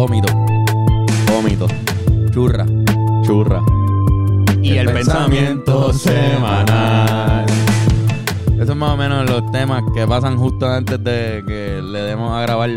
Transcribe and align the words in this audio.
vómito, 0.00 0.32
Vómito, 1.30 1.66
churra. 2.32 2.64
churra. 3.22 3.60
Y 4.62 4.78
el 4.78 4.90
pensamiento 4.90 5.92
semanal. 5.92 7.44
Esos 8.54 8.68
son 8.68 8.78
más 8.78 8.92
o 8.92 8.96
menos 8.96 9.28
los 9.28 9.50
temas 9.52 9.82
que 9.94 10.06
pasan 10.06 10.38
justo 10.38 10.66
antes 10.66 11.04
de 11.04 11.42
que 11.46 11.82
le 11.82 11.98
demos 12.00 12.32
a 12.34 12.40
grabar 12.40 12.70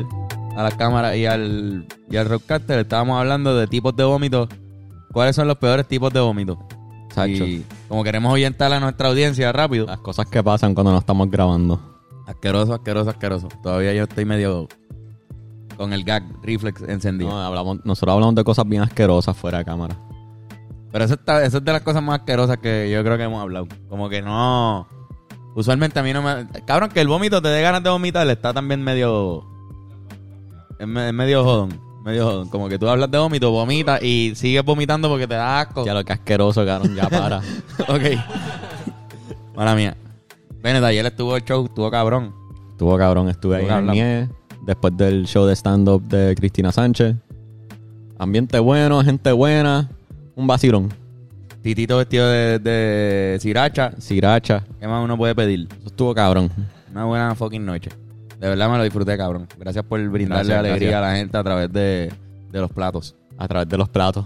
a 0.58 0.64
la 0.64 0.72
cámara 0.72 1.16
y 1.16 1.26
al, 1.26 1.88
y 2.10 2.18
al 2.18 2.28
roadcaster. 2.28 2.80
Estábamos 2.80 3.18
hablando 3.18 3.56
de 3.56 3.68
tipos 3.68 3.96
de 3.96 4.04
vómito. 4.04 4.50
¿Cuáles 5.14 5.38
son 5.38 5.48
los 5.48 5.58
peores 5.58 5.88
tipos 5.88 6.12
de 6.12 6.20
vómito? 6.20 6.60
Sacho. 7.16 7.46
Y 7.46 7.64
como 7.88 8.04
queremos 8.04 8.34
orientar 8.34 8.74
a 8.74 8.82
nuestra 8.82 9.08
audiencia 9.08 9.50
rápido. 9.54 9.86
Las 9.86 10.00
cosas 10.00 10.26
que 10.26 10.44
pasan 10.44 10.74
cuando 10.76 10.92
no 10.92 10.98
estamos 10.98 11.32
grabando. 11.32 11.80
Asqueroso, 12.28 12.74
asqueroso, 12.74 13.10
asqueroso. 13.12 13.48
Todavía 13.62 13.94
yo 13.94 14.04
estoy 14.04 14.26
medio 14.26 14.68
con 15.78 15.94
el 15.94 16.04
gag 16.04 16.24
reflex 16.44 16.82
encendido. 16.84 17.30
No, 17.32 17.42
hablamos, 17.42 17.80
nosotros 17.86 18.14
hablamos 18.14 18.36
de 18.36 18.44
cosas 18.44 18.68
bien 18.68 18.82
asquerosas 18.82 19.36
fuera 19.36 19.60
de 19.60 19.66
cámara. 19.66 19.96
Pero 20.92 21.06
eso, 21.06 21.16
está, 21.16 21.44
eso 21.44 21.58
es 21.58 21.66
de 21.66 21.72
las 21.72 21.82
cosas 21.82 22.04
más 22.04 22.20
asquerosas 22.20 22.58
que 22.58 22.90
yo 22.92 23.04
creo 23.04 23.18
que 23.18 23.24
hemos 23.24 23.42
hablado. 23.42 23.68
Como 23.90 24.10
que 24.10 24.22
no. 24.22 24.88
Usualmente 25.56 26.00
a 26.00 26.04
mí 26.04 26.14
no 26.14 26.22
me. 26.22 26.48
Cabrón, 26.66 26.90
que 26.90 27.02
el 27.02 27.08
vómito 27.08 27.42
te 27.42 27.48
dé 27.48 27.62
ganas 27.62 27.84
de 27.84 27.90
vomitar 27.90 28.28
está 28.30 28.54
también 28.54 28.82
medio. 28.84 29.44
Es, 30.80 30.88
me- 30.88 31.08
es 31.08 31.14
medio 31.14 31.44
jodón. 31.44 31.80
Medio 32.04 32.26
jodón. 32.26 32.50
Como 32.50 32.70
que 32.70 32.78
tú 32.78 32.88
hablas 32.90 33.10
de 33.10 33.18
vómito, 33.18 33.50
vomitas 33.52 34.02
y 34.04 34.34
sigues 34.36 34.64
vomitando 34.64 35.10
porque 35.10 35.28
te 35.28 35.36
da 35.36 35.62
asco. 35.62 35.86
Ya 35.86 35.94
lo 35.94 36.04
que 36.04 36.14
asqueroso, 36.14 36.66
cabrón, 36.66 36.94
ya 36.96 37.10
para. 37.10 37.38
ok. 37.88 39.56
Mala 39.56 39.76
mía. 39.76 39.96
Bennett, 40.62 40.84
ayer 40.84 41.06
estuvo 41.06 41.36
el 41.36 41.44
show, 41.44 41.66
estuvo 41.66 41.90
cabrón. 41.92 42.34
Estuvo 42.72 42.98
cabrón, 42.98 43.30
estuve 43.30 43.58
ahí 43.58 43.64
Estuvo 43.64 43.80
el. 43.80 43.86
NIE, 43.88 44.30
después 44.66 44.96
del 44.98 45.26
show 45.26 45.46
de 45.46 45.56
stand-up 45.56 46.02
de 46.04 46.36
Cristina 46.36 46.72
Sánchez. 46.72 47.16
Ambiente 48.18 48.60
bueno, 48.60 49.04
gente 49.04 49.32
buena, 49.32 49.90
un 50.36 50.48
vacilón. 50.48 50.90
Titito 51.62 51.98
vestido 51.98 52.28
de, 52.28 52.60
de 52.60 53.38
sriracha. 53.40 53.94
Siracha, 53.98 54.64
¿Qué 54.80 54.88
más 54.88 55.04
uno 55.04 55.18
puede 55.18 55.34
pedir? 55.36 55.68
eso 55.72 55.88
estuvo 55.88 56.14
cabrón. 56.14 56.50
Una 56.92 57.06
buena 57.06 57.36
fucking 57.36 57.66
noche. 57.66 57.90
De 58.40 58.50
verdad 58.50 58.70
me 58.70 58.78
lo 58.78 58.84
disfruté, 58.84 59.18
cabrón. 59.18 59.48
Gracias 59.58 59.86
por 59.86 60.00
brindarle 60.10 60.54
Gracias, 60.54 60.60
alegría 60.60 60.90
gracias. 60.90 61.04
a 61.08 61.12
la 61.12 61.18
gente 61.18 61.38
a 61.38 61.44
través 61.44 61.72
de, 61.72 62.12
de 62.52 62.60
los 62.60 62.70
platos. 62.72 63.16
A 63.38 63.48
través 63.48 63.70
de 63.70 63.78
los 63.78 63.88
platos. 63.90 64.26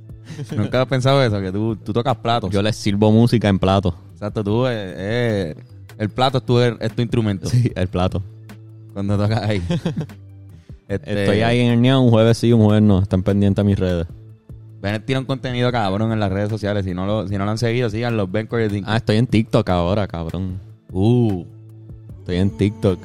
Nunca 0.56 0.82
has 0.82 0.88
pensado 0.88 1.22
eso, 1.22 1.40
que 1.40 1.52
tú, 1.52 1.76
tú 1.76 1.92
tocas 1.92 2.16
platos. 2.16 2.50
Yo 2.50 2.60
les 2.62 2.74
sirvo 2.76 3.12
música 3.12 3.48
en 3.48 3.58
plato. 3.58 3.94
Exacto, 4.12 4.42
tú, 4.42 4.66
eh, 4.66 4.72
eh, 4.96 5.54
el 5.98 6.08
plato 6.10 6.38
es 6.38 6.44
tu, 6.44 6.58
es 6.58 6.92
tu 6.94 7.02
instrumento. 7.02 7.48
Sí, 7.48 7.70
el 7.74 7.86
plato. 7.88 8.20
Cuando 8.92 9.16
tocas 9.16 9.42
ahí. 9.42 9.62
Este, 10.88 11.22
Estoy 11.22 11.40
ahí 11.40 11.60
en 11.60 11.72
el 11.72 11.80
NIE 11.80 11.96
un 11.96 12.10
jueves 12.10 12.36
sí, 12.36 12.52
un 12.52 12.64
jueves 12.64 12.82
no. 12.82 12.98
Están 13.00 13.22
pendientes 13.22 13.62
a 13.62 13.64
mis 13.64 13.78
redes. 13.78 14.06
Bennett 14.82 15.06
tiene 15.06 15.20
un 15.20 15.24
contenido 15.24 15.72
cabrón 15.72 16.12
en 16.12 16.20
las 16.20 16.30
redes 16.30 16.50
sociales. 16.50 16.84
Si 16.84 16.92
no 16.92 17.06
lo, 17.06 17.26
si 17.26 17.38
no 17.38 17.46
lo 17.46 17.50
han 17.50 17.56
seguido, 17.56 17.88
síganlo. 17.88 18.26
Ben 18.26 18.46
Coyerdin. 18.46 18.84
Ah, 18.86 18.98
estoy 18.98 19.16
en 19.16 19.26
TikTok 19.26 19.70
ahora, 19.70 20.06
cabrón. 20.06 20.58
Uh. 20.90 21.44
Estoy 22.18 22.36
en 22.36 22.50
TikTok. 22.50 23.00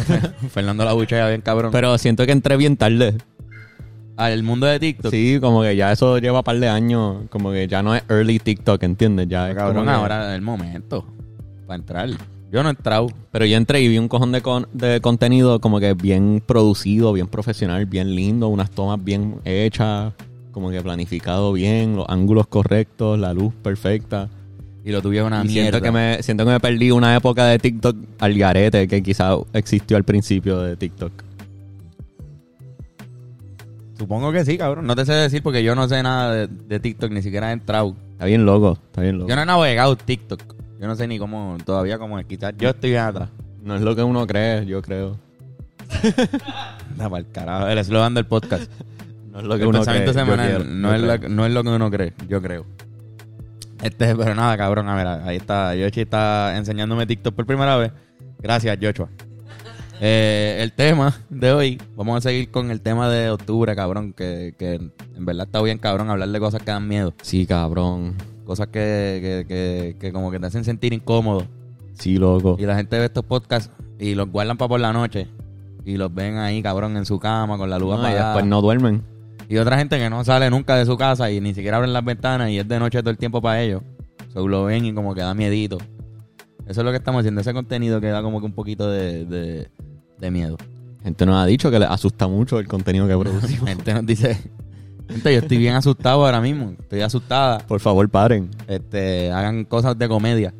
Fernando 0.50 0.84
la 0.84 0.92
bucha 0.92 1.16
ya 1.16 1.28
bien 1.28 1.40
cabrón. 1.40 1.72
Pero 1.72 1.98
siento 1.98 2.24
que 2.26 2.32
entré 2.32 2.56
bien 2.56 2.76
tarde. 2.76 3.16
Al 4.16 4.42
mundo 4.42 4.66
de 4.66 4.78
TikTok. 4.78 5.10
Sí, 5.10 5.38
como 5.40 5.62
que 5.62 5.74
ya 5.74 5.90
eso 5.90 6.18
lleva 6.18 6.38
un 6.38 6.44
par 6.44 6.60
de 6.60 6.68
años. 6.68 7.24
Como 7.30 7.50
que 7.50 7.66
ya 7.66 7.82
no 7.82 7.94
es 7.96 8.04
early 8.08 8.38
TikTok, 8.38 8.82
¿entiendes? 8.82 9.26
Ya 9.28 9.50
es 9.50 9.56
Cabrón, 9.56 9.88
ahora 9.88 10.28
es 10.30 10.36
el 10.36 10.42
momento. 10.42 11.06
Para 11.66 11.78
entrar. 11.78 12.10
Yo 12.52 12.62
no 12.62 12.68
he 12.68 12.72
entrado. 12.72 13.06
Pero 13.30 13.46
yo 13.46 13.56
entré 13.56 13.80
y 13.80 13.88
vi 13.88 13.96
un 13.98 14.08
cojón 14.08 14.30
de, 14.30 14.42
con- 14.42 14.68
de 14.74 15.00
contenido 15.00 15.58
como 15.60 15.80
que 15.80 15.94
bien 15.94 16.42
producido, 16.44 17.12
bien 17.14 17.26
profesional, 17.26 17.86
bien 17.86 18.14
lindo, 18.14 18.48
unas 18.48 18.70
tomas 18.70 19.02
bien 19.02 19.36
hechas, 19.46 20.12
como 20.52 20.70
que 20.70 20.80
planificado 20.82 21.52
bien, 21.54 21.96
los 21.96 22.06
ángulos 22.08 22.46
correctos, 22.46 23.18
la 23.18 23.32
luz 23.32 23.54
perfecta. 23.62 24.28
Y 24.84 24.90
lo 24.90 25.00
tuve 25.00 25.22
una 25.22 25.42
y 25.44 25.48
mierda. 25.48 25.70
siento 25.70 25.80
que, 25.80 25.90
me, 25.92 26.22
siento 26.22 26.44
que 26.44 26.50
me 26.50 26.60
perdí 26.60 26.90
una 26.90 27.16
época 27.16 27.46
de 27.46 27.58
TikTok 27.58 27.96
al 28.18 28.34
garete 28.34 28.86
que 28.86 29.02
quizá 29.02 29.30
existió 29.54 29.96
al 29.96 30.04
principio 30.04 30.58
de 30.58 30.76
TikTok. 30.76 31.12
Supongo 33.98 34.32
que 34.32 34.44
sí, 34.44 34.58
cabrón. 34.58 34.86
No 34.86 34.96
te 34.96 35.06
sé 35.06 35.12
decir 35.12 35.42
porque 35.42 35.62
yo 35.62 35.74
no 35.74 35.88
sé 35.88 36.02
nada 36.02 36.34
de, 36.34 36.46
de 36.48 36.80
TikTok, 36.80 37.12
ni 37.12 37.22
siquiera 37.22 37.50
he 37.50 37.52
entrado. 37.52 37.94
Está 38.12 38.24
bien 38.26 38.44
loco, 38.44 38.72
está 38.86 39.02
bien 39.02 39.18
loco. 39.18 39.28
Yo 39.30 39.36
no 39.36 39.42
he 39.42 39.46
navegado 39.46 39.96
TikTok. 39.96 40.42
Yo 40.82 40.88
no 40.88 40.96
sé 40.96 41.06
ni 41.06 41.16
cómo, 41.16 41.58
todavía 41.64 41.96
cómo 41.96 42.18
es. 42.18 42.26
Quizás 42.26 42.54
yo 42.58 42.70
estoy 42.70 42.96
atrás. 42.96 43.28
No 43.62 43.76
es 43.76 43.82
lo 43.82 43.94
que 43.94 44.02
uno 44.02 44.26
cree, 44.26 44.66
yo 44.66 44.82
creo. 44.82 45.16
Anda 46.90 47.08
pa'l 47.08 47.30
carajo. 47.30 47.68
El 47.68 47.78
eslogan 47.78 48.14
del 48.14 48.26
podcast. 48.26 48.68
No 49.30 49.38
es 49.38 49.44
lo 49.44 49.54
que 49.54 49.62
el 49.62 49.68
uno 49.68 49.78
pensamiento 49.78 50.12
cree. 50.12 50.24
semanal 50.24 50.48
quiero, 50.48 50.64
no, 50.64 50.92
es 50.92 51.30
no 51.30 51.48
lo 51.48 51.62
que 51.62 51.68
uno 51.70 51.88
cree, 51.88 52.14
yo 52.28 52.42
creo. 52.42 52.66
Este, 53.80 54.16
pero 54.16 54.34
nada, 54.34 54.56
cabrón, 54.56 54.88
a 54.88 54.96
ver, 54.96 55.06
ahí 55.06 55.36
está. 55.36 55.72
Yoshi 55.76 56.00
está 56.00 56.56
enseñándome 56.56 57.06
TikTok 57.06 57.32
por 57.32 57.46
primera 57.46 57.76
vez. 57.76 57.92
Gracias, 58.40 58.76
Joshua. 58.82 59.08
Eh, 60.00 60.56
el 60.58 60.72
tema 60.72 61.14
de 61.30 61.52
hoy, 61.52 61.80
vamos 61.94 62.16
a 62.16 62.28
seguir 62.28 62.50
con 62.50 62.72
el 62.72 62.80
tema 62.80 63.08
de 63.08 63.30
octubre, 63.30 63.76
cabrón, 63.76 64.14
que, 64.14 64.56
que 64.58 64.74
en 64.74 65.24
verdad 65.24 65.46
está 65.46 65.62
bien, 65.62 65.78
cabrón, 65.78 66.10
hablar 66.10 66.30
de 66.30 66.40
cosas 66.40 66.60
que 66.60 66.72
dan 66.72 66.88
miedo. 66.88 67.14
Sí, 67.22 67.46
cabrón. 67.46 68.16
Cosas 68.44 68.66
que, 68.68 69.44
que, 69.46 69.46
que, 69.48 69.96
que 69.98 70.12
como 70.12 70.30
que 70.30 70.38
te 70.40 70.46
hacen 70.46 70.64
sentir 70.64 70.92
incómodo. 70.92 71.46
Sí, 71.94 72.16
loco. 72.16 72.56
Y 72.58 72.66
la 72.66 72.76
gente 72.76 72.98
ve 72.98 73.04
estos 73.04 73.24
podcasts 73.24 73.70
y 73.98 74.14
los 74.14 74.28
guardan 74.30 74.56
para 74.56 74.68
por 74.68 74.80
la 74.80 74.92
noche. 74.92 75.28
Y 75.84 75.96
los 75.96 76.12
ven 76.14 76.36
ahí, 76.38 76.62
cabrón, 76.62 76.96
en 76.96 77.04
su 77.06 77.18
cama 77.18 77.58
con 77.58 77.68
la 77.70 77.78
luz 77.78 77.90
No, 77.90 77.96
y 77.96 78.06
apagada. 78.06 78.28
después 78.30 78.46
no 78.46 78.60
duermen. 78.60 79.02
Y 79.48 79.56
otra 79.58 79.76
gente 79.78 79.98
que 79.98 80.08
no 80.08 80.24
sale 80.24 80.48
nunca 80.50 80.76
de 80.76 80.86
su 80.86 80.96
casa 80.96 81.30
y 81.30 81.40
ni 81.40 81.54
siquiera 81.54 81.76
abren 81.76 81.92
las 81.92 82.04
ventanas 82.04 82.50
y 82.50 82.58
es 82.58 82.66
de 82.66 82.78
noche 82.78 83.00
todo 83.00 83.10
el 83.10 83.18
tiempo 83.18 83.42
para 83.42 83.60
ellos. 83.60 83.82
So, 84.32 84.46
lo 84.48 84.64
ven 84.64 84.84
y 84.86 84.94
como 84.94 85.14
que 85.14 85.20
da 85.20 85.34
miedito. 85.34 85.78
Eso 86.66 86.80
es 86.80 86.84
lo 86.84 86.90
que 86.90 86.96
estamos 86.96 87.20
haciendo, 87.20 87.40
ese 87.40 87.52
contenido 87.52 88.00
que 88.00 88.06
da 88.08 88.22
como 88.22 88.40
que 88.40 88.46
un 88.46 88.52
poquito 88.52 88.88
de, 88.88 89.24
de, 89.26 89.68
de 90.18 90.30
miedo. 90.30 90.56
Gente 91.02 91.26
nos 91.26 91.36
ha 91.36 91.44
dicho 91.46 91.70
que 91.70 91.78
les 91.80 91.88
asusta 91.90 92.28
mucho 92.28 92.58
el 92.60 92.68
contenido 92.68 93.06
que 93.08 93.18
producimos. 93.18 93.68
Gente 93.68 93.92
nos 93.92 94.06
dice, 94.06 94.38
gente, 95.08 95.32
yo 95.34 95.40
estoy 95.40 95.56
bien 95.58 95.74
asustado 95.74 96.24
ahora 96.24 96.40
mismo, 96.40 96.74
estoy 96.80 97.00
asustada. 97.00 97.58
Por 97.66 97.80
favor, 97.80 98.08
paren. 98.08 98.50
Este, 98.68 99.30
hagan 99.32 99.64
cosas 99.64 99.98
de 99.98 100.08
comedia. 100.08 100.54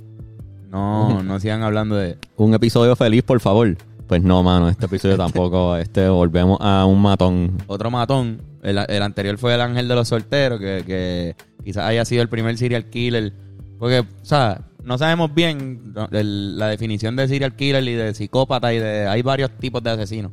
No, 0.71 1.23
no 1.23 1.39
sigan 1.39 1.63
hablando 1.63 1.97
de... 1.97 2.17
Un 2.37 2.55
episodio 2.55 2.97
feliz, 2.97 3.23
por 3.23 3.41
favor. 3.41 3.77
Pues 4.07 4.23
no, 4.23 4.43
mano, 4.43 4.69
este 4.69 4.87
episodio 4.87 5.17
tampoco. 5.19 5.77
Este 5.77 6.09
volvemos 6.09 6.59
a 6.61 6.87
un 6.87 7.01
matón. 7.03 7.59
Otro 7.67 7.91
matón, 7.91 8.41
el, 8.63 8.79
el 8.79 9.03
anterior 9.03 9.37
fue 9.39 9.55
el 9.55 9.61
ángel 9.61 9.87
de 9.89 9.95
los 9.95 10.09
solteros, 10.09 10.59
que, 10.59 10.83
que 10.87 11.37
quizás 11.65 11.85
haya 11.85 12.05
sido 12.05 12.23
el 12.23 12.29
primer 12.29 12.57
serial 12.57 12.87
killer. 12.89 13.33
Porque, 13.79 14.01
o 14.01 14.07
sea, 14.25 14.63
no 14.83 14.97
sabemos 14.97 15.35
bien 15.35 15.93
el- 16.13 16.59
la 16.59 16.69
definición 16.69 17.17
de 17.17 17.29
serial 17.29 17.55
killer 17.55 17.85
y 17.85 17.93
de 17.95 18.15
psicópata 18.15 18.73
y 18.73 18.79
de... 18.79 19.07
Hay 19.09 19.21
varios 19.23 19.51
tipos 19.59 19.83
de 19.83 19.91
asesinos. 19.91 20.33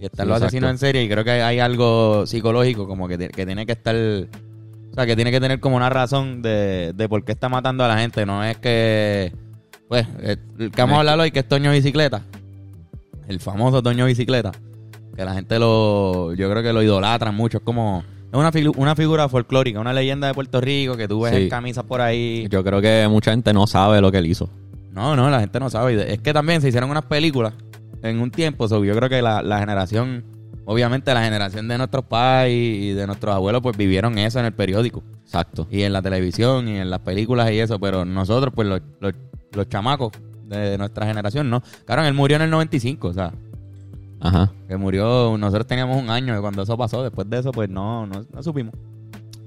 Y 0.00 0.06
están 0.06 0.26
Sí, 0.26 0.28
los 0.32 0.42
asesinos 0.42 0.70
en 0.70 0.78
serie 0.78 1.02
y 1.04 1.08
creo 1.08 1.24
que 1.24 1.30
hay 1.30 1.58
algo 1.58 2.26
psicológico 2.26 2.86
como 2.86 3.08
que, 3.08 3.16
que 3.28 3.46
tiene 3.46 3.64
que 3.66 3.72
estar... 3.72 3.94
O 3.96 4.94
sea, 4.94 5.06
que 5.06 5.16
tiene 5.16 5.30
que 5.30 5.40
tener 5.40 5.60
como 5.60 5.76
una 5.76 5.90
razón 5.90 6.40
de, 6.42 6.92
de 6.94 7.08
por 7.08 7.24
qué 7.24 7.32
está 7.32 7.48
matando 7.48 7.84
a 7.84 7.88
la 7.88 7.98
gente. 7.98 8.24
No 8.26 8.42
es 8.44 8.56
que... 8.58 9.32
Pues, 9.88 10.06
eh, 10.20 10.36
el 10.58 10.70
que 10.70 10.82
vamos 10.82 10.96
a 10.96 11.00
hablar 11.00 11.18
hoy 11.20 11.30
que 11.30 11.40
es 11.40 11.48
Toño 11.48 11.70
Bicicleta. 11.70 12.22
El 13.28 13.40
famoso 13.40 13.82
Toño 13.82 14.06
Bicicleta. 14.06 14.52
Que 15.14 15.24
la 15.24 15.34
gente 15.34 15.58
lo... 15.58 16.34
Yo 16.34 16.50
creo 16.50 16.62
que 16.62 16.72
lo 16.72 16.82
idolatran 16.82 17.34
mucho. 17.34 17.58
Es 17.58 17.64
como... 17.64 18.04
Es 18.32 18.38
una, 18.38 18.50
figu- 18.52 18.74
una 18.76 18.94
figura 18.96 19.28
folclórica, 19.28 19.80
una 19.80 19.92
leyenda 19.92 20.26
de 20.26 20.34
Puerto 20.34 20.60
Rico 20.60 20.96
que 20.96 21.06
tú 21.08 21.20
ves 21.22 21.34
Sí. 21.34 21.42
en 21.44 21.48
camisas 21.48 21.84
por 21.84 22.00
ahí. 22.00 22.46
Yo 22.50 22.62
creo 22.64 22.80
que 22.80 23.06
mucha 23.08 23.30
gente 23.30 23.52
no 23.52 23.66
sabe 23.66 24.00
lo 24.00 24.10
que 24.10 24.18
él 24.18 24.26
hizo. 24.26 24.50
No, 24.92 25.14
no, 25.14 25.30
la 25.30 25.40
gente 25.40 25.60
no 25.60 25.70
sabe. 25.70 26.12
Es 26.12 26.20
que 26.20 26.32
también 26.32 26.60
se 26.60 26.68
hicieron 26.68 26.90
unas 26.90 27.04
películas 27.04 27.52
en 28.02 28.20
un 28.20 28.30
tiempo. 28.30 28.68
so, 28.68 28.84
yo 28.84 28.94
creo 28.94 29.08
que 29.08 29.22
la, 29.22 29.42
la 29.42 29.58
generación, 29.58 30.24
obviamente 30.64 31.12
la 31.14 31.22
generación 31.22 31.68
de 31.68 31.78
nuestros 31.78 32.04
padres 32.04 32.52
y 32.54 32.92
de 32.92 33.06
nuestros 33.06 33.34
abuelos, 33.34 33.62
pues 33.62 33.76
vivieron 33.76 34.18
eso 34.18 34.38
en 34.38 34.46
el 34.46 34.52
periódico. 34.52 35.02
Exacto. 35.24 35.66
Y 35.70 35.82
en 35.82 35.92
la 35.92 36.02
televisión 36.02 36.68
y 36.68 36.76
en 36.78 36.90
las 36.90 37.00
películas 37.00 37.50
y 37.50 37.58
eso. 37.58 37.78
Pero 37.78 38.04
nosotros, 38.04 38.52
pues 38.54 38.68
los, 38.68 38.80
los, 39.00 39.12
los 39.52 39.68
chamacos 39.68 40.12
de 40.46 40.78
nuestra 40.78 41.06
generación, 41.06 41.50
no. 41.50 41.62
Claro, 41.84 42.04
él 42.04 42.14
murió 42.14 42.36
en 42.36 42.42
el 42.42 42.50
95, 42.50 43.08
o 43.08 43.12
sea, 43.12 43.32
Ajá. 44.20 44.52
que 44.68 44.76
murió, 44.76 45.36
nosotros 45.38 45.66
teníamos 45.66 46.00
un 46.00 46.10
año 46.10 46.34
de 46.34 46.40
cuando 46.40 46.62
eso 46.62 46.76
pasó. 46.76 47.02
Después 47.02 47.28
de 47.28 47.38
eso, 47.40 47.50
pues 47.52 47.68
no, 47.68 48.06
no, 48.06 48.24
no 48.32 48.42
supimos. 48.42 48.74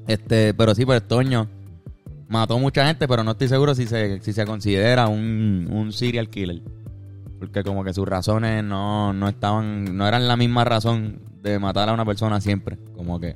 Este, 0.08 0.54
pero 0.54 0.74
sí, 0.76 0.86
pues 0.86 1.08
Toño 1.08 1.48
mató 2.28 2.60
mucha 2.60 2.86
gente, 2.86 3.08
pero 3.08 3.24
no 3.24 3.32
estoy 3.32 3.48
seguro 3.48 3.74
si 3.76 3.88
se, 3.88 4.20
si 4.22 4.34
se 4.34 4.46
considera 4.46 5.08
un, 5.08 5.68
un 5.72 5.92
serial 5.94 6.30
killer. 6.30 6.62
Porque 7.40 7.64
como 7.64 7.84
que 7.84 7.94
sus 7.94 8.08
razones 8.08 8.64
no, 8.64 9.14
no 9.14 9.28
estaban, 9.30 9.98
no 9.98 10.08
eran 10.08 10.28
la 10.28 10.36
misma 10.36 10.66
razón 10.66 11.22
de 11.42 11.58
matar 11.60 11.88
a 11.90 11.94
una 11.94 12.06
persona 12.06 12.42
siempre. 12.42 12.78
Como 12.96 13.20
que 13.20 13.36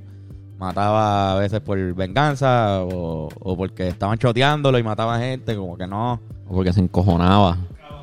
mataba 0.57 1.33
a 1.33 1.39
veces 1.39 1.59
por 1.61 1.77
venganza 1.95 2.81
o, 2.83 3.29
o 3.39 3.57
porque 3.57 3.87
estaban 3.87 4.17
choteándolo 4.17 4.77
y 4.77 4.83
mataba 4.83 5.19
gente, 5.19 5.55
como 5.55 5.77
que 5.77 5.87
no. 5.87 6.21
O 6.47 6.55
porque 6.55 6.73
se 6.73 6.81
encojonaba. 6.81 7.57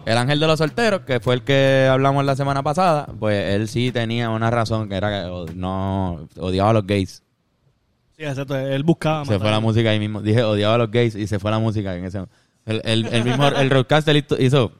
el 0.06 0.17
ángel 0.17 0.41
de 0.41 0.47
los 0.47 0.58
solteros, 0.58 1.02
que 1.02 1.20
fue 1.20 1.35
el 1.35 1.43
que 1.43 1.87
hablamos 1.91 2.25
la 2.25 2.35
semana 2.37 2.62
pasada, 2.62 3.06
pues 3.19 3.55
él 3.55 3.69
sí 3.69 3.93
tenía 3.93 4.31
una 4.31 4.50
razón, 4.50 4.88
que 4.88 4.94
era 4.96 5.11
que 5.11 5.55
no 5.55 6.26
odiaba 6.38 6.70
a 6.70 6.73
los 6.75 6.87
gays. 6.87 7.23
Sí, 8.17 8.25
exacto. 8.25 8.56
Él 8.56 8.82
buscaba. 8.82 9.25
Se 9.25 9.32
matar. 9.32 9.41
fue 9.43 9.50
la 9.50 9.61
música 9.61 9.91
ahí 9.91 9.99
mismo. 9.99 10.20
Dije, 10.23 10.43
odiaba 10.43 10.75
a 10.75 10.79
los 10.79 10.91
gays 10.91 11.14
y 11.14 11.26
se 11.26 11.38
fue 11.38 11.50
la 11.50 11.58
música 11.58 11.94
en 11.94 12.05
ese 12.06 12.19
El, 12.67 12.81
el, 12.85 13.06
el 13.06 13.25
mismo, 13.25 13.46
el 13.49 13.70
roadcaster 13.70 14.17
hizo- 14.38 14.73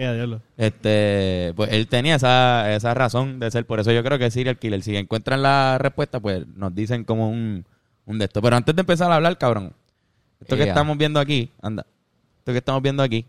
Eh, 0.00 0.38
este, 0.56 1.52
pues 1.56 1.72
él 1.72 1.88
tenía 1.88 2.14
esa, 2.14 2.72
esa 2.72 2.94
razón 2.94 3.40
de 3.40 3.50
ser. 3.50 3.66
Por 3.66 3.80
eso 3.80 3.90
yo 3.90 4.04
creo 4.04 4.16
que 4.16 4.26
es 4.26 4.32
serial 4.34 4.56
killer. 4.56 4.80
Si 4.80 4.96
encuentran 4.96 5.42
la 5.42 5.76
respuesta, 5.78 6.20
pues 6.20 6.46
nos 6.46 6.72
dicen 6.72 7.02
como 7.02 7.28
un, 7.28 7.64
un 8.06 8.18
de 8.18 8.26
esto. 8.26 8.40
Pero 8.40 8.54
antes 8.54 8.76
de 8.76 8.80
empezar 8.80 9.10
a 9.10 9.16
hablar, 9.16 9.36
cabrón, 9.38 9.72
esto 10.40 10.56
que 10.56 10.62
estamos 10.62 10.96
viendo 10.96 11.18
aquí, 11.18 11.50
anda, 11.60 11.84
esto 12.38 12.52
que 12.52 12.58
estamos 12.58 12.80
viendo 12.80 13.02
aquí, 13.02 13.26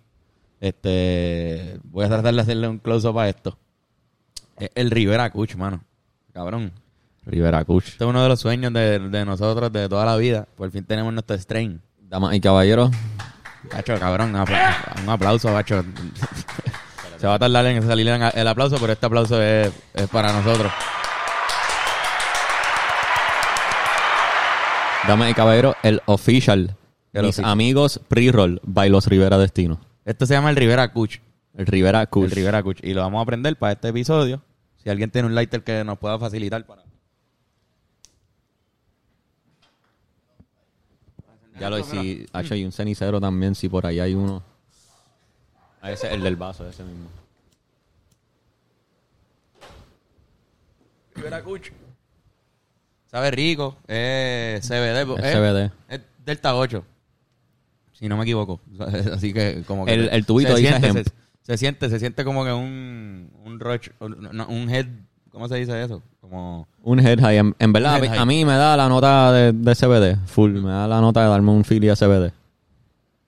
este, 0.62 1.80
voy 1.86 2.06
a 2.06 2.10
tratar 2.10 2.36
de 2.36 2.42
hacerle 2.42 2.68
un 2.68 2.78
close-up 2.78 3.18
a 3.18 3.28
esto. 3.28 3.58
Es 4.58 4.70
el 4.76 4.92
Rivera 4.92 5.32
Kuch, 5.32 5.56
mano. 5.56 5.84
Cabrón. 6.34 6.72
Rivera 7.26 7.66
Kuch. 7.66 7.88
Este 7.88 8.04
es 8.04 8.10
uno 8.10 8.22
de 8.22 8.30
los 8.30 8.40
sueños 8.40 8.72
de, 8.74 9.00
de 9.00 9.26
nosotros 9.26 9.74
de 9.74 9.90
toda 9.90 10.06
la 10.06 10.18
vida. 10.18 10.48
Por 10.56 10.70
fin 10.70 10.84
tenemos 10.84 11.12
nuestro 11.14 11.36
strain. 11.36 11.82
Damas 12.02 12.36
y 12.36 12.42
caballeros, 12.42 12.92
Gacho, 13.72 14.00
cabrón, 14.00 14.30
un 14.32 14.36
apla- 14.42 14.78
un 15.04 15.10
aplauso, 15.10 15.54
gacho. 15.54 15.84
Se 17.18 17.28
va 17.28 17.36
a 17.36 17.40
tardar 17.40 17.66
en 17.68 17.86
salir 17.86 18.08
el 18.08 18.48
aplauso, 18.48 18.78
pero 18.80 18.94
este 18.94 19.06
aplauso 19.06 19.42
es, 19.42 19.72
es 19.94 20.08
para 20.10 20.32
nosotros. 20.34 20.72
damas 25.08 25.32
y 25.32 25.34
caballeros, 25.34 25.76
el 25.84 26.02
official. 26.06 26.76
El 27.14 27.24
mis 27.24 27.30
official. 27.36 27.52
amigos 27.52 28.00
pre-roll 28.08 28.60
by 28.64 28.90
los 28.90 29.08
Rivera 29.08 29.38
Destino. 29.38 29.80
Esto 30.06 30.26
se 30.26 30.34
llama 30.36 30.50
el 30.52 30.56
Rivera 30.56 30.92
Kuch. 30.92 31.18
El 31.58 31.66
Rivera 31.66 32.06
Kuch. 32.06 32.26
El 32.26 32.32
Rivera 32.32 32.62
Kuch. 32.64 32.80
Y 32.84 32.94
lo 32.94 33.02
vamos 33.02 33.20
a 33.20 33.24
aprender 33.24 33.56
para 33.58 33.74
este 33.74 33.88
episodio. 33.90 34.42
Si 34.84 34.90
alguien 34.90 35.10
tiene 35.10 35.28
un 35.28 35.36
lighter 35.36 35.64
que 35.64 35.84
nos 35.84 35.98
pueda 35.98 36.20
facilitar 36.20 36.64
para... 36.66 36.84
Ya 41.60 41.70
lo 41.70 41.80
hice. 41.80 42.26
Hacho, 42.32 42.54
hay 42.54 42.64
un 42.66 42.72
cenicero 42.72 43.20
también, 43.20 43.56
si 43.56 43.68
por 43.70 43.86
ahí 43.86 44.00
hay 44.00 44.14
uno. 44.16 44.44
Ah, 45.82 45.92
ese 45.92 46.08
es 46.08 46.14
el 46.14 46.24
del 46.24 46.36
vaso, 46.36 46.68
ese 46.68 46.84
mismo. 46.84 47.08
Sabe 53.08 53.32
rico. 53.32 53.76
Es 53.88 54.66
CBD. 54.68 55.18
Es 55.20 55.36
CBD. 55.36 55.72
Es 55.90 56.02
Delta 56.24 56.56
8. 56.56 56.84
Si 57.94 58.08
no 58.08 58.16
me 58.18 58.24
equivoco. 58.24 58.62
Así 59.14 59.34
que 59.34 59.64
como 59.66 59.86
que... 59.86 59.94
El- 59.94 60.10
el 60.10 60.26
tubito 60.26 60.56
se 60.56 60.62
dice 60.62 60.80
siente, 60.80 60.88
hemp. 61.00 61.08
se, 61.08 61.14
se 61.42 61.58
siente, 61.58 61.90
se 61.90 62.00
siente 62.00 62.24
como 62.24 62.46
que 62.46 62.54
un... 62.54 63.32
Un 63.44 63.60
roach... 63.60 63.90
un- 64.00 64.30
no, 64.32 64.48
un 64.48 64.70
head... 64.70 64.88
¿Cómo 65.32 65.48
se 65.48 65.56
dice 65.58 65.84
eso? 65.84 66.02
Como... 66.22 66.68
Un 66.84 67.00
head 67.00 67.20
high. 67.20 67.38
En, 67.38 67.56
en 67.60 67.74
verdad, 67.74 67.96
a 67.96 68.00
mí- 68.00 68.06
head 68.08 68.12
high. 68.14 68.20
a 68.22 68.26
mí 68.26 68.46
me 68.46 68.54
da 68.54 68.76
la 68.78 68.90
nota 68.90 69.32
de, 69.32 69.52
de 69.54 69.76
CBD. 69.76 70.18
Full. 70.28 70.52
Me 70.62 70.70
da 70.72 70.88
la 70.88 71.02
nota 71.02 71.24
de 71.24 71.30
darme 71.30 71.52
un 71.52 71.64
Philly 71.64 71.90
a 71.90 71.96
CBD. 71.96 72.32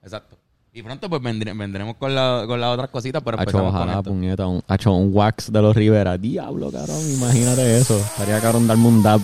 Exacto. 0.03 0.38
Y 0.74 0.81
pronto 0.81 1.09
pues 1.09 1.21
vendré- 1.21 1.53
vendremos 1.57 1.95
con, 1.98 2.15
la, 2.15 2.45
con 2.48 2.59
las 2.62 2.69
otras 2.74 2.89
cositas, 2.89 3.21
pero 3.24 3.38
empezamos 3.38 3.71
con 3.71 3.81
ojalá, 3.81 3.98
esto. 4.00 4.09
puñeta. 4.09 4.48
Un, 4.48 4.63
hacho, 4.68 4.94
un 4.94 5.12
wax 5.13 5.51
de 5.51 5.62
los 5.62 5.75
Rivera. 5.75 6.18
Diablo, 6.18 6.71
cabrón. 6.71 6.98
Imagínate 7.13 7.77
eso. 7.77 7.98
Estaría 7.98 8.39
cabrón 8.39 8.68
darme 8.68 8.88
un 8.88 9.04
dab. 9.04 9.19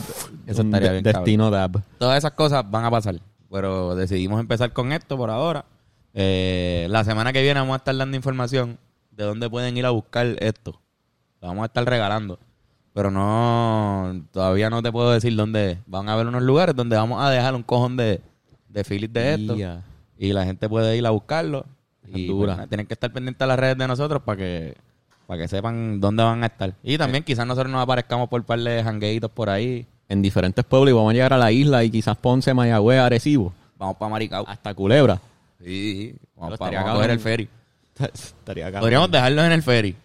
Eso 0.46 0.62
un 0.62 0.68
estaría 0.68 0.92
de- 0.92 1.02
bien, 1.02 1.04
Destino 1.04 1.50
dab. 1.50 1.82
Todas 1.98 2.18
esas 2.18 2.32
cosas 2.32 2.70
van 2.70 2.86
a 2.86 2.92
pasar. 2.92 3.16
Pero 3.50 3.96
decidimos 3.96 4.40
empezar 4.42 4.74
con 4.74 4.92
esto 4.92 5.16
por 5.18 5.30
ahora. 5.30 5.64
Eh, 6.14 6.88
la 6.90 7.04
semana 7.06 7.32
que 7.32 7.42
viene 7.42 7.60
vamos 7.60 7.76
a 7.76 7.78
estar 7.78 7.96
dando 7.96 8.18
información 8.18 8.78
de 9.12 9.24
dónde 9.24 9.50
pueden 9.50 9.78
ir 9.78 9.86
a 9.86 9.92
buscar 9.92 10.26
esto. 10.40 10.80
Lo 11.42 11.48
vamos 11.48 11.64
a 11.64 11.68
estar 11.68 11.86
regalando. 11.86 12.40
Pero 12.98 13.12
no, 13.12 14.24
todavía 14.32 14.72
no 14.72 14.82
te 14.82 14.92
puedo 14.92 15.12
decir 15.12 15.36
dónde. 15.36 15.78
Van 15.86 16.10
a 16.10 16.14
haber 16.14 16.26
unos 16.26 16.42
lugares 16.42 16.76
donde 16.76 16.96
vamos 16.96 17.24
a 17.24 17.30
dejar 17.30 17.54
un 17.54 17.62
cojón 17.62 17.96
de, 17.96 18.22
de 18.70 18.84
Phillies 18.84 19.14
de 19.14 19.34
esto. 19.36 19.56
Y 20.18 20.34
la 20.34 20.46
gente 20.46 20.68
puede 20.68 20.98
ir 20.98 21.06
a 21.06 21.12
buscarlo. 21.12 21.64
Y 22.12 22.26
Dura. 22.26 22.56
pues, 22.56 22.70
tienen 22.70 22.88
que 22.88 22.96
estar 22.96 23.14
pendientes 23.14 23.40
a 23.40 23.46
las 23.46 23.60
redes 23.60 23.78
de 23.78 23.88
nosotros 23.88 24.24
para 24.24 24.38
que 24.38 24.76
para 25.28 25.42
que 25.44 25.48
sepan 25.48 26.00
dónde 26.02 26.24
van 26.24 26.42
a 26.42 26.48
estar. 26.48 26.74
Y 26.82 26.98
también 26.98 27.24
quizás 27.24 27.46
nosotros 27.46 27.72
nos 27.72 27.84
aparezcamos 27.84 28.30
por 28.30 28.40
un 28.42 28.46
par 28.48 28.60
de 28.60 28.84
jangueitos 28.84 29.30
por 29.30 29.52
ahí. 29.52 29.86
En 30.10 30.24
diferentes 30.24 30.66
pueblos 30.66 30.90
y 30.90 30.94
vamos 30.94 31.12
a 31.12 31.14
llegar 31.14 31.34
a 31.34 31.38
la 31.38 31.52
isla 31.52 31.84
y 31.84 31.92
quizás 31.92 32.18
Ponce, 32.18 32.52
Mayagüez, 32.52 33.00
Arecibo. 33.00 33.54
Vamos 33.78 33.98
para 33.98 34.10
Maricao. 34.10 34.44
Hasta 34.48 34.74
Culebra. 34.74 35.22
Sí, 35.64 36.16
vamos, 36.36 36.50
Pero 36.52 36.58
pa- 36.58 36.66
estaría 36.66 36.80
vamos 36.80 36.92
a 36.92 36.96
coger 36.96 37.12
el 37.12 37.20
ferry. 37.20 37.50
Estaría 38.00 38.66
cabrón. 38.66 38.82
Podríamos 38.82 39.12
dejarlos 39.12 39.46
en 39.46 39.52
el 39.52 39.62
ferry. 39.62 39.96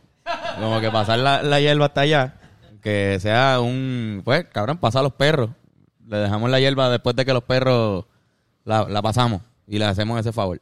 Como 0.60 0.78
que 0.80 0.90
pasar 0.90 1.18
la, 1.20 1.42
la 1.42 1.58
hierba 1.58 1.86
hasta 1.86 2.02
allá. 2.02 2.34
Que 2.82 3.18
sea 3.20 3.60
un... 3.60 4.22
Pues, 4.24 4.44
cabrón, 4.52 4.78
pasar 4.78 5.00
a 5.00 5.02
los 5.04 5.12
perros. 5.12 5.50
Le 6.06 6.16
dejamos 6.18 6.50
la 6.50 6.58
hierba 6.60 6.90
después 6.90 7.14
de 7.16 7.24
que 7.24 7.32
los 7.32 7.44
perros 7.44 8.04
la, 8.64 8.84
la 8.88 9.00
pasamos. 9.00 9.40
Y 9.66 9.78
le 9.78 9.84
hacemos 9.84 10.18
ese 10.20 10.32
favor. 10.32 10.58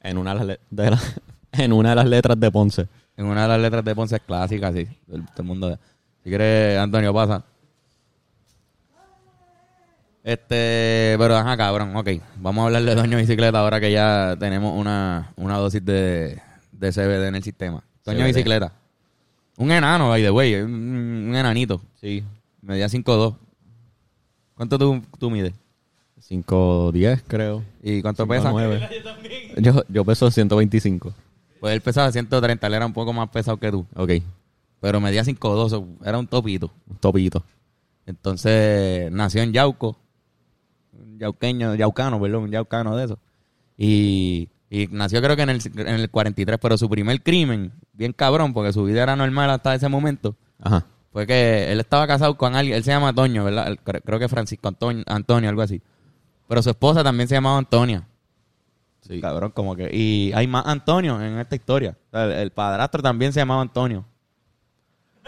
En 0.00 0.16
una 0.16 0.34
de 0.34 0.58
la- 0.70 0.98
en 1.52 1.72
una 1.72 1.90
de 1.90 1.96
las 1.96 2.06
letras 2.06 2.38
de 2.38 2.50
Ponce. 2.50 2.86
En 3.16 3.26
una 3.26 3.42
de 3.42 3.48
las 3.48 3.60
letras 3.60 3.84
de 3.84 3.94
Ponce 3.94 4.16
es 4.16 4.22
clásica, 4.22 4.72
sí. 4.72 4.86
Todo 5.06 5.16
el, 5.38 5.44
mundo... 5.44 5.78
Si 6.22 6.28
quieres, 6.30 6.78
Antonio, 6.78 7.12
pasa. 7.12 7.42
Este, 10.22 11.14
pero 11.18 11.36
ajá, 11.36 11.56
cabrón, 11.56 11.94
ok. 11.94 12.08
Vamos 12.36 12.62
a 12.62 12.66
hablar 12.66 12.82
de 12.82 12.96
Toño 12.96 13.16
Bicicleta 13.16 13.60
ahora 13.60 13.78
que 13.80 13.92
ya 13.92 14.34
tenemos 14.38 14.74
una, 14.76 15.32
una 15.36 15.56
dosis 15.56 15.84
de, 15.84 16.40
de 16.72 16.92
CBD 16.92 17.28
en 17.28 17.36
el 17.36 17.42
sistema. 17.44 17.84
CBD. 18.04 18.24
Bicicleta. 18.24 18.72
Un 19.56 19.70
enano, 19.70 20.08
by 20.08 20.22
the 20.22 20.30
way, 20.30 20.54
un, 20.54 20.72
un 21.28 21.36
enanito. 21.36 21.80
Sí. 22.00 22.22
Medía 22.60 22.88
5'2". 22.88 23.36
¿Cuánto 24.54 24.78
tú, 24.78 25.02
tú 25.18 25.30
mides? 25.30 25.52
5'10 26.28 27.22
creo. 27.26 27.62
¿Y 27.82 28.02
cuánto 28.02 28.26
pesa? 28.26 28.50
5'9". 28.52 28.88
Yo, 29.62 29.82
yo 29.88 30.04
peso 30.04 30.30
125. 30.30 31.14
Pues 31.60 31.74
él 31.74 31.80
pesaba 31.80 32.12
130, 32.12 32.66
él 32.66 32.74
era 32.74 32.84
un 32.84 32.92
poco 32.92 33.12
más 33.14 33.30
pesado 33.30 33.56
que 33.56 33.70
tú. 33.70 33.86
Ok. 33.94 34.12
Pero 34.80 35.00
medía 35.00 35.24
5'2", 35.24 35.70
so, 35.70 35.86
era 36.04 36.18
un 36.18 36.26
topito. 36.26 36.70
Un 36.88 36.96
topito. 36.96 37.42
Entonces 38.04 39.10
nació 39.10 39.42
en 39.42 39.52
Yauco, 39.52 39.96
un 40.92 41.18
yauqueño, 41.18 41.74
yaucano, 41.74 42.20
perdón, 42.20 42.44
un 42.44 42.50
yaucano 42.50 42.96
de 42.96 43.04
eso. 43.06 43.18
Y, 43.78 44.48
y 44.70 44.86
nació 44.88 45.22
creo 45.22 45.36
que 45.36 45.42
en 45.42 45.50
el, 45.50 45.60
en 45.76 45.88
el 45.88 46.10
43, 46.10 46.58
pero 46.60 46.76
su 46.78 46.88
primer 46.88 47.22
crimen, 47.22 47.72
bien 47.92 48.12
cabrón, 48.12 48.52
porque 48.52 48.72
su 48.72 48.84
vida 48.84 49.02
era 49.02 49.16
normal 49.16 49.50
hasta 49.50 49.74
ese 49.74 49.88
momento, 49.88 50.36
Ajá. 50.60 50.86
fue 51.12 51.26
que 51.26 51.70
él 51.72 51.80
estaba 51.80 52.06
casado 52.06 52.36
con 52.36 52.54
alguien, 52.56 52.76
él 52.76 52.84
se 52.84 52.90
llama 52.90 53.12
Toño, 53.12 53.44
¿verdad? 53.44 53.76
Creo 53.84 54.18
que 54.18 54.28
Francisco 54.28 54.68
Antonio, 54.68 55.04
Antonio, 55.06 55.48
algo 55.48 55.62
así. 55.62 55.80
Pero 56.48 56.62
su 56.62 56.70
esposa 56.70 57.02
también 57.02 57.28
se 57.28 57.34
llamaba 57.34 57.58
Antonia. 57.58 58.06
Sí. 59.00 59.20
Cabrón, 59.20 59.52
como 59.52 59.76
que... 59.76 59.88
Y 59.92 60.32
hay 60.32 60.46
más 60.46 60.64
Antonio 60.66 61.20
en 61.22 61.38
esta 61.38 61.54
historia. 61.56 61.96
O 62.08 62.10
sea, 62.10 62.24
el, 62.24 62.32
el 62.32 62.50
padrastro 62.50 63.02
también 63.02 63.32
se 63.32 63.40
llamaba 63.40 63.62
Antonio. 63.62 64.04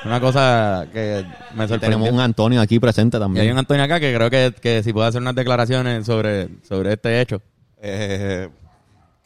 Una 0.04 0.20
cosa 0.20 0.86
que 0.92 1.24
me 1.54 1.66
sorprendió. 1.66 1.80
Tenemos 1.98 2.10
un 2.10 2.20
Antonio 2.20 2.60
aquí 2.60 2.78
presente 2.78 3.16
Y 3.16 3.20
también. 3.20 3.46
hay 3.46 3.52
un 3.52 3.58
Antonio 3.58 3.82
acá 3.84 3.98
que 3.98 4.14
creo 4.14 4.30
que, 4.30 4.54
que 4.60 4.82
si 4.82 4.92
puede 4.92 5.08
hacer 5.08 5.20
unas 5.20 5.34
declaraciones 5.34 6.06
sobre, 6.06 6.48
sobre 6.62 6.92
este 6.92 7.20
hecho. 7.20 7.42
Eh, 7.80 8.48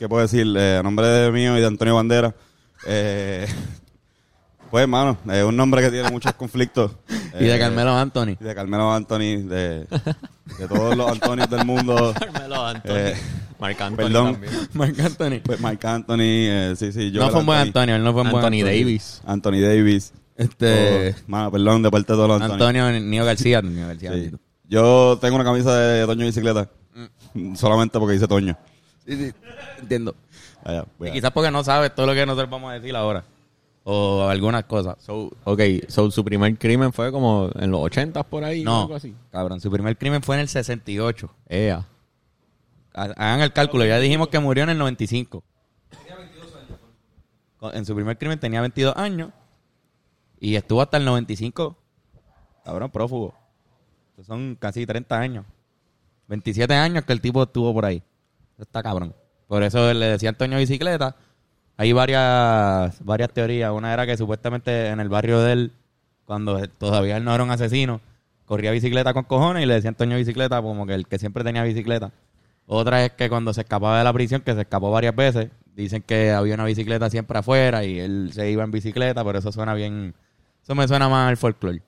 ¿Qué 0.03 0.09
puedo 0.09 0.23
decir? 0.23 0.45
Eh, 0.59 0.79
a 0.79 0.83
nombre 0.83 1.07
de 1.07 1.31
mío 1.31 1.57
y 1.57 1.61
de 1.61 1.67
Antonio 1.69 1.95
Bandera. 1.95 2.35
eh, 2.89 3.47
pues, 4.69 4.83
hermano, 4.83 5.17
es 5.31 5.45
un 5.45 5.57
nombre 5.57 5.81
que 5.81 5.91
tiene 5.93 6.11
muchos 6.11 6.33
conflictos. 6.33 6.91
y 7.39 7.45
de 7.45 7.55
Eh, 7.55 7.59
Carmelo 7.61 7.97
Anthony. 7.97 8.31
y 8.41 8.43
de 8.43 8.53
Carmelo 8.53 8.93
Anthony, 8.93 9.47
de, 9.47 9.87
de 10.59 10.69
todos 10.69 10.97
los 10.97 11.09
Antonios 11.09 11.49
del 11.49 11.65
mundo. 11.65 12.13
Carmelo 12.19 12.67
Antonio. 12.67 12.99
Eh, 12.99 13.15
Marc 13.61 13.81
Anthony 13.81 13.97
perdón. 13.97 14.33
también. 14.33 14.53
Marc 14.73 14.99
Anthony. 14.99 15.41
Pues 15.45 15.61
Mike 15.61 15.87
Anthony, 15.87 16.19
eh, 16.21 16.75
sí, 16.77 16.91
sí. 16.91 17.13
no 17.13 17.31
fue 17.31 17.39
un 17.39 17.47
buen 17.47 17.59
Antonio, 17.61 17.95
él 17.95 18.03
no 18.03 18.13
fue 18.13 18.23
un 18.23 18.31
buen 18.33 18.45
Anthony 18.45 18.57
Antonio. 18.59 18.67
Davis. 18.67 19.23
Anthony 19.25 19.61
Davis. 19.61 20.13
Este, 20.37 21.11
Oh, 21.11 21.15
mano, 21.29 21.53
perdón, 21.53 21.81
de 21.85 21.91
parte 21.93 22.13
de 22.13 22.17
todos 22.17 22.29
los 22.29 22.43
Antonios. 22.43 22.69
Antonio 22.69 23.01
Nio 23.09 23.25
García. 23.25 23.63
Nio 23.63 23.87
García 23.87 24.13
Sí. 24.15 24.33
Yo 24.69 25.17
tengo 25.21 25.37
una 25.37 25.45
camisa 25.45 25.77
de 25.79 26.05
Toño 26.07 26.27
Bicicleta. 26.27 26.69
Solamente 27.55 28.01
porque 28.01 28.15
dice 28.15 28.27
Toño. 28.27 28.59
Sí, 29.07 29.17
sí, 29.17 29.35
entiendo. 29.81 30.15
Allá, 30.65 30.85
Y 31.01 31.11
quizás 31.13 31.31
porque 31.33 31.51
no 31.51 31.65
sabes 31.65 31.95
todo 31.95 32.07
lo 32.07 32.15
que 32.15 32.25
nosotros 32.25 32.49
vamos 32.51 32.71
a 32.71 32.75
decir 32.75 32.95
ahora. 32.95 33.25
O 33.85 34.29
algunas 34.29 34.65
cosas. 34.65 34.97
So, 35.01 35.33
ok, 35.45 35.61
so 35.89 36.09
su 36.13 36.25
primer 36.25 36.57
crimen 36.57 36.93
fue 36.93 37.11
como 37.11 37.51
en 37.57 37.71
los 37.73 37.81
80 37.81 38.23
por 38.23 38.45
ahí. 38.45 38.63
no, 38.63 38.83
algo 38.83 38.95
así. 38.95 39.15
cabrón, 39.33 39.61
su 39.61 39.71
primer 39.73 39.99
crimen 39.99 40.23
fue 40.23 40.37
en 40.37 40.43
el 40.43 40.49
68. 40.49 41.29
Ea. 41.49 41.85
Ha- 42.95 43.03
Hagan 43.17 43.41
el 43.41 43.53
cálculo, 43.53 43.85
ya 43.85 43.99
dijimos 43.99 44.29
que 44.29 44.39
murió 44.39 44.63
en 44.65 44.71
el 44.71 44.79
95. 44.79 45.43
Con- 47.59 47.75
En 47.75 47.85
su 47.85 47.95
primer 47.95 48.17
crimen 48.19 48.39
tenía 48.39 48.61
22 48.61 48.97
años 48.97 49.31
y 50.39 50.55
estuvo 50.57 50.81
hasta 50.83 50.97
el 50.97 51.05
95, 51.05 51.77
cabrón, 52.65 52.91
prófugo. 52.91 53.35
Esos 54.15 54.27
son 54.27 54.57
casi 54.61 54.85
30 54.87 55.19
años. 55.19 55.45
27 56.29 56.75
años 56.75 57.05
que 57.05 57.13
el 57.13 57.21
tipo 57.21 57.43
estuvo 57.43 57.73
por 57.73 57.85
ahí. 57.85 58.03
Está 58.63 58.83
cabrón. 58.83 59.15
Por 59.49 59.63
eso 59.63 59.93
le 59.93 60.07
decía 60.07 60.31
Antonio 60.31 60.59
Bicicleta. 60.59 61.17
hay 61.77 61.93
varias, 61.93 63.05
varias 63.05 63.31
teorías. 63.33 63.73
Una 63.73 63.93
era 63.93 64.07
que 64.07 64.17
supuestamente 64.17 64.89
en 64.89 65.01
el 65.01 65.09
barrio 65.09 65.41
de 65.41 65.53
él, 65.53 65.73
cuando 66.25 66.67
todavía 66.79 67.17
él 67.17 67.25
no 67.25 67.35
era 67.35 67.45
un 67.45 67.51
asesino, 67.51 68.01
corría 68.47 68.71
bicicleta 68.71 69.13
con 69.13 69.25
cojones 69.25 69.63
y 69.63 69.67
le 69.67 69.75
decían 69.75 69.95
Toño 69.95 70.17
Bicicleta 70.17 70.63
como 70.63 70.87
que 70.87 70.95
el 70.95 71.07
que 71.07 71.19
siempre 71.19 71.45
tenía 71.45 71.63
bicicleta. 71.65 72.13
Otra 72.67 73.05
es 73.05 73.13
que 73.13 73.29
cuando 73.29 73.53
se 73.53 73.63
escapaba 73.63 73.99
de 73.99 74.05
la 74.05 74.13
prisión, 74.13 74.43
que 74.43 74.55
se 74.55 74.61
escapó 74.63 74.91
varias 74.91 75.17
veces, 75.17 75.51
dicen 75.75 76.03
que 76.03 76.31
había 76.31 76.55
una 76.55 76.65
bicicleta 76.65 77.11
siempre 77.11 77.39
afuera 77.39 77.85
y 77.85 77.99
él 77.99 78.31
se 78.33 78.51
iba 78.51 78.63
en 78.63 78.71
bicicleta, 78.71 79.25
pero 79.25 79.39
eso 79.39 79.51
suena 79.53 79.75
bien, 79.75 80.15
eso 80.63 80.75
me 80.75 80.87
suena 80.87 81.09
más 81.09 81.29
al 81.29 81.37
folclore. 81.37 81.83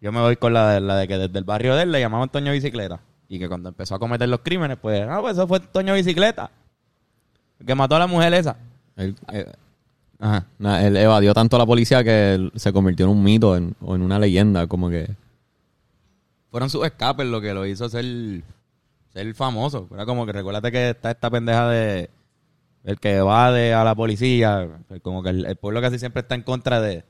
Yo 0.00 0.12
me 0.12 0.20
voy 0.20 0.36
con 0.36 0.52
la 0.52 0.74
de, 0.74 0.80
la 0.80 0.96
de 0.96 1.08
que 1.08 1.18
desde 1.18 1.38
el 1.38 1.44
barrio 1.44 1.74
de 1.74 1.82
él 1.82 1.92
le 1.92 2.00
llamaban 2.00 2.28
Toño 2.28 2.52
Bicicleta. 2.52 3.00
Y 3.28 3.38
que 3.38 3.48
cuando 3.48 3.68
empezó 3.70 3.94
a 3.94 3.98
cometer 3.98 4.28
los 4.28 4.40
crímenes, 4.40 4.76
pues, 4.80 5.02
ah, 5.08 5.18
pues 5.20 5.32
eso 5.36 5.46
fue 5.48 5.60
Toño 5.60 5.94
Bicicleta. 5.94 6.50
El 7.58 7.66
que 7.66 7.74
mató 7.74 7.96
a 7.96 8.00
la 8.00 8.06
mujer 8.06 8.34
esa. 8.34 8.56
Él, 8.96 9.16
eh, 9.32 9.50
Ajá. 10.18 10.46
na- 10.58 10.84
él 10.86 10.96
evadió 10.96 11.32
tanto 11.34 11.56
a 11.56 11.58
la 11.58 11.66
policía 11.66 12.04
que 12.04 12.34
él 12.34 12.52
se 12.54 12.72
convirtió 12.72 13.06
en 13.06 13.12
un 13.12 13.22
mito 13.22 13.56
en- 13.56 13.74
o 13.80 13.94
en 13.94 14.02
una 14.02 14.18
leyenda, 14.18 14.66
como 14.66 14.88
que... 14.90 15.08
Fueron 16.50 16.70
sus 16.70 16.84
escapes 16.84 17.26
lo 17.26 17.40
que 17.40 17.52
lo 17.52 17.66
hizo 17.66 17.88
ser, 17.88 18.04
ser 19.12 19.34
famoso. 19.34 19.88
Era 19.92 20.06
como 20.06 20.24
que 20.26 20.32
recuérdate 20.32 20.70
que 20.70 20.90
está 20.90 21.10
esta 21.10 21.28
pendeja 21.30 21.68
de 21.68 22.10
el 22.84 23.00
que 23.00 23.16
evade 23.16 23.74
a 23.74 23.82
la 23.82 23.94
policía. 23.94 24.68
pues 24.86 25.00
Como 25.00 25.22
que 25.22 25.30
el, 25.30 25.46
el 25.46 25.56
pueblo 25.56 25.80
casi 25.80 25.98
siempre 25.98 26.20
está 26.20 26.34
en 26.36 26.42
contra 26.42 26.80
de, 26.80 27.04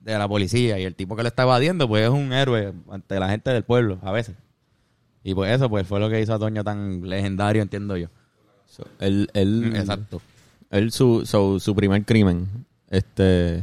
de 0.00 0.18
la 0.18 0.26
policía. 0.26 0.80
Y 0.80 0.84
el 0.84 0.96
tipo 0.96 1.14
que 1.14 1.22
lo 1.22 1.28
está 1.28 1.44
evadiendo, 1.44 1.86
pues 1.86 2.02
es 2.04 2.10
un 2.10 2.32
héroe 2.32 2.72
ante 2.90 3.20
la 3.20 3.28
gente 3.28 3.50
del 3.50 3.62
pueblo, 3.62 3.98
a 4.02 4.10
veces. 4.10 4.34
Y 5.24 5.34
pues 5.34 5.52
eso, 5.54 5.68
pues 5.68 5.86
fue 5.86 6.00
lo 6.00 6.08
que 6.10 6.20
hizo 6.20 6.34
a 6.34 6.38
Toño 6.38 6.64
tan 6.64 7.08
legendario, 7.08 7.62
entiendo 7.62 7.96
yo. 7.96 8.08
so, 8.66 8.84
él, 9.00 9.28
él, 9.34 9.72
Exacto. 9.76 10.20
Él, 10.70 10.90
su, 10.92 11.24
su, 11.26 11.60
su 11.60 11.74
primer 11.74 12.04
crimen, 12.04 12.48
este... 12.90 13.62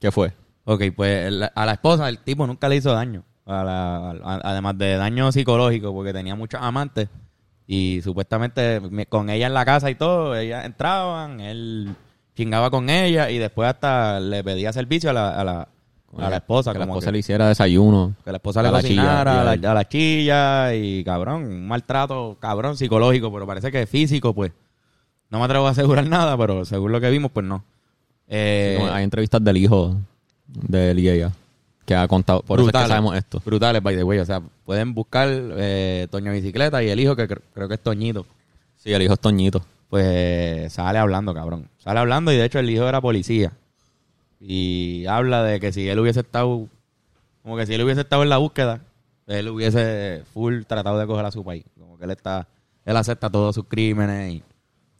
¿Qué 0.00 0.10
fue? 0.10 0.32
Ok, 0.64 0.82
pues 0.94 1.32
a 1.54 1.66
la 1.66 1.72
esposa 1.72 2.08
el 2.08 2.18
tipo 2.18 2.46
nunca 2.46 2.68
le 2.68 2.76
hizo 2.76 2.92
daño. 2.92 3.22
A 3.46 3.64
la- 3.64 4.10
a- 4.22 4.40
además 4.44 4.76
de 4.78 4.96
daño 4.96 5.32
psicológico, 5.32 5.92
porque 5.92 6.12
tenía 6.12 6.34
muchos 6.34 6.60
amantes. 6.62 7.08
Y 7.66 8.00
supuestamente 8.02 8.80
con 9.08 9.28
ella 9.30 9.46
en 9.46 9.54
la 9.54 9.64
casa 9.64 9.90
y 9.90 9.94
todo, 9.94 10.34
ellas 10.36 10.64
entraban, 10.64 11.40
él 11.40 11.94
chingaba 12.36 12.70
con 12.70 12.88
ella 12.88 13.30
y 13.30 13.38
después 13.38 13.68
hasta 13.68 14.20
le 14.20 14.42
pedía 14.44 14.72
servicio 14.72 15.10
a 15.10 15.12
la, 15.12 15.40
a 15.40 15.44
la, 15.44 15.68
a 16.16 16.30
la 16.30 16.36
esposa. 16.36 16.72
Que 16.72 16.78
la 16.78 16.84
esposa 16.86 17.06
que, 17.06 17.12
le 17.12 17.18
hiciera 17.18 17.48
desayuno. 17.48 18.14
que 18.24 18.30
la 18.30 18.36
esposa 18.38 18.62
le 18.62 18.68
a 18.68 18.72
la 18.72 18.82
chilla, 18.82 19.02
cocinara 19.02 19.34
y 19.34 19.38
a 19.38 19.44
la, 19.44 19.54
él. 19.54 19.66
a 19.66 19.74
la 19.74 19.88
chilla 19.88 20.74
y 20.74 21.04
cabrón, 21.04 21.44
un 21.44 21.68
maltrato 21.68 22.36
cabrón 22.40 22.76
psicológico, 22.76 23.32
pero 23.32 23.46
parece 23.46 23.70
que 23.70 23.86
físico, 23.86 24.32
pues. 24.34 24.52
No 25.30 25.38
me 25.38 25.44
atrevo 25.44 25.66
a 25.66 25.70
asegurar 25.70 26.06
nada, 26.06 26.36
pero 26.38 26.64
según 26.64 26.90
lo 26.92 27.00
que 27.00 27.10
vimos, 27.10 27.30
pues 27.30 27.44
no. 27.44 27.62
Eh, 28.28 28.78
Hay 28.92 29.04
entrevistas 29.04 29.42
del 29.44 29.56
hijo 29.58 29.96
de 30.46 30.90
él 30.92 30.98
y 31.00 31.08
ella 31.10 31.32
que 31.84 31.94
ha 31.94 32.06
contado. 32.08 32.42
Por 32.42 32.58
eso 32.60 32.68
es 32.68 32.72
que 32.72 32.78
Brutales. 32.78 32.88
sabemos 32.88 33.16
esto. 33.16 33.42
Brutales, 33.44 33.82
by 33.82 33.96
the 33.96 34.04
way. 34.04 34.18
O 34.18 34.24
sea, 34.24 34.40
pueden 34.64 34.92
buscar 34.94 35.28
eh, 35.30 36.06
Toño 36.10 36.32
Bicicleta 36.32 36.82
y 36.82 36.88
el 36.90 37.00
hijo, 37.00 37.16
que 37.16 37.26
cre- 37.28 37.40
creo 37.54 37.68
que 37.68 37.74
es 37.74 37.80
Toñito. 37.82 38.26
Sí, 38.76 38.92
el 38.92 39.02
hijo 39.02 39.14
es 39.14 39.20
Toñito. 39.20 39.62
Pues 39.88 40.70
sale 40.72 40.98
hablando, 40.98 41.32
cabrón. 41.32 41.68
Sale 41.78 41.98
hablando 42.00 42.30
y 42.32 42.36
de 42.36 42.44
hecho 42.44 42.58
el 42.58 42.68
hijo 42.68 42.86
era 42.86 43.00
policía. 43.00 43.52
Y 44.40 45.06
habla 45.06 45.42
de 45.42 45.58
que 45.60 45.72
si 45.72 45.88
él 45.88 45.98
hubiese 45.98 46.20
estado, 46.20 46.68
como 47.42 47.56
que 47.56 47.66
si 47.66 47.74
él 47.74 47.82
hubiese 47.82 48.02
estado 48.02 48.22
en 48.22 48.28
la 48.28 48.38
búsqueda, 48.38 48.80
él 49.26 49.48
hubiese 49.48 50.22
full 50.32 50.62
tratado 50.64 50.98
de 50.98 51.06
coger 51.06 51.24
a 51.24 51.30
su 51.30 51.44
país. 51.44 51.64
Como 51.78 51.98
que 51.98 52.04
él 52.04 52.10
está, 52.12 52.46
él 52.84 52.96
acepta 52.96 53.28
todos 53.30 53.54
sus 53.54 53.64
crímenes 53.66 54.34
y, 54.34 54.42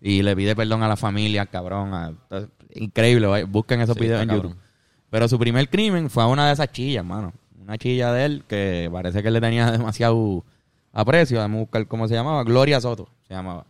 y 0.01 0.23
le 0.23 0.35
pide 0.37 0.55
perdón 0.57 0.83
a 0.83 0.89
la 0.89 0.97
familia, 0.97 1.47
cabrón. 1.47 1.95
a- 1.95 2.09
entonces, 2.09 2.51
increíble, 2.75 3.27
vaya, 3.27 3.47
busquen 3.47 3.81
esos 3.81 3.95
Sí, 3.95 4.01
videos 4.03 4.23
en 4.23 4.29
cabrón. 4.29 4.47
YouTube. 4.53 4.63
Pero 5.11 5.29
su 5.29 5.39
primer 5.39 5.69
crimen 5.71 6.11
fue 6.11 6.23
a 6.23 6.27
una 6.27 6.47
de 6.49 6.53
esas 6.53 6.71
chillas, 6.73 7.05
mano. 7.05 7.33
Una 7.61 7.79
chilla 7.79 8.13
de 8.13 8.25
él 8.25 8.45
que 8.49 8.89
parece 8.93 9.23
que 9.23 9.29
él 9.29 9.35
le 9.35 9.41
tenía 9.41 9.71
demasiado 9.71 10.45
aprecio. 10.93 11.39
Vamos 11.39 11.57
a 11.59 11.61
buscar 11.61 11.87
cómo 11.87 12.09
se 12.09 12.15
llamaba. 12.15 12.43
Gloria 12.45 12.81
Soto 12.81 13.09
se 13.27 13.35
llamaba. 13.35 13.65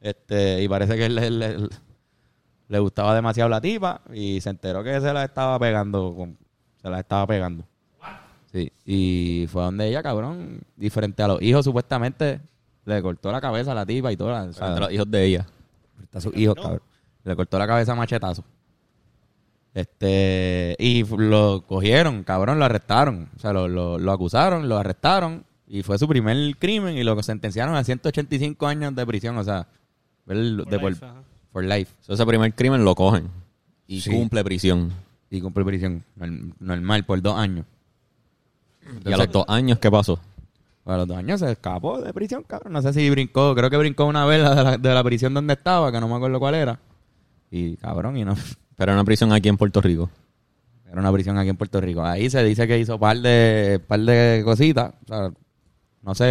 Este, 0.00 0.62
y 0.62 0.68
parece 0.68 0.96
que 0.96 1.06
él, 1.06 1.18
él- 1.18 1.42
él- 1.42 1.70
le 2.68 2.78
gustaba 2.78 3.14
demasiado 3.14 3.48
la 3.48 3.60
tipa 3.60 4.00
y 4.12 4.40
se 4.40 4.50
enteró 4.50 4.82
que 4.84 5.00
se 5.00 5.12
la 5.12 5.24
estaba 5.24 5.58
pegando. 5.58 6.14
con- 6.16 6.36
se 6.80 6.88
la 6.90 7.00
estaba 7.00 7.26
pegando. 7.26 7.64
Sí. 8.52 8.72
Y 8.86 9.46
fue 9.50 9.62
donde 9.62 9.88
ella, 9.88 10.02
cabrón, 10.02 10.60
diferente 10.76 11.22
a 11.22 11.28
los 11.28 11.42
hijos, 11.42 11.64
supuestamente 11.64 12.40
le 12.84 13.02
cortó 13.02 13.30
la 13.32 13.40
cabeza 13.40 13.72
a 13.72 13.74
la 13.74 13.84
tipa 13.84 14.10
y 14.12 14.16
todo. 14.16 14.28
O 14.28 14.52
sea, 14.52 14.68
Entre 14.68 14.80
los 14.84 14.92
hijos 14.92 15.10
de 15.10 15.24
ella. 15.24 15.46
a 16.14 16.20
sus 16.20 16.34
hijos, 16.36 16.54
cabrón. 16.54 16.82
Le 17.24 17.36
cortó 17.36 17.58
la 17.58 17.66
cabeza 17.66 17.92
a 17.92 17.94
machetazo. 17.96 18.44
Este, 19.74 20.74
y 20.78 21.04
lo 21.04 21.64
cogieron, 21.66 22.24
cabrón, 22.24 22.58
lo 22.58 22.64
arrestaron. 22.64 23.28
O 23.36 23.38
sea, 23.38 23.52
lo, 23.52 23.68
lo, 23.68 23.98
lo 23.98 24.12
acusaron, 24.12 24.68
lo 24.68 24.76
arrestaron. 24.78 25.44
Y 25.66 25.82
fue 25.82 25.98
su 25.98 26.08
primer 26.08 26.56
crimen 26.56 26.96
y 26.96 27.04
lo 27.04 27.22
sentenciaron 27.22 27.74
a 27.74 27.84
185 27.84 28.66
años 28.66 28.94
de 28.94 29.06
prisión. 29.06 29.36
O 29.36 29.44
sea, 29.44 29.66
el- 30.26 30.64
de 30.64 30.78
por. 30.78 30.94
For 31.58 31.64
life. 31.64 31.92
So, 32.02 32.14
ese 32.14 32.24
primer 32.24 32.54
crimen 32.54 32.84
lo 32.84 32.94
cogen. 32.94 33.28
Y 33.88 34.00
Sí. 34.00 34.10
cumple 34.10 34.44
prisión. 34.44 34.92
Y 35.30 35.40
cumple 35.40 35.64
prisión 35.64 36.04
norm- 36.16 36.54
normal 36.60 37.04
por 37.04 37.20
dos 37.20 37.36
años. 37.36 37.66
y 39.04 39.12
a 39.12 39.16
los 39.16 39.30
dos 39.30 39.44
años, 39.48 39.78
¿qué 39.78 39.90
pasó? 39.90 40.18
A 40.86 40.96
los 40.96 41.06
dos 41.08 41.16
años 41.18 41.40
se 41.40 41.50
escapó 41.52 42.00
de 42.00 42.14
prisión, 42.14 42.42
cabrón. 42.44 42.72
No 42.72 42.80
sé 42.80 42.92
si 42.94 43.10
brincó, 43.10 43.54
creo 43.54 43.68
que 43.68 43.76
brincó 43.76 44.06
una 44.06 44.24
vez 44.24 44.38
de 44.42 44.54
la, 44.64 44.78
de 44.78 44.94
la 44.94 45.04
prisión 45.04 45.34
donde 45.34 45.52
estaba, 45.54 45.92
que 45.92 46.00
no 46.00 46.08
me 46.08 46.14
acuerdo 46.14 46.38
cuál 46.38 46.54
era. 46.54 46.78
Y 47.50 47.76
cabrón, 47.76 48.16
y 48.16 48.24
no. 48.24 48.34
Pero 48.76 48.92
una 48.92 49.04
prisión 49.04 49.32
aquí 49.32 49.48
en 49.48 49.56
Puerto 49.58 49.80
Rico. 49.82 50.08
Era 50.90 51.00
una 51.00 51.12
prisión 51.12 51.36
aquí 51.36 51.50
en 51.50 51.56
Puerto 51.56 51.80
Rico. 51.80 52.02
Ahí 52.02 52.30
se 52.30 52.42
dice 52.44 52.66
que 52.66 52.78
hizo 52.78 52.98
par 52.98 53.18
de 53.18 53.80
par 53.86 54.00
de 54.00 54.40
cositas. 54.44 54.94
O 55.04 55.08
sea, 55.08 55.30
no 56.02 56.14
sé, 56.14 56.24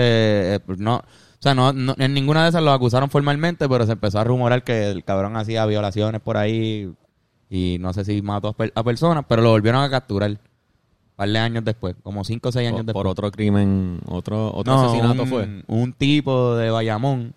eh, 0.56 0.60
no, 0.80 1.04
o 1.40 1.42
sea, 1.42 1.54
no, 1.54 1.72
no- 1.74 1.96
en 1.98 2.14
ninguna 2.14 2.44
de 2.44 2.50
esas 2.50 2.64
lo 2.64 2.72
acusaron 2.72 3.10
formalmente, 3.10 3.68
pero 3.70 3.86
se 3.86 3.92
empezó 3.94 4.20
a 4.20 4.24
rumorar 4.24 4.64
que 4.64 4.90
el 4.90 5.04
cabrón 5.04 5.36
hacía 5.38 5.66
violaciones 5.66 6.22
por 6.22 6.38
ahí 6.38 6.92
y 7.50 7.78
no 7.80 7.94
sé 7.94 8.04
si 8.06 8.22
mató 8.22 8.50
a, 8.50 8.54
per- 8.54 8.74
a 8.76 8.84
personas, 8.84 9.26
pero 9.28 9.42
lo 9.42 9.52
volvieron 9.52 9.82
a 9.82 9.90
capturar 9.90 10.32
un 10.32 10.40
par 11.16 11.30
de 11.30 11.40
años 11.40 11.64
después, 11.64 11.96
como 12.04 12.24
cinco 12.24 12.50
o 12.50 12.52
seis 12.52 12.68
años 12.68 12.80
Por, 12.80 12.86
después. 12.88 13.04
por 13.04 13.08
otro 13.12 13.32
crimen, 13.32 14.00
otro, 14.08 14.52
otro 14.54 14.74
No, 14.74 14.82
asesinato 14.84 15.24
un, 15.24 15.30
fue. 15.30 15.64
Un 15.68 15.94
tipo 15.94 16.56
de 16.56 16.70
Bayamón, 16.72 17.34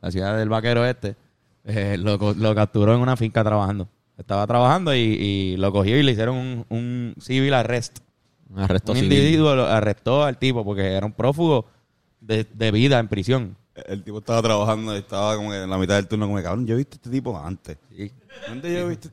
la 0.00 0.10
ciudad 0.10 0.36
del 0.36 0.48
vaquero 0.48 0.84
este, 0.86 1.16
eh, 1.64 1.96
lo, 1.98 2.16
lo 2.34 2.54
capturó 2.54 2.94
en 2.94 3.00
una 3.00 3.16
finca 3.16 3.42
trabajando. 3.44 3.88
Estaba 4.16 4.46
trabajando 4.46 4.94
y, 4.94 4.98
y 4.98 5.56
lo 5.56 5.72
cogió 5.72 5.98
y 5.98 6.02
le 6.02 6.12
hicieron 6.12 6.36
un, 6.36 6.66
un 6.68 7.14
civil 7.20 7.52
arrest. 7.54 7.98
Un 8.50 8.60
arresto 8.60 8.92
un 8.92 8.98
civil. 8.98 9.12
individuo 9.12 9.56
lo 9.56 9.66
arrestó 9.66 10.22
al 10.24 10.38
tipo 10.38 10.64
porque 10.64 10.92
era 10.92 11.04
un 11.06 11.12
prófugo 11.12 11.66
de, 12.26 12.44
de 12.52 12.70
vida 12.70 12.98
en 12.98 13.08
prisión. 13.08 13.56
El 13.74 14.02
tipo 14.04 14.18
estaba 14.18 14.40
trabajando 14.40 14.94
y 14.94 14.98
estaba 14.98 15.36
como 15.36 15.50
que 15.50 15.62
en 15.62 15.70
la 15.70 15.78
mitad 15.78 15.96
del 15.96 16.06
turno 16.06 16.26
como 16.26 16.36
que, 16.38 16.44
cabrón, 16.44 16.66
yo 16.66 16.74
he 16.74 16.78
visto 16.78 16.94
a 16.94 16.96
este 16.96 17.10
tipo 17.10 17.36
antes. 17.38 17.76
Sí. 17.90 18.10
¿Dónde 18.48 18.72
yo 18.72 18.78
he 18.80 18.88
visto? 18.88 19.08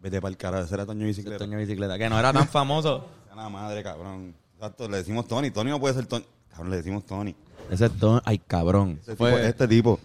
Vete 0.00 0.20
para 0.20 0.30
el 0.30 0.36
carajo, 0.36 0.64
ese 0.64 0.74
era 0.74 0.84
Toño 0.84 1.06
Bicicleta. 1.06 1.38
Toño 1.38 1.56
Bicicleta, 1.58 1.96
que 1.96 2.08
no 2.10 2.18
era 2.18 2.32
tan 2.32 2.46
famoso. 2.48 3.06
La 3.36 3.48
madre, 3.48 3.82
cabrón. 3.82 4.34
Exacto, 4.56 4.88
le 4.88 4.98
decimos 4.98 5.26
Tony. 5.26 5.50
Tony 5.50 5.70
no 5.70 5.80
puede 5.80 5.94
ser 5.94 6.06
Tony. 6.06 6.24
Cabrón, 6.50 6.70
le 6.70 6.76
decimos 6.76 7.04
Tony. 7.04 7.34
Ese 7.70 7.86
es 7.86 7.92
Ton- 7.92 8.22
ay 8.24 8.38
cabrón. 8.38 8.98
Ese 9.02 9.16
Fue- 9.16 9.30
tipo 9.32 9.42
este 9.44 9.68
tipo. 9.68 10.00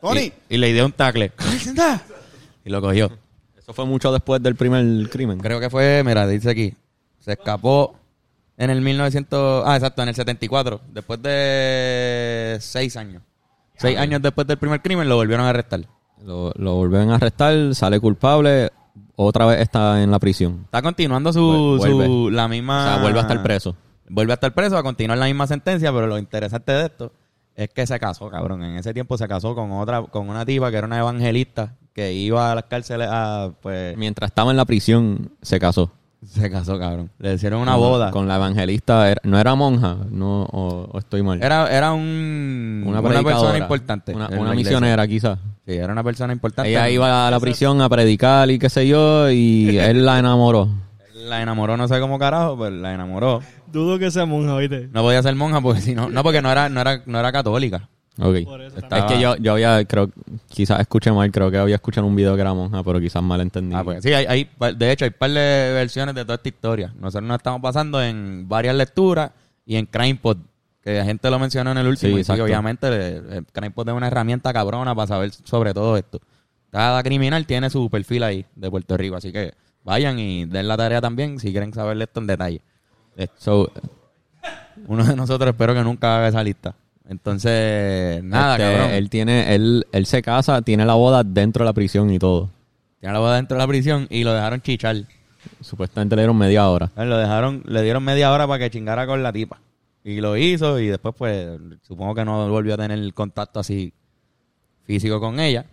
¡Tony! 0.00 0.32
Y, 0.48 0.54
y 0.54 0.58
le 0.58 0.72
dio 0.72 0.86
un 0.86 0.92
tackle. 0.92 1.32
y 2.64 2.70
lo 2.70 2.80
cogió. 2.80 3.10
Eso 3.58 3.72
fue 3.72 3.84
mucho 3.84 4.12
después 4.12 4.42
del 4.42 4.54
primer 4.56 5.08
crimen. 5.10 5.38
Creo 5.38 5.58
que 5.58 5.68
fue, 5.70 6.02
mira, 6.04 6.26
dice 6.26 6.50
aquí. 6.50 6.74
Se 7.18 7.32
escapó 7.32 7.96
en 8.58 8.70
el 8.70 8.80
1900. 8.80 9.64
Ah, 9.66 9.76
exacto, 9.76 10.02
en 10.02 10.08
el 10.08 10.14
74. 10.14 10.80
Después 10.92 11.20
de 11.22 12.56
seis 12.60 12.96
años. 12.96 13.22
Seis 13.76 13.98
años 13.98 14.22
después 14.22 14.46
del 14.46 14.56
primer 14.56 14.80
crimen 14.80 15.08
lo 15.08 15.16
volvieron 15.16 15.44
a 15.46 15.50
arrestar. 15.50 15.80
Lo, 16.22 16.52
lo 16.56 16.74
volvieron 16.76 17.10
a 17.10 17.16
arrestar, 17.16 17.74
sale 17.74 18.00
culpable, 18.00 18.70
otra 19.16 19.44
vez 19.46 19.60
está 19.60 20.02
en 20.02 20.10
la 20.10 20.18
prisión. 20.18 20.62
Está 20.64 20.80
continuando 20.80 21.32
su, 21.32 21.78
su- 21.82 22.30
la 22.30 22.48
misma. 22.48 22.84
O 22.84 22.88
sea, 22.88 23.02
vuelve 23.02 23.18
a 23.18 23.22
estar 23.22 23.42
preso. 23.42 23.76
Vuelve 24.08 24.32
a 24.32 24.34
estar 24.34 24.54
preso, 24.54 24.78
a 24.78 24.82
continuar 24.82 25.18
la 25.18 25.26
misma 25.26 25.46
sentencia, 25.46 25.92
pero 25.92 26.06
lo 26.06 26.16
interesante 26.16 26.72
de 26.72 26.86
esto 26.86 27.12
es 27.54 27.68
que 27.70 27.86
se 27.86 27.98
casó, 27.98 28.30
cabrón. 28.30 28.62
En 28.62 28.76
ese 28.76 28.94
tiempo 28.94 29.18
se 29.18 29.28
casó 29.28 29.54
con 29.54 29.70
otra, 29.72 30.02
con 30.04 30.28
una 30.28 30.46
tipa 30.46 30.70
que 30.70 30.76
era 30.78 30.86
una 30.86 30.98
evangelista 30.98 31.74
que 31.92 32.12
iba 32.12 32.52
a 32.52 32.54
las 32.54 32.64
cárceles 32.64 33.08
a, 33.10 33.50
pues, 33.60 33.96
Mientras 33.96 34.30
estaba 34.30 34.50
en 34.50 34.56
la 34.56 34.64
prisión, 34.64 35.32
se 35.42 35.58
casó. 35.58 35.92
Se 36.24 36.50
casó, 36.50 36.78
cabrón. 36.78 37.10
Le 37.18 37.34
hicieron 37.34 37.60
una 37.60 37.72
Con- 37.72 37.80
boda. 37.80 38.10
Con 38.10 38.28
la 38.28 38.36
evangelista. 38.36 39.10
era- 39.10 39.20
no 39.24 39.38
era 39.38 39.54
monja, 39.54 39.96
no, 40.10 40.42
o, 40.44 40.88
o 40.92 40.98
estoy 40.98 41.22
mal. 41.22 41.42
Era, 41.42 41.68
era 41.74 41.92
un, 41.92 42.82
una, 42.86 43.00
una, 43.00 43.02
persona 43.02 43.22
predicadora, 43.22 43.58
importante. 43.58 44.14
Una, 44.14 44.26
en 44.26 44.38
una 44.38 44.50
iglesia. 44.50 44.70
misionera, 44.78 45.06
quizás. 45.06 45.38
Sí, 45.66 45.74
era 45.74 45.92
una 45.92 46.02
persona 46.04 46.32
importante. 46.32 46.70
Ella 46.70 46.88
iba 46.90 47.26
a 47.26 47.30
la 47.30 47.40
prisión 47.40 47.80
a 47.80 47.88
predicar 47.88 48.50
y 48.50 48.58
qué 48.58 48.68
sé 48.70 48.86
yo, 48.86 49.30
y 49.30 49.78
él 49.78 50.04
la 50.06 50.18
enamoró. 50.18 50.68
La 51.14 51.42
enamoró, 51.42 51.76
no 51.76 51.88
sé 51.88 51.98
cómo 52.00 52.18
carajo, 52.18 52.56
pero 52.58 52.70
la 52.70 52.94
enamoró. 52.94 53.40
Dudo 53.72 53.98
que 53.98 54.10
sea 54.12 54.26
monja, 54.26 54.56
¿viste? 54.58 54.88
No 54.92 55.02
podía 55.02 55.22
ser 55.22 55.34
monja 55.34 55.60
porque 55.60 55.80
si 55.80 55.94
no, 55.94 56.08
no 56.08 56.22
porque 56.22 56.40
no 56.40 56.50
era, 56.52 56.68
no 56.68 56.80
era, 56.80 57.02
no 57.04 57.18
era 57.18 57.32
católica. 57.32 57.88
Ok. 58.18 58.34
Es 58.34 59.04
que 59.04 59.20
yo, 59.20 59.36
yo 59.36 59.52
había, 59.52 59.84
creo, 59.84 60.10
quizás 60.48 60.80
escuché 60.80 61.12
mal, 61.12 61.30
creo 61.30 61.50
que 61.50 61.58
había 61.58 61.74
escuchado 61.74 62.06
un 62.06 62.16
video 62.16 62.34
que 62.34 62.40
era 62.40 62.54
monja, 62.54 62.82
pero 62.82 62.98
quizás 62.98 63.22
mal 63.22 63.40
entendí. 63.40 63.74
Ah, 63.76 63.84
pues, 63.84 64.02
sí, 64.02 64.12
hay, 64.12 64.24
hay, 64.26 64.74
de 64.74 64.92
hecho, 64.92 65.04
hay 65.04 65.10
un 65.10 65.18
par 65.18 65.30
de 65.30 65.72
versiones 65.74 66.14
de 66.14 66.22
toda 66.24 66.36
esta 66.36 66.48
historia. 66.48 66.92
Nosotros 66.98 67.28
nos 67.28 67.36
estamos 67.36 67.60
pasando 67.60 68.02
en 68.02 68.48
varias 68.48 68.74
lecturas 68.74 69.32
y 69.66 69.76
en 69.76 69.86
CrimePod, 69.86 70.38
que 70.82 70.94
la 70.98 71.04
gente 71.04 71.28
lo 71.30 71.38
mencionó 71.38 71.72
en 71.72 71.78
el 71.78 71.86
último. 71.88 72.14
Sí, 72.14 72.20
y 72.20 72.24
sí, 72.24 72.40
obviamente, 72.40 72.86
el 72.88 73.46
CrimePod 73.52 73.88
es 73.88 73.94
una 73.94 74.06
herramienta 74.06 74.52
cabrona 74.52 74.94
para 74.94 75.08
saber 75.08 75.30
sobre 75.32 75.74
todo 75.74 75.96
esto. 75.96 76.20
Cada 76.70 77.02
criminal 77.02 77.44
tiene 77.46 77.68
su 77.70 77.90
perfil 77.90 78.22
ahí 78.22 78.46
de 78.54 78.70
Puerto 78.70 78.96
Rico, 78.96 79.16
así 79.16 79.30
que 79.32 79.52
vayan 79.84 80.18
y 80.18 80.46
den 80.46 80.68
la 80.68 80.76
tarea 80.76 81.00
también 81.00 81.38
si 81.38 81.50
quieren 81.52 81.72
saber 81.74 82.00
esto 82.00 82.20
en 82.20 82.26
detalle. 82.26 82.62
Eh, 83.16 83.28
So, 83.36 83.70
Uno 84.86 85.04
de 85.04 85.16
nosotros 85.16 85.50
espero 85.50 85.74
que 85.74 85.82
nunca 85.82 86.16
haga 86.16 86.28
esa 86.28 86.42
lista. 86.42 86.74
Entonces, 87.08 88.22
nada, 88.24 88.56
este, 88.56 88.64
cabrón. 88.76 88.90
Él 88.94 89.10
tiene, 89.10 89.54
él, 89.54 89.86
él 89.92 90.06
se 90.06 90.22
casa, 90.22 90.62
tiene 90.62 90.84
la 90.84 90.94
boda 90.94 91.22
dentro 91.24 91.64
de 91.64 91.68
la 91.68 91.72
prisión 91.72 92.10
y 92.10 92.18
todo. 92.18 92.50
Tiene 93.00 93.12
la 93.12 93.20
boda 93.20 93.36
dentro 93.36 93.56
de 93.56 93.62
la 93.62 93.68
prisión 93.68 94.06
y 94.10 94.24
lo 94.24 94.32
dejaron 94.32 94.60
chichar. 94.60 94.96
Supuestamente 95.60 96.16
le 96.16 96.22
dieron 96.22 96.36
media 96.36 96.68
hora. 96.68 96.90
Lo 96.96 97.16
dejaron, 97.18 97.62
le 97.66 97.82
dieron 97.82 98.02
media 98.02 98.32
hora 98.32 98.46
para 98.48 98.58
que 98.64 98.70
chingara 98.70 99.06
con 99.06 99.22
la 99.22 99.32
tipa. 99.32 99.58
Y 100.02 100.20
lo 100.20 100.36
hizo 100.36 100.78
y 100.80 100.88
después 100.88 101.14
pues 101.16 101.48
supongo 101.82 102.14
que 102.14 102.24
no 102.24 102.48
volvió 102.48 102.74
a 102.74 102.76
tener 102.76 103.12
contacto 103.14 103.60
así 103.60 103.92
físico 104.84 105.20
con 105.20 105.38
ella. 105.40 105.64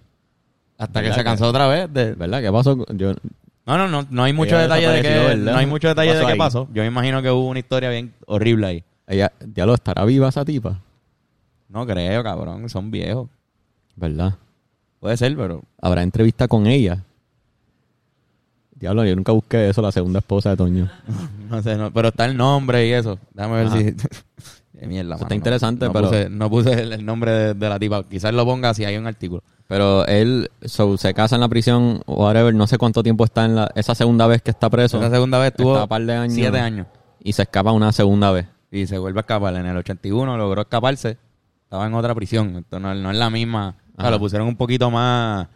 Hasta 0.78 1.00
que 1.00 1.04
¿Verdad 1.10 1.16
se 1.16 1.22
que- 1.22 1.26
cansó 1.26 1.48
otra 1.48 1.68
vez 1.68 1.92
de... 1.94 2.14
¿Verdad? 2.14 2.42
¿Qué 2.42 2.52
pasó? 2.52 2.86
Yo, 2.94 3.14
No, 3.66 3.78
no, 3.78 3.88
no, 3.88 4.06
no 4.10 4.24
hay 4.24 4.34
mucho 4.34 4.58
detalle 4.58 4.88
de 4.90 5.02
que, 5.02 5.36
no 5.38 5.56
hay 5.56 5.66
mucho 5.66 5.88
detalle 5.88 6.12
¿Qué 6.12 6.18
de 6.18 6.22
pasó 6.24 6.34
qué 6.34 6.38
pasó. 6.38 6.68
Yo 6.74 6.82
me 6.82 6.88
imagino 6.88 7.22
que 7.22 7.30
hubo 7.32 7.48
una 7.48 7.60
historia 7.60 7.90
bien 7.90 8.12
horrible 8.26 8.68
ahí. 8.68 8.84
ella, 9.08 9.32
diablo, 9.46 9.76
¿estará 9.76 10.04
viva 10.06 10.30
esa 10.30 10.44
tipa? 10.44 10.80
No 11.74 11.88
creo, 11.88 12.24
cabrón, 12.24 12.70
son 12.70 12.92
viejos. 12.92 13.28
¿Verdad? 13.96 14.36
Puede 15.00 15.18
ser, 15.18 15.36
pero 15.36 15.64
¿Habrá 15.82 16.04
entrevista 16.04 16.48
con 16.48 16.68
ella? 16.68 17.04
Diablo, 18.76 19.06
yo 19.06 19.16
nunca 19.16 19.32
busqué 19.32 19.70
eso, 19.70 19.82
la 19.82 19.92
segunda 19.92 20.20
esposa 20.20 20.52
de 20.52 20.58
Toño. 20.58 20.90
no 21.50 21.62
sé, 21.62 21.76
no- 21.78 21.92
pero 21.92 22.10
está 22.10 22.26
el 22.26 22.36
nombre 22.38 22.88
y 22.88 22.92
eso. 22.92 23.18
Déjame 23.34 23.56
ver 23.58 23.68
Ajá. 23.68 23.78
si... 23.80 23.96
Qué 24.80 24.88
mierda, 24.88 25.10
mano, 25.12 25.24
está 25.24 25.30
no- 25.30 25.36
interesante, 25.36 25.86
no 25.86 25.94
pero- 25.94 26.08
Puse, 26.10 26.30
no 26.30 26.50
puse 26.50 26.74
el, 26.74 26.94
el 26.94 27.06
nombre 27.06 27.32
de, 27.32 27.54
de 27.54 27.70
la 27.70 27.80
tipa. 27.80 28.04
Quizás 28.04 28.34
lo 28.34 28.46
ponga 28.46 28.74
si 28.74 28.84
hay 28.86 28.98
un 28.98 29.08
artículo. 29.08 29.42
Pero 29.68 30.06
él 30.08 30.52
so, 30.66 30.98
se 30.98 31.14
casa 31.14 31.36
en 31.36 31.42
la 31.42 31.48
prisión, 31.48 32.02
whatever, 32.06 32.54
no 32.54 32.68
sé 32.68 32.78
cuánto 32.78 33.02
tiempo 33.02 33.24
está 33.24 33.46
en 33.46 33.56
la... 33.56 33.72
Esa 33.76 33.96
segunda 33.96 34.28
vez 34.28 34.42
que 34.42 34.52
está 34.52 34.70
preso. 34.70 34.98
Esa 35.00 35.10
segunda 35.10 35.40
vez 35.40 35.54
tuvo 35.56 35.74
Está 35.74 35.84
a 35.84 35.88
par 35.88 36.04
de 36.06 36.14
años. 36.14 36.34
siete 36.34 36.60
años. 36.60 36.88
Y 37.24 37.34
se 37.34 37.44
escapa 37.44 37.72
una 37.72 37.92
segunda 37.94 38.32
vez. 38.32 38.46
Y 38.72 38.86
se 38.88 38.98
vuelve 38.98 39.20
a 39.20 39.22
escapar. 39.22 39.56
En 39.56 39.66
el 39.66 39.78
81 39.78 40.38
logró 40.38 40.62
escaparse. 40.64 41.18
Estaba 41.74 41.88
en 41.88 41.96
otra 41.96 42.14
prisión. 42.14 42.58
Esto 42.58 42.80
no, 42.80 42.94
no 42.94 43.10
es 43.10 43.18
la 43.18 43.32
misma. 43.32 43.78
O 43.98 44.02
sea, 44.02 44.12
lo 44.12 44.20
pusieron 44.20 44.48
un 44.48 44.56
poquito 44.56 44.92
más... 44.92 45.48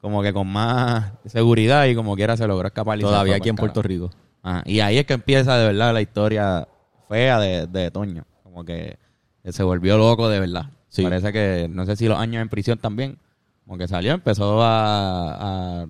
Como 0.00 0.22
que 0.22 0.32
con 0.32 0.46
más 0.46 1.12
seguridad 1.26 1.84
y 1.84 1.94
como 1.94 2.16
quiera 2.16 2.38
se 2.38 2.46
logró 2.46 2.66
escapar. 2.68 2.98
y 2.98 3.02
Todavía 3.02 3.36
aquí 3.36 3.50
en 3.50 3.56
Puerto. 3.56 3.82
Rico. 3.82 4.08
Ajá. 4.42 4.62
Y 4.64 4.80
ahí 4.80 4.96
es 4.96 5.04
que 5.04 5.12
empieza 5.12 5.58
de 5.58 5.66
verdad 5.66 5.92
la 5.92 6.00
historia 6.00 6.66
fea 7.06 7.38
de, 7.38 7.66
de 7.66 7.90
Toño. 7.90 8.24
Como 8.44 8.64
que 8.64 8.96
se 9.44 9.62
volvió 9.62 9.98
loco 9.98 10.30
de 10.30 10.40
verdad. 10.40 10.70
Sí. 10.88 11.02
Parece 11.02 11.34
que, 11.34 11.68
no 11.70 11.84
sé 11.84 11.96
si 11.96 12.08
los 12.08 12.18
años 12.18 12.40
en 12.40 12.48
prisión 12.48 12.78
también. 12.78 13.18
Como 13.66 13.76
que 13.76 13.86
salió, 13.88 14.14
empezó 14.14 14.62
a... 14.62 15.82
a 15.82 15.86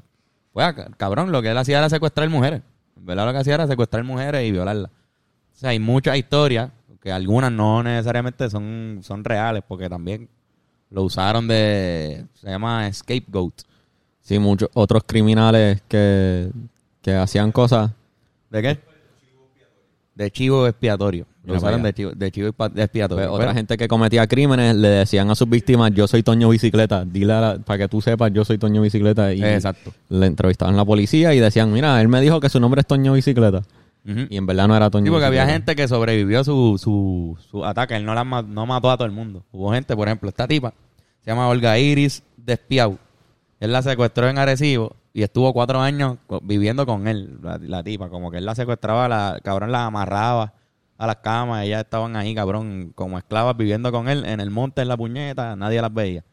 pues, 0.52 0.66
a- 0.66 0.74
cabrón, 0.96 1.30
lo 1.30 1.40
que 1.40 1.50
él 1.52 1.58
hacía 1.58 1.78
era 1.78 1.88
secuestrar 1.88 2.28
mujeres. 2.28 2.62
Verdad 2.96 3.26
lo 3.26 3.32
que 3.32 3.38
hacía 3.38 3.54
era 3.54 3.68
secuestrar 3.68 4.02
mujeres 4.02 4.44
y 4.44 4.50
violarlas. 4.50 4.90
O 4.90 5.56
sea, 5.56 5.70
hay 5.70 5.78
muchas 5.78 6.16
historias, 6.16 6.72
que 7.02 7.12
algunas 7.12 7.52
no 7.52 7.82
necesariamente 7.82 8.48
son, 8.50 9.00
son 9.02 9.24
reales, 9.24 9.62
porque 9.66 9.88
también 9.88 10.28
lo 10.90 11.02
usaron 11.02 11.46
de... 11.48 12.24
Se 12.34 12.48
llama 12.48 12.90
scapegoat. 12.92 13.54
Sí, 14.22 14.38
muchos 14.38 14.68
otros 14.74 15.02
criminales 15.06 15.82
que, 15.88 16.50
que 17.02 17.14
hacían 17.14 17.52
cosas. 17.52 17.90
¿De 18.50 18.62
qué? 18.62 18.78
De 20.14 20.30
chivo 20.30 20.66
expiatorio. 20.66 21.26
Lo 21.44 21.54
usaron 21.56 21.82
de 21.82 21.94
chivo, 21.94 22.10
de 22.10 22.30
chivo 22.30 22.48
expiatorio. 22.48 23.24
Pues, 23.24 23.28
otra 23.34 23.46
Pero- 23.46 23.54
gente 23.56 23.76
que 23.78 23.88
cometía 23.88 24.26
crímenes 24.26 24.74
le 24.76 24.88
decían 24.88 25.30
a 25.30 25.34
sus 25.34 25.48
víctimas, 25.48 25.92
yo 25.94 26.06
soy 26.08 26.22
Toño 26.22 26.48
Bicicleta. 26.50 27.04
Dile 27.06 27.32
a 27.32 27.40
la- 27.40 27.58
para 27.58 27.78
que 27.78 27.88
tú 27.88 28.02
sepas, 28.02 28.32
yo 28.32 28.44
soy 28.44 28.58
Toño 28.58 28.82
Bicicleta. 28.82 29.32
Y 29.32 29.42
Exacto. 29.42 29.92
le 30.10 30.26
entrevistaban 30.26 30.74
a 30.74 30.78
la 30.78 30.84
policía 30.84 31.32
y 31.34 31.40
decían, 31.40 31.72
mira, 31.72 31.98
él 32.02 32.08
me 32.08 32.20
dijo 32.20 32.40
que 32.40 32.48
su 32.50 32.58
nombre 32.60 32.80
es 32.80 32.86
Toño 32.86 33.12
Bicicleta. 33.14 33.62
Y 34.30 34.36
en 34.38 34.46
verdad 34.46 34.66
no 34.68 34.74
era 34.76 34.88
Toño 34.88 35.04
Sí, 35.04 35.10
porque 35.10 35.26
había 35.26 35.46
gente 35.46 35.76
que 35.76 35.86
sobrevivió 35.86 36.40
a 36.40 36.44
su, 36.44 36.78
su, 36.78 37.36
su 37.50 37.64
ataque. 37.64 37.94
Él 37.94 38.06
no, 38.06 38.14
la, 38.14 38.24
no 38.24 38.66
mató 38.66 38.90
a 38.90 38.96
todo 38.96 39.04
el 39.04 39.12
mundo. 39.12 39.44
Hubo 39.52 39.72
gente, 39.72 39.94
por 39.94 40.08
ejemplo, 40.08 40.30
esta 40.30 40.48
tipa 40.48 40.72
se 41.20 41.30
llama 41.30 41.48
Olga 41.48 41.78
Iris 41.78 42.22
Despiau. 42.36 42.98
Él 43.60 43.72
la 43.72 43.82
secuestró 43.82 44.28
en 44.28 44.38
Arecibo 44.38 44.96
y 45.12 45.22
estuvo 45.22 45.52
cuatro 45.52 45.80
años 45.80 46.16
viviendo 46.42 46.86
con 46.86 47.06
él, 47.06 47.38
la, 47.42 47.58
la 47.58 47.82
tipa. 47.82 48.08
Como 48.08 48.30
que 48.30 48.38
él 48.38 48.46
la 48.46 48.54
secuestraba, 48.54 49.08
la, 49.08 49.40
cabrón 49.42 49.72
la 49.72 49.84
amarraba 49.84 50.54
a 50.96 51.06
las 51.06 51.16
camas. 51.16 51.66
Ellas 51.66 51.84
estaban 51.84 52.16
ahí, 52.16 52.34
cabrón, 52.34 52.92
como 52.94 53.18
esclavas 53.18 53.56
viviendo 53.56 53.92
con 53.92 54.08
él 54.08 54.24
en 54.24 54.40
el 54.40 54.50
monte, 54.50 54.80
en 54.80 54.88
la 54.88 54.96
puñeta. 54.96 55.54
Nadie 55.54 55.82
las 55.82 55.92
veía. 55.92 56.24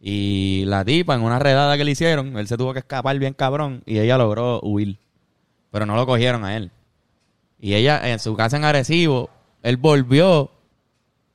Y 0.00 0.64
la 0.66 0.84
tipa, 0.84 1.14
en 1.14 1.22
una 1.22 1.38
redada 1.38 1.76
que 1.76 1.84
le 1.84 1.92
hicieron, 1.92 2.36
él 2.36 2.48
se 2.48 2.56
tuvo 2.56 2.72
que 2.72 2.80
escapar 2.80 3.16
bien 3.20 3.34
cabrón 3.34 3.84
y 3.86 4.00
ella 4.00 4.18
logró 4.18 4.60
huir. 4.60 4.98
Pero 5.70 5.86
no 5.86 5.94
lo 5.94 6.04
cogieron 6.04 6.44
a 6.44 6.56
él. 6.56 6.72
Y 7.62 7.74
ella, 7.74 8.10
en 8.10 8.18
su 8.18 8.34
casa 8.36 8.56
en 8.56 8.64
Arecibo, 8.64 9.30
él 9.62 9.76
volvió 9.76 10.50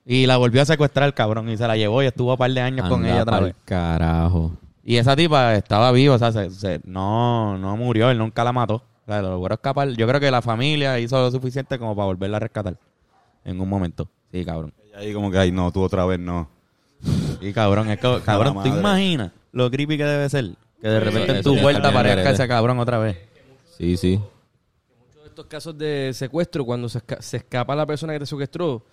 y 0.06 0.26
la 0.26 0.36
volvió 0.38 0.62
a 0.62 0.66
secuestrar, 0.66 1.14
cabrón. 1.14 1.50
Y 1.50 1.56
se 1.58 1.66
la 1.68 1.78
llevó 1.78 2.04
y 2.04 2.06
estuvo 2.08 2.32
un 2.34 2.38
par 2.38 2.52
de 2.52 2.60
años 2.62 2.88
con 2.90 3.06
ella 3.06 3.24
otra 3.24 3.40
vez. 3.40 3.56
carajo. 3.66 4.52
Y 4.84 4.98
esa 4.98 5.16
tipa 5.16 5.56
estaba 5.56 5.92
viva, 5.94 6.16
o 6.16 6.20
sea, 6.20 6.32
se- 6.32 6.50
se- 6.52 6.82
no, 6.84 7.58
no 7.58 7.76
murió, 7.78 8.10
él 8.12 8.18
nunca 8.18 8.44
la 8.44 8.52
mató. 8.54 8.76
O 8.76 9.06
sea, 9.12 9.22
lo 9.22 9.30
logró 9.32 9.54
escapar. 9.56 9.88
Yo 9.94 10.06
creo 10.08 10.20
que 10.20 10.30
la 10.30 10.42
familia 10.42 11.00
hizo 11.00 11.18
lo 11.18 11.32
suficiente 11.32 11.80
como 11.80 11.96
para 11.96 12.08
volverla 12.08 12.38
a 12.38 12.40
rescatar 12.42 12.78
en 13.46 13.60
un 13.62 13.70
momento. 13.70 14.10
Sí, 14.32 14.44
cabrón. 14.44 14.74
Y 14.94 14.98
ahí 15.00 15.14
como 15.14 15.32
que, 15.32 15.38
ay, 15.38 15.52
no, 15.54 15.72
tú 15.72 15.82
otra 15.82 16.06
vez 16.06 16.20
no. 16.20 16.50
Y 17.40 17.54
cabrón, 17.54 17.90
es 17.90 18.00
que, 18.00 18.20
cabrón, 18.26 18.54
¿tú 18.56 18.60
madre. 18.70 18.80
imaginas 18.80 19.32
lo 19.54 19.72
creepy 19.72 19.98
que 19.98 20.04
debe 20.04 20.28
ser? 20.30 20.50
Que 20.82 20.90
de 20.90 21.00
repente 21.00 21.32
en 21.32 21.38
eso 21.38 21.50
tu 21.50 21.56
bien 21.56 21.86
aparezca 21.86 22.32
ese 22.32 22.48
cabrón 22.50 22.80
otra 22.80 22.98
vez. 22.98 23.18
Sí, 23.78 23.96
sí. 23.98 24.20
De 25.38 25.42
estos 25.42 25.52
casos 25.52 25.78
de 25.78 26.12
secuestro, 26.16 26.66
cuando 26.66 26.90
se, 26.90 26.98
esca- 27.00 27.22
se 27.22 27.38
escapa 27.38 27.76
la 27.76 27.86
persona 27.86 28.12
que 28.14 28.20
te 28.20 28.26
secuestró, 28.26 28.84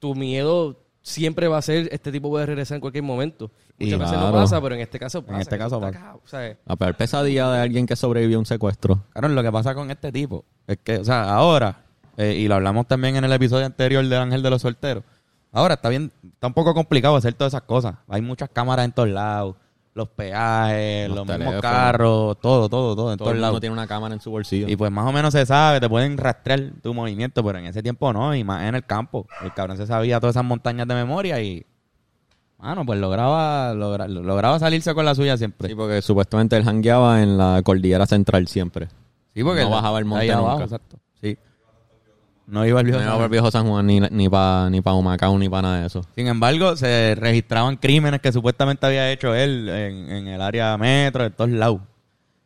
tu 0.00 0.14
miedo 0.16 0.82
siempre 1.00 1.46
va 1.46 1.58
a 1.58 1.62
ser 1.62 1.88
este 1.92 2.10
tipo 2.10 2.28
puede 2.28 2.44
regresar 2.44 2.74
en 2.74 2.80
cualquier 2.80 3.04
momento. 3.04 3.52
Y 3.78 3.84
Muchas 3.84 4.00
veces 4.00 4.18
no 4.18 4.32
pasa, 4.32 4.60
pero 4.60 4.74
en 4.74 4.80
este 4.80 4.98
caso 4.98 5.22
pasa. 5.22 5.40
este 5.42 5.54
que 5.54 5.58
caso 5.62 5.80
pasa. 5.80 5.92
cagado, 5.92 6.20
¿sabes? 6.24 6.56
La 6.66 6.74
peor 6.74 6.96
pesadilla 6.96 7.48
de 7.52 7.60
alguien 7.60 7.86
que 7.86 7.94
sobrevivió 7.94 8.36
a 8.36 8.40
un 8.40 8.46
secuestro. 8.46 9.04
Claro, 9.12 9.28
lo 9.28 9.42
que 9.44 9.52
pasa 9.52 9.76
con 9.76 9.88
este 9.92 10.10
tipo 10.10 10.44
es 10.66 10.78
que, 10.82 10.96
o 10.98 11.04
sea, 11.04 11.32
ahora, 11.32 11.84
eh, 12.16 12.34
y 12.36 12.48
lo 12.48 12.56
hablamos 12.56 12.88
también 12.88 13.14
en 13.14 13.22
el 13.22 13.32
episodio 13.32 13.64
anterior 13.66 14.02
del 14.04 14.18
Ángel 14.18 14.42
de 14.42 14.50
los 14.50 14.62
Solteros, 14.62 15.04
ahora 15.52 15.74
está 15.74 15.88
bien, 15.88 16.10
está 16.32 16.48
un 16.48 16.54
poco 16.54 16.74
complicado 16.74 17.14
hacer 17.14 17.34
todas 17.34 17.52
esas 17.52 17.62
cosas. 17.62 17.94
Hay 18.08 18.22
muchas 18.22 18.50
cámaras 18.50 18.86
en 18.86 18.90
todos 18.92 19.08
lados, 19.08 19.54
los 19.96 20.08
peajes, 20.10 21.08
los, 21.08 21.16
Los 21.26 21.26
mismos 21.38 21.54
carros, 21.62 22.38
todo, 22.40 22.68
todo, 22.68 22.94
todo, 22.94 23.12
en 23.12 23.18
Todo 23.18 23.30
el 23.30 23.40
mundo 23.40 23.60
tiene 23.60 23.72
una 23.72 23.86
cámara 23.86 24.14
en 24.14 24.20
su 24.20 24.30
bolsillo. 24.30 24.68
Y 24.68 24.76
pues 24.76 24.90
más 24.92 25.06
o 25.08 25.12
menos 25.12 25.32
se 25.32 25.46
sabe, 25.46 25.80
te 25.80 25.88
pueden 25.88 26.18
rastrear 26.18 26.70
tu 26.82 26.92
movimiento, 26.92 27.42
pero 27.42 27.58
en 27.58 27.64
ese 27.64 27.82
tiempo 27.82 28.12
no, 28.12 28.34
y 28.34 28.44
más 28.44 28.64
en 28.68 28.74
el 28.74 28.84
campo. 28.84 29.26
El 29.42 29.54
cabrón 29.54 29.78
se 29.78 29.86
sabía 29.86 30.20
todas 30.20 30.36
esas 30.36 30.44
montañas 30.44 30.86
de 30.86 30.94
memoria 30.94 31.40
y, 31.40 31.64
mano, 32.58 32.84
pues 32.84 33.00
lograba, 33.00 33.72
logra- 33.74 34.06
lograba 34.06 34.58
salirse 34.58 34.92
con 34.94 35.06
la 35.06 35.14
suya 35.14 35.36
siempre. 35.38 35.68
Sí, 35.68 35.74
porque 35.74 36.02
supuestamente 36.02 36.56
él 36.58 36.64
jangueaba 36.64 37.22
en 37.22 37.38
la 37.38 37.62
cordillera 37.64 38.04
central 38.06 38.48
siempre. 38.48 38.88
Sí, 39.34 39.42
porque 39.42 39.62
No 39.62 39.70
bajaba 39.70 39.98
el 39.98 40.04
monte 40.04 40.24
ahí 40.24 40.30
abajo, 40.30 40.50
nunca. 40.60 40.64
exacto. 40.64 40.98
Sí. 41.22 41.38
No 42.46 42.64
iba 42.64 42.78
al 42.80 42.86
No 42.86 42.92
viejo 42.92 43.02
iba 43.02 43.10
San 43.10 43.20
por 43.20 43.30
viejo 43.30 43.50
San 43.50 43.66
Juan 43.66 43.86
ni, 43.86 44.00
ni 44.00 44.28
para 44.28 44.70
ni 44.70 44.80
pa 44.80 44.94
Humacao 44.94 45.36
ni 45.38 45.48
para 45.48 45.62
nada 45.62 45.80
de 45.80 45.86
eso. 45.86 46.02
Sin 46.14 46.28
embargo, 46.28 46.76
se 46.76 47.14
registraban 47.16 47.76
crímenes 47.76 48.20
que 48.20 48.32
supuestamente 48.32 48.86
había 48.86 49.10
hecho 49.10 49.34
él 49.34 49.68
en, 49.68 50.10
en 50.10 50.28
el 50.28 50.40
área 50.40 50.76
metro, 50.78 51.24
en 51.24 51.32
todos 51.32 51.50
lados. 51.50 51.80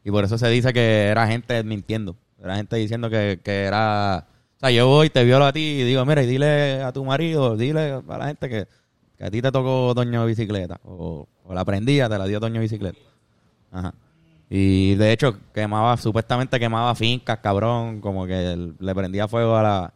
Y 0.03 0.11
por 0.11 0.25
eso 0.25 0.39
se 0.39 0.49
dice 0.49 0.73
que 0.73 1.07
era 1.09 1.27
gente 1.27 1.63
mintiendo. 1.63 2.17
Era 2.43 2.57
gente 2.57 2.77
diciendo 2.77 3.11
que, 3.11 3.41
que 3.43 3.65
era... 3.65 4.27
O 4.57 4.61
sea, 4.61 4.71
yo 4.71 4.87
voy, 4.87 5.11
te 5.11 5.25
violo 5.25 5.45
a 5.45 5.53
ti 5.53 5.61
y 5.61 5.83
digo, 5.85 6.05
mira, 6.07 6.23
y 6.23 6.27
dile 6.27 6.83
a 6.83 6.93
tu 6.93 7.05
marido, 7.05 7.57
dile 7.57 8.03
a 8.07 8.19
la 8.19 8.27
gente 8.27 8.49
que, 8.49 8.69
que 9.17 9.25
a 9.25 9.31
ti 9.31 9.43
te 9.43 9.53
tocó 9.53 9.93
Doño 9.95 10.25
Bicicleta. 10.25 10.81
O, 10.85 11.29
o 11.45 11.55
la 11.55 11.65
prendía, 11.65 12.09
te 12.09 12.19
la 12.19 12.27
dio 12.27 12.41
Doño 12.41 12.61
Bicicleta. 12.61 12.99
Ajá. 13.71 13.95
Y 14.53 14.97
de 14.97 15.13
hecho, 15.13 15.39
quemaba, 15.55 15.97
supuestamente 15.97 16.59
quemaba 16.59 16.93
fincas, 16.97 17.39
cabrón, 17.39 18.01
como 18.01 18.27
que 18.27 18.73
le 18.79 18.95
prendía 18.97 19.29
fuego 19.29 19.57
a 19.57 19.63
la, 19.63 19.95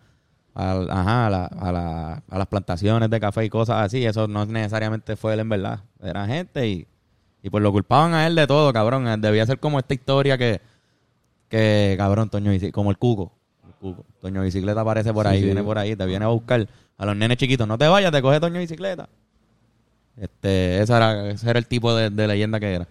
al- 0.54 0.88
ajá, 0.90 1.26
a, 1.26 1.30
la, 1.30 1.44
a, 1.46 1.72
la- 1.72 2.22
a 2.30 2.38
las 2.38 2.46
plantaciones 2.46 3.10
de 3.10 3.18
café 3.20 3.44
y 3.44 3.50
cosas 3.50 3.84
así. 3.84 4.04
Eso 4.06 4.28
no 4.28 4.46
necesariamente 4.46 5.16
fue 5.16 5.34
él 5.34 5.40
en 5.40 5.48
verdad. 5.48 5.80
Era 6.00 6.24
gente 6.28 6.68
y, 6.68 6.86
y 7.42 7.50
pues 7.50 7.62
lo 7.64 7.72
culpaban 7.72 8.14
a 8.14 8.26
él 8.28 8.36
de 8.36 8.46
todo, 8.46 8.72
cabrón. 8.72 9.20
Debía 9.20 9.44
ser 9.44 9.58
como 9.58 9.80
esta 9.80 9.92
historia 9.92 10.38
que, 10.38 10.60
que 11.48 11.94
cabrón, 11.98 12.30
Toño 12.30 12.52
como 12.72 12.90
el 12.92 12.96
cuco. 12.98 13.32
El 13.66 13.72
cuco. 13.74 14.04
Toño 14.20 14.42
Bicicleta 14.42 14.82
aparece 14.82 15.12
por 15.12 15.26
Sí, 15.26 15.32
ahí, 15.32 15.38
sí. 15.40 15.44
viene 15.46 15.64
por 15.64 15.78
ahí, 15.78 15.96
te 15.96 16.06
viene 16.06 16.26
a 16.26 16.28
buscar 16.28 16.68
a 16.96 17.06
los 17.06 17.16
nenes 17.16 17.38
chiquitos. 17.38 17.66
No 17.66 17.76
te 17.76 17.88
vayas, 17.88 18.12
te 18.12 18.22
coge 18.22 18.38
Toño 18.38 18.60
Bicicleta. 18.60 19.08
Este, 20.16 20.80
esa 20.80 20.96
era, 20.98 21.30
ese 21.30 21.50
era 21.50 21.58
el 21.58 21.66
tipo 21.66 21.92
de, 21.94 22.08
de 22.10 22.28
leyenda 22.28 22.60
que 22.60 22.72
era. 22.72 22.86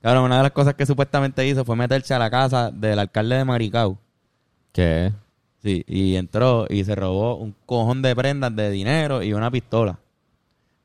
Claro, 0.00 0.24
una 0.24 0.38
de 0.38 0.42
las 0.44 0.52
cosas 0.52 0.74
que 0.74 0.86
supuestamente 0.86 1.46
hizo 1.46 1.64
fue 1.64 1.76
meterse 1.76 2.14
a 2.14 2.18
la 2.18 2.30
casa 2.30 2.70
del 2.70 2.98
alcalde 2.98 3.36
de 3.36 3.44
Maricao. 3.44 3.98
¿Qué? 4.72 5.12
Sí, 5.62 5.84
y 5.86 6.16
entró 6.16 6.66
y 6.70 6.84
se 6.84 6.94
robó 6.94 7.36
un 7.36 7.54
cojón 7.66 8.00
de 8.00 8.16
prendas 8.16 8.54
de 8.56 8.70
dinero 8.70 9.22
y 9.22 9.34
una 9.34 9.50
pistola. 9.50 9.98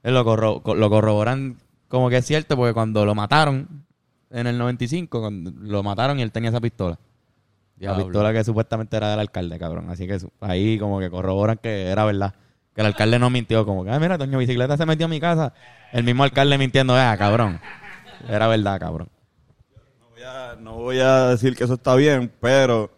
Él 0.04 0.14
lo, 0.14 0.26
corro- 0.26 0.62
co- 0.62 0.76
lo 0.76 0.90
corroboran 0.90 1.58
como 1.88 2.10
que 2.10 2.18
es 2.18 2.26
cierto 2.26 2.58
porque 2.58 2.74
cuando 2.74 3.06
lo 3.06 3.16
mataron 3.16 3.86
en 4.32 4.48
el 4.48 4.58
95, 4.58 5.22
cuando 5.22 5.52
lo 5.62 5.82
mataron 5.82 6.20
y 6.20 6.24
él 6.24 6.32
tenía 6.32 6.50
esa 6.50 6.60
pistola. 6.60 7.00
La 7.80 7.92
pistola 8.04 8.34
que 8.34 8.44
supuestamente 8.44 8.98
era 8.98 9.12
del 9.12 9.20
alcalde, 9.20 9.58
cabrón. 9.58 9.90
Así 9.90 10.08
que 10.08 10.18
ahí 10.42 10.78
como 10.78 11.00
que 11.00 11.10
corroboran 11.10 11.58
que 11.62 11.88
era 11.88 12.04
verdad. 12.04 12.34
Que 12.74 12.82
el 12.82 12.88
alcalde 12.88 13.18
no 13.20 13.30
mintió. 13.30 13.66
Como 13.66 13.86
que, 13.86 13.92
ah, 13.92 14.00
mira, 14.00 14.18
Toño 14.18 14.38
Bicicleta 14.40 14.76
se 14.76 14.86
metió 14.86 15.06
a 15.06 15.10
mi 15.10 15.20
casa. 15.22 15.54
El 15.94 16.04
mismo 16.04 16.24
alcalde 16.24 16.58
mintiendo, 16.58 16.96
ah, 16.96 17.16
cabrón. 17.18 17.60
Era 18.28 18.48
verdad, 18.48 18.80
cabrón. 18.80 19.10
No 20.00 20.10
voy, 20.10 20.24
a, 20.24 20.56
no 20.60 20.74
voy 20.76 21.00
a 21.00 21.28
decir 21.30 21.56
que 21.56 21.64
eso 21.66 21.76
está 21.76 21.96
bien, 21.96 22.32
pero 22.40 22.92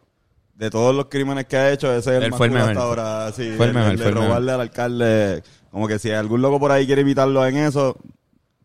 de 0.56 0.70
todos 0.70 0.96
los 0.96 1.06
crímenes 1.06 1.46
que 1.46 1.58
ha 1.58 1.72
hecho, 1.72 1.92
ese 1.94 2.12
es 2.12 2.18
el 2.18 2.24
Él 2.24 2.32
más 2.32 2.42
el 2.42 2.50
cool 2.50 2.58
hasta 2.62 2.82
ahora. 2.82 3.32
Sí, 3.32 3.54
Fue 3.58 3.68
el 3.68 3.74
mejor, 3.74 3.92
de 3.92 3.98
fue 3.98 4.08
el 4.08 4.16
robarle 4.16 4.52
al 4.54 4.62
alcalde. 4.62 5.44
Como 5.72 5.88
que 5.88 6.00
si 6.00 6.12
algún 6.12 6.42
loco 6.42 6.60
por 6.60 6.72
ahí 6.72 6.86
quiere 6.86 7.02
imitarlo 7.02 7.46
en 7.46 7.58
eso, 7.58 7.98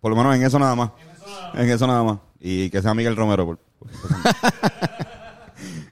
por 0.01 0.11
lo 0.11 0.17
menos 0.17 0.35
en 0.37 0.43
eso 0.45 0.59
nada 0.59 0.75
más. 0.75 0.91
En 1.55 1.69
eso 1.69 1.87
nada 1.87 2.03
más. 2.03 2.19
Y 2.41 2.71
que 2.71 2.81
sea 2.81 2.95
Miguel 2.95 3.17
Romero. 3.17 3.45
por- 3.47 3.59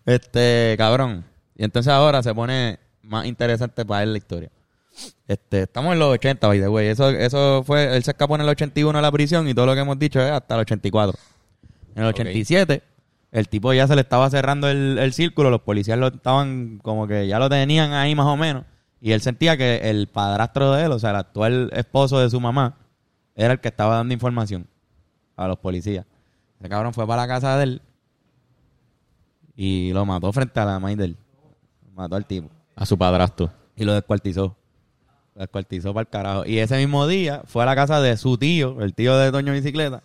Este, 0.06 0.74
cabrón. 0.78 1.24
Y 1.54 1.64
entonces 1.64 1.92
ahora 1.92 2.22
se 2.22 2.34
pone 2.34 2.78
más 3.02 3.26
interesante 3.26 3.84
para 3.84 4.02
él 4.02 4.12
la 4.12 4.18
historia. 4.18 4.50
Este, 5.28 5.62
estamos 5.62 5.92
en 5.92 5.98
los 5.98 6.08
80, 6.14 6.46
by 6.46 6.60
the 6.60 6.68
way. 6.68 6.88
Eso, 6.88 7.08
eso 7.10 7.62
fue, 7.64 7.96
él 7.96 8.02
se 8.02 8.10
escapó 8.10 8.34
en 8.34 8.40
el 8.42 8.48
81 8.48 8.98
a 8.98 9.02
la 9.02 9.12
prisión 9.12 9.48
y 9.48 9.54
todo 9.54 9.66
lo 9.66 9.74
que 9.74 9.80
hemos 9.80 9.98
dicho 9.98 10.20
es 10.20 10.30
hasta 10.30 10.54
el 10.54 10.60
84. 10.62 11.18
En 11.94 12.02
el 12.02 12.08
Ok. 12.08 12.16
87, 12.16 12.82
el 13.32 13.48
tipo 13.48 13.72
ya 13.72 13.86
se 13.86 13.94
le 13.94 14.00
estaba 14.00 14.28
cerrando 14.30 14.68
el, 14.68 14.98
el 14.98 15.12
círculo, 15.12 15.50
los 15.50 15.60
policías 15.60 15.98
lo 15.98 16.08
estaban 16.08 16.78
como 16.82 17.06
que 17.06 17.26
ya 17.28 17.38
lo 17.38 17.48
tenían 17.48 17.92
ahí 17.92 18.14
más 18.14 18.26
o 18.26 18.36
menos. 18.36 18.64
Y 19.00 19.12
él 19.12 19.20
sentía 19.22 19.56
que 19.56 19.88
el 19.88 20.08
padrastro 20.08 20.72
de 20.72 20.84
él, 20.84 20.92
o 20.92 20.98
sea, 20.98 21.10
el 21.10 21.16
actual 21.16 21.70
esposo 21.74 22.18
de 22.18 22.28
su 22.28 22.40
mamá, 22.40 22.76
era 23.34 23.54
el 23.54 23.60
que 23.60 23.68
estaba 23.68 23.94
dando 23.96 24.12
información 24.12 24.66
a 25.36 25.48
los 25.48 25.58
policías. 25.58 26.04
Ese 26.58 26.68
cabrón 26.68 26.92
fue 26.92 27.06
para 27.06 27.22
la 27.22 27.28
casa 27.28 27.56
de 27.56 27.64
él 27.64 27.82
y 29.56 29.92
lo 29.92 30.04
mató 30.04 30.32
frente 30.32 30.58
a 30.60 30.64
la 30.64 30.78
maíz 30.78 30.98
de 30.98 31.04
él. 31.06 31.16
Mató 31.94 32.16
al 32.16 32.26
tipo. 32.26 32.48
A 32.76 32.84
su 32.84 32.96
padrastro. 32.98 33.50
Y 33.76 33.84
lo 33.84 33.94
descuartizó. 33.94 34.56
Lo 35.40 35.44
descuartizó 35.44 35.94
para 35.94 36.02
el 36.02 36.08
carajo. 36.08 36.44
Y 36.44 36.58
ese 36.58 36.76
mismo 36.76 37.06
día 37.06 37.40
fue 37.46 37.62
a 37.62 37.66
la 37.66 37.74
casa 37.74 37.98
de 38.02 38.14
su 38.18 38.36
tío, 38.36 38.82
el 38.82 38.92
tío 38.92 39.16
de 39.16 39.32
Toño 39.32 39.54
Bicicleta. 39.54 40.02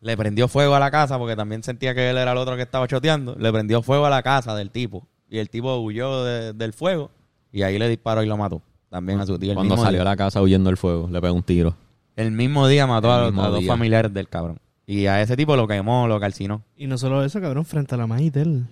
Le 0.00 0.16
prendió 0.16 0.48
fuego 0.48 0.74
a 0.74 0.80
la 0.80 0.90
casa 0.90 1.18
porque 1.18 1.36
también 1.36 1.62
sentía 1.62 1.94
que 1.94 2.08
él 2.08 2.16
era 2.16 2.32
el 2.32 2.38
otro 2.38 2.56
que 2.56 2.62
estaba 2.62 2.88
choteando. 2.88 3.36
Le 3.38 3.52
prendió 3.52 3.82
fuego 3.82 4.06
a 4.06 4.10
la 4.10 4.22
casa 4.22 4.54
del 4.54 4.70
tipo. 4.70 5.06
Y 5.28 5.36
el 5.36 5.50
tipo 5.50 5.76
huyó 5.80 6.24
de- 6.24 6.54
del 6.54 6.72
fuego 6.72 7.10
y 7.52 7.60
ahí 7.62 7.78
le 7.78 7.90
disparó 7.90 8.22
y 8.22 8.26
lo 8.26 8.38
mató. 8.38 8.62
También 8.88 9.20
a 9.20 9.26
su 9.26 9.38
tío. 9.38 9.50
El 9.50 9.56
Cuando 9.56 9.74
mismo 9.74 9.84
salió 9.84 9.98
día. 10.00 10.08
a 10.10 10.12
la 10.12 10.16
casa 10.16 10.40
huyendo 10.40 10.70
del 10.70 10.78
fuego, 10.78 11.08
le 11.10 11.20
pegó 11.20 11.34
un 11.34 11.42
tiro. 11.42 11.76
El 12.16 12.32
mismo 12.32 12.66
día 12.68 12.86
mató 12.86 13.08
El 13.08 13.12
a, 13.14 13.18
los- 13.24 13.32
mismo 13.32 13.44
a 13.44 13.48
dos 13.48 13.60
día. 13.60 13.68
familiares 13.70 14.14
del 14.14 14.28
cabrón. 14.30 14.58
Y 14.86 15.04
a 15.06 15.20
ese 15.20 15.36
tipo 15.36 15.56
lo 15.56 15.68
quemó, 15.68 16.08
lo 16.08 16.18
calcinó. 16.18 16.62
Y 16.74 16.86
no 16.86 16.96
solo 16.96 17.22
eso, 17.22 17.38
cabrón, 17.42 17.66
frente 17.66 17.94
a 17.94 17.98
la 17.98 18.06
maíz 18.06 18.32
de 18.32 18.42
él. 18.42 18.64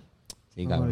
Sí, 0.55 0.67
cabrón. 0.67 0.89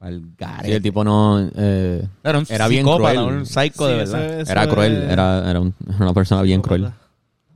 Al 0.00 0.22
garete. 0.36 0.76
el 0.76 0.82
tipo 0.82 1.02
no... 1.04 1.40
eh, 1.56 2.06
Era 2.22 2.38
un 2.38 2.46
Era 2.48 2.68
bien 2.68 2.84
psicópata, 2.84 3.14
cruel. 3.22 3.36
un 3.38 3.46
psycho 3.46 3.84
Sí, 3.86 3.90
de 3.92 3.96
verdad. 3.96 4.40
eso 4.40 4.52
era 4.52 4.68
cruel, 4.68 4.96
es- 5.04 5.10
era, 5.10 5.50
era 5.50 5.60
un- 5.60 5.74
era 5.88 5.96
una 5.98 6.14
persona 6.14 6.42
bien 6.42 6.60
cruel. 6.62 6.92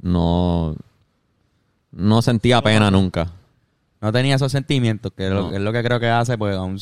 No... 0.01 0.75
No 1.93 2.23
sentía 2.23 2.63
pena 2.63 2.91
nunca. 2.91 3.31
No 4.01 4.13
tenía 4.13 4.37
esos 4.37 4.51
sentimientos, 4.53 5.13
que 5.15 5.27
es 5.27 5.33
lo- 5.33 5.51
que 5.51 5.57
es 5.57 5.63
lo 5.63 5.73
que 5.73 5.83
creo 5.83 6.01
que 6.01 6.09
hace, 6.09 6.39
pues, 6.39 6.57
a 6.57 6.63
un, 6.63 6.79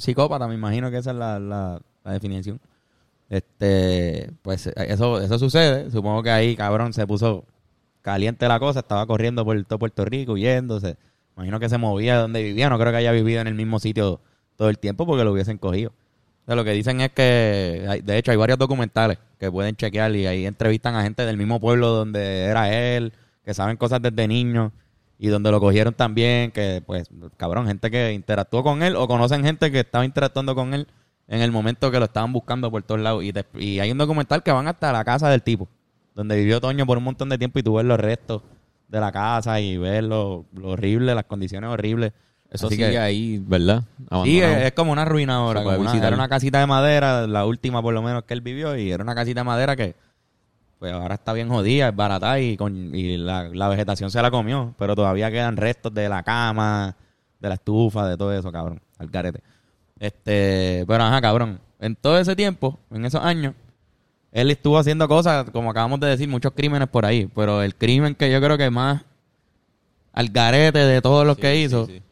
psicópata, 0.00 0.48
me 0.48 0.54
imagino 0.54 0.90
que 0.90 0.96
esa 0.98 1.10
es 1.10 1.16
la, 1.16 1.38
la- 1.38 1.80
la 2.04 2.12
definición. 2.12 2.58
Este, 3.28 4.30
pues, 4.42 4.66
eso, 4.68 5.20
eso 5.20 5.38
sucede. 5.38 5.90
Supongo 5.90 6.22
que 6.22 6.30
ahí, 6.30 6.56
cabrón, 6.56 6.92
se 6.94 7.06
puso 7.06 7.44
caliente 8.00 8.48
la 8.48 8.58
cosa, 8.58 8.80
estaba 8.80 9.06
corriendo 9.06 9.44
por 9.44 9.62
todo 9.64 9.78
Puerto 9.78 10.04
Rico, 10.06 10.32
huyéndose. 10.32 10.96
Imagino 11.36 11.60
que 11.60 11.68
se 11.68 11.76
movía 11.78 12.14
de 12.14 12.20
donde 12.22 12.42
vivía, 12.42 12.70
no 12.70 12.78
creo 12.78 12.90
que 12.90 12.98
haya 12.98 13.12
vivido 13.12 13.40
en 13.42 13.46
el 13.48 13.54
mismo 13.54 13.78
sitio 13.80 14.20
todo 14.58 14.68
el 14.68 14.78
tiempo 14.78 15.06
porque 15.06 15.24
lo 15.24 15.32
hubiesen 15.32 15.58
cogido. 15.58 15.92
O 16.42 16.46
sea, 16.46 16.56
lo 16.56 16.64
que 16.64 16.72
dicen 16.72 17.00
es 17.00 17.12
que, 17.12 17.86
hay- 17.88 18.02
de 18.02 18.18
hecho, 18.18 18.32
hay 18.32 18.36
varios 18.36 18.58
documentales 18.58 19.18
que 19.38 19.50
pueden 19.50 19.76
chequear 19.76 20.14
y 20.16 20.26
ahí 20.26 20.46
entrevistan 20.46 20.96
a 20.96 21.02
gente 21.04 21.24
del 21.24 21.38
mismo 21.38 21.60
pueblo 21.60 21.88
donde 21.90 22.44
era 22.44 22.70
él, 22.74 23.14
que 23.44 23.54
saben 23.54 23.78
cosas 23.78 24.02
desde 24.02 24.28
niño 24.28 24.72
y 25.18 25.28
donde 25.28 25.50
lo 25.50 25.60
cogieron 25.60 25.94
también, 25.94 26.50
que 26.52 26.82
pues, 26.86 27.08
cabrón, 27.36 27.66
gente 27.68 27.90
que 27.90 28.12
interactuó 28.12 28.62
con 28.62 28.82
él 28.82 28.96
o 28.96 29.08
conocen 29.08 29.44
gente 29.44 29.70
que 29.72 29.80
estaba 29.80 30.04
interactuando 30.04 30.54
con 30.54 30.74
él 30.74 30.86
en 31.28 31.40
el 31.42 31.52
momento 31.52 31.90
que 31.90 31.98
lo 31.98 32.06
estaban 32.06 32.32
buscando 32.32 32.70
por 32.70 32.82
todos 32.82 33.00
lados. 33.00 33.24
Y, 33.24 33.32
y 33.58 33.80
hay 33.80 33.90
un 33.92 33.98
documental 33.98 34.42
que 34.42 34.52
van 34.52 34.68
hasta 34.68 34.92
la 34.92 35.04
casa 35.04 35.30
del 35.30 35.42
tipo, 35.42 35.68
donde 36.14 36.36
vivió 36.36 36.60
Toño 36.60 36.86
por 36.86 36.98
un 36.98 37.04
montón 37.04 37.28
de 37.28 37.38
tiempo 37.38 37.58
y 37.58 37.62
tú 37.62 37.74
ves 37.74 37.84
los 37.86 37.98
restos 38.00 38.42
de 38.88 39.00
la 39.00 39.12
casa 39.12 39.60
y 39.60 39.76
ves 39.76 40.02
lo, 40.02 40.46
lo 40.54 40.70
horrible, 40.70 41.14
las 41.14 41.24
condiciones 41.24 41.70
horribles. 41.70 42.12
Eso 42.50 42.66
Así 42.68 42.76
sigue 42.76 42.92
que- 42.92 42.98
ahí, 42.98 43.38
¿verdad? 43.46 43.82
Sí, 44.24 44.40
es, 44.40 44.62
es 44.66 44.72
como 44.72 44.90
una 44.92 45.04
ruina 45.04 45.36
ahora. 45.36 45.62
Como 45.62 45.76
una- 45.78 45.96
era 45.96 46.14
una 46.16 46.28
casita 46.28 46.60
de 46.60 46.66
madera, 46.66 47.26
la 47.26 47.44
última 47.44 47.82
por 47.82 47.92
lo 47.92 48.00
menos 48.02 48.24
que 48.24 48.32
él 48.34 48.40
vivió, 48.40 48.74
y 48.76 48.90
era 48.90 49.02
una 49.04 49.14
casita 49.14 49.40
de 49.40 49.44
madera 49.44 49.76
que 49.76 49.94
pues 50.78 50.92
ahora 50.92 51.16
está 51.16 51.32
bien 51.32 51.48
jodida, 51.48 51.88
es 51.88 51.96
barata 51.96 52.38
y, 52.40 52.56
con, 52.56 52.94
y 52.94 53.16
la, 53.16 53.48
la 53.48 53.68
vegetación 53.68 54.10
se 54.12 54.22
la 54.22 54.30
comió, 54.30 54.74
pero 54.78 54.94
todavía 54.94 55.28
quedan 55.30 55.56
restos 55.56 55.92
de 55.92 56.08
la 56.08 56.22
cama, 56.22 56.94
de 57.40 57.48
la 57.48 57.54
estufa, 57.56 58.08
de 58.08 58.16
todo 58.16 58.32
eso, 58.32 58.50
cabrón, 58.52 58.80
al 58.96 59.10
carete. 59.10 59.40
Este, 59.98 60.84
pero 60.86 61.02
ajá, 61.02 61.20
cabrón, 61.20 61.58
en 61.80 61.96
todo 61.96 62.18
ese 62.18 62.36
tiempo, 62.36 62.78
en 62.92 63.04
esos 63.04 63.22
años, 63.24 63.54
él 64.30 64.50
estuvo 64.52 64.78
haciendo 64.78 65.08
cosas, 65.08 65.50
como 65.50 65.70
acabamos 65.70 65.98
de 65.98 66.06
decir, 66.06 66.28
muchos 66.28 66.52
crímenes 66.52 66.88
por 66.88 67.04
ahí, 67.04 67.26
pero 67.34 67.60
el 67.62 67.74
crimen 67.74 68.14
que 68.14 68.30
yo 68.30 68.40
creo 68.40 68.56
que 68.56 68.70
más 68.70 69.02
al 70.12 70.28
garete 70.28 70.78
de 70.78 71.02
todos 71.02 71.26
los 71.26 71.36
Sí, 71.36 71.42
que 71.42 71.54
sí, 71.54 71.62
hizo 71.64 71.86
sí. 71.86 72.02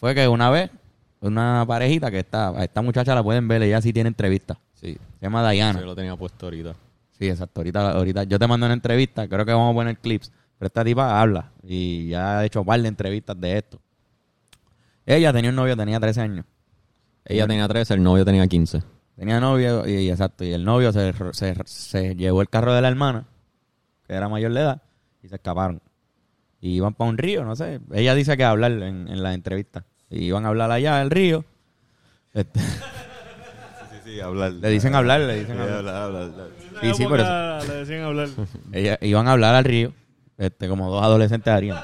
Fue 0.00 0.14
que 0.14 0.26
una 0.26 0.48
vez, 0.48 0.70
una 1.20 1.62
parejita 1.68 2.10
que 2.10 2.20
está, 2.20 2.48
a 2.48 2.64
esta 2.64 2.80
muchacha 2.80 3.14
la 3.14 3.22
pueden 3.22 3.46
ver, 3.46 3.62
ella 3.62 3.82
sí 3.82 3.92
tiene 3.92 4.08
entrevista. 4.08 4.58
Sí. 4.72 4.94
Se 4.94 5.26
llama 5.26 5.48
Diana. 5.50 5.78
Yo 5.78 5.84
lo 5.84 5.94
tenía 5.94 6.16
puesto 6.16 6.46
ahorita. 6.46 6.74
Sí, 7.18 7.28
exacto. 7.28 7.60
Ahorita, 7.60 7.90
ahorita 7.92 8.24
yo 8.24 8.38
te 8.38 8.46
mando 8.46 8.64
una 8.64 8.72
entrevista, 8.72 9.28
creo 9.28 9.44
que 9.44 9.52
vamos 9.52 9.72
a 9.72 9.74
poner 9.74 9.98
clips, 9.98 10.32
pero 10.58 10.68
esta 10.68 10.82
tipa 10.82 11.20
habla 11.20 11.52
y 11.62 12.08
ya 12.08 12.38
ha 12.38 12.46
hecho 12.46 12.60
un 12.60 12.66
par 12.66 12.80
de 12.80 12.88
entrevistas 12.88 13.38
de 13.38 13.58
esto. 13.58 13.78
Ella 15.04 15.32
tenía 15.34 15.50
un 15.50 15.56
novio, 15.56 15.76
tenía 15.76 16.00
13 16.00 16.20
años. 16.22 16.46
Ella 17.26 17.46
tenía 17.46 17.68
13, 17.68 17.94
el 17.94 18.02
novio 18.02 18.24
tenía 18.24 18.46
15. 18.46 18.82
Tenía 19.16 19.38
novio 19.38 19.86
y, 19.86 20.08
exacto, 20.08 20.44
y 20.44 20.52
el 20.54 20.64
novio 20.64 20.92
se, 20.92 21.12
se, 21.32 21.54
se 21.66 22.14
llevó 22.16 22.40
el 22.40 22.48
carro 22.48 22.72
de 22.72 22.80
la 22.80 22.88
hermana, 22.88 23.26
que 24.06 24.14
era 24.14 24.30
mayor 24.30 24.54
de 24.54 24.60
edad, 24.60 24.82
y 25.22 25.28
se 25.28 25.34
escaparon. 25.34 25.82
Y 26.58 26.76
iban 26.76 26.94
para 26.94 27.10
un 27.10 27.18
río, 27.18 27.44
no 27.44 27.56
sé. 27.56 27.80
Ella 27.92 28.14
dice 28.14 28.36
que 28.36 28.44
hablar 28.44 28.72
en, 28.72 29.08
en 29.08 29.22
la 29.22 29.34
entrevista. 29.34 29.84
Y 30.10 30.24
iban 30.24 30.44
a 30.44 30.48
hablar 30.48 30.70
allá 30.70 30.96
del 30.98 31.10
río. 31.10 31.44
Este, 32.34 32.60
Sí, 32.60 32.66
sí, 34.04 34.20
hablar. 34.20 34.52
le 34.52 34.68
dicen 34.68 34.94
hablar, 34.94 35.20
le 35.20 35.40
dicen 35.40 35.54
Sí, 35.56 35.62
hablar. 35.62 35.76
hablar, 35.78 35.94
hablar, 35.96 36.22
hablar. 36.22 36.48
Sí, 36.82 36.94
sí, 36.94 37.06
por 37.06 37.20
eso. 37.20 37.58
Le 37.68 37.74
decían 37.74 38.02
hablar. 38.02 38.28
Ella, 38.72 38.98
iban 39.02 39.28
a 39.28 39.32
hablar 39.32 39.54
al 39.54 39.64
río, 39.64 39.92
este, 40.38 40.68
como 40.68 40.90
dos 40.90 41.02
adolescentes 41.02 41.52
harían. 41.52 41.78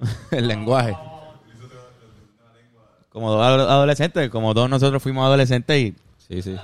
el 0.30 0.48
lenguaje. 0.48 0.96
Como 3.10 3.30
dos 3.30 3.42
ado- 3.42 3.68
adolescentes, 3.70 4.28
como 4.30 4.52
todos 4.54 4.68
nosotros 4.68 5.02
fuimos 5.02 5.24
adolescentes 5.26 5.76
y 5.78 5.94
Sí, 6.18 6.42
sí. 6.42 6.56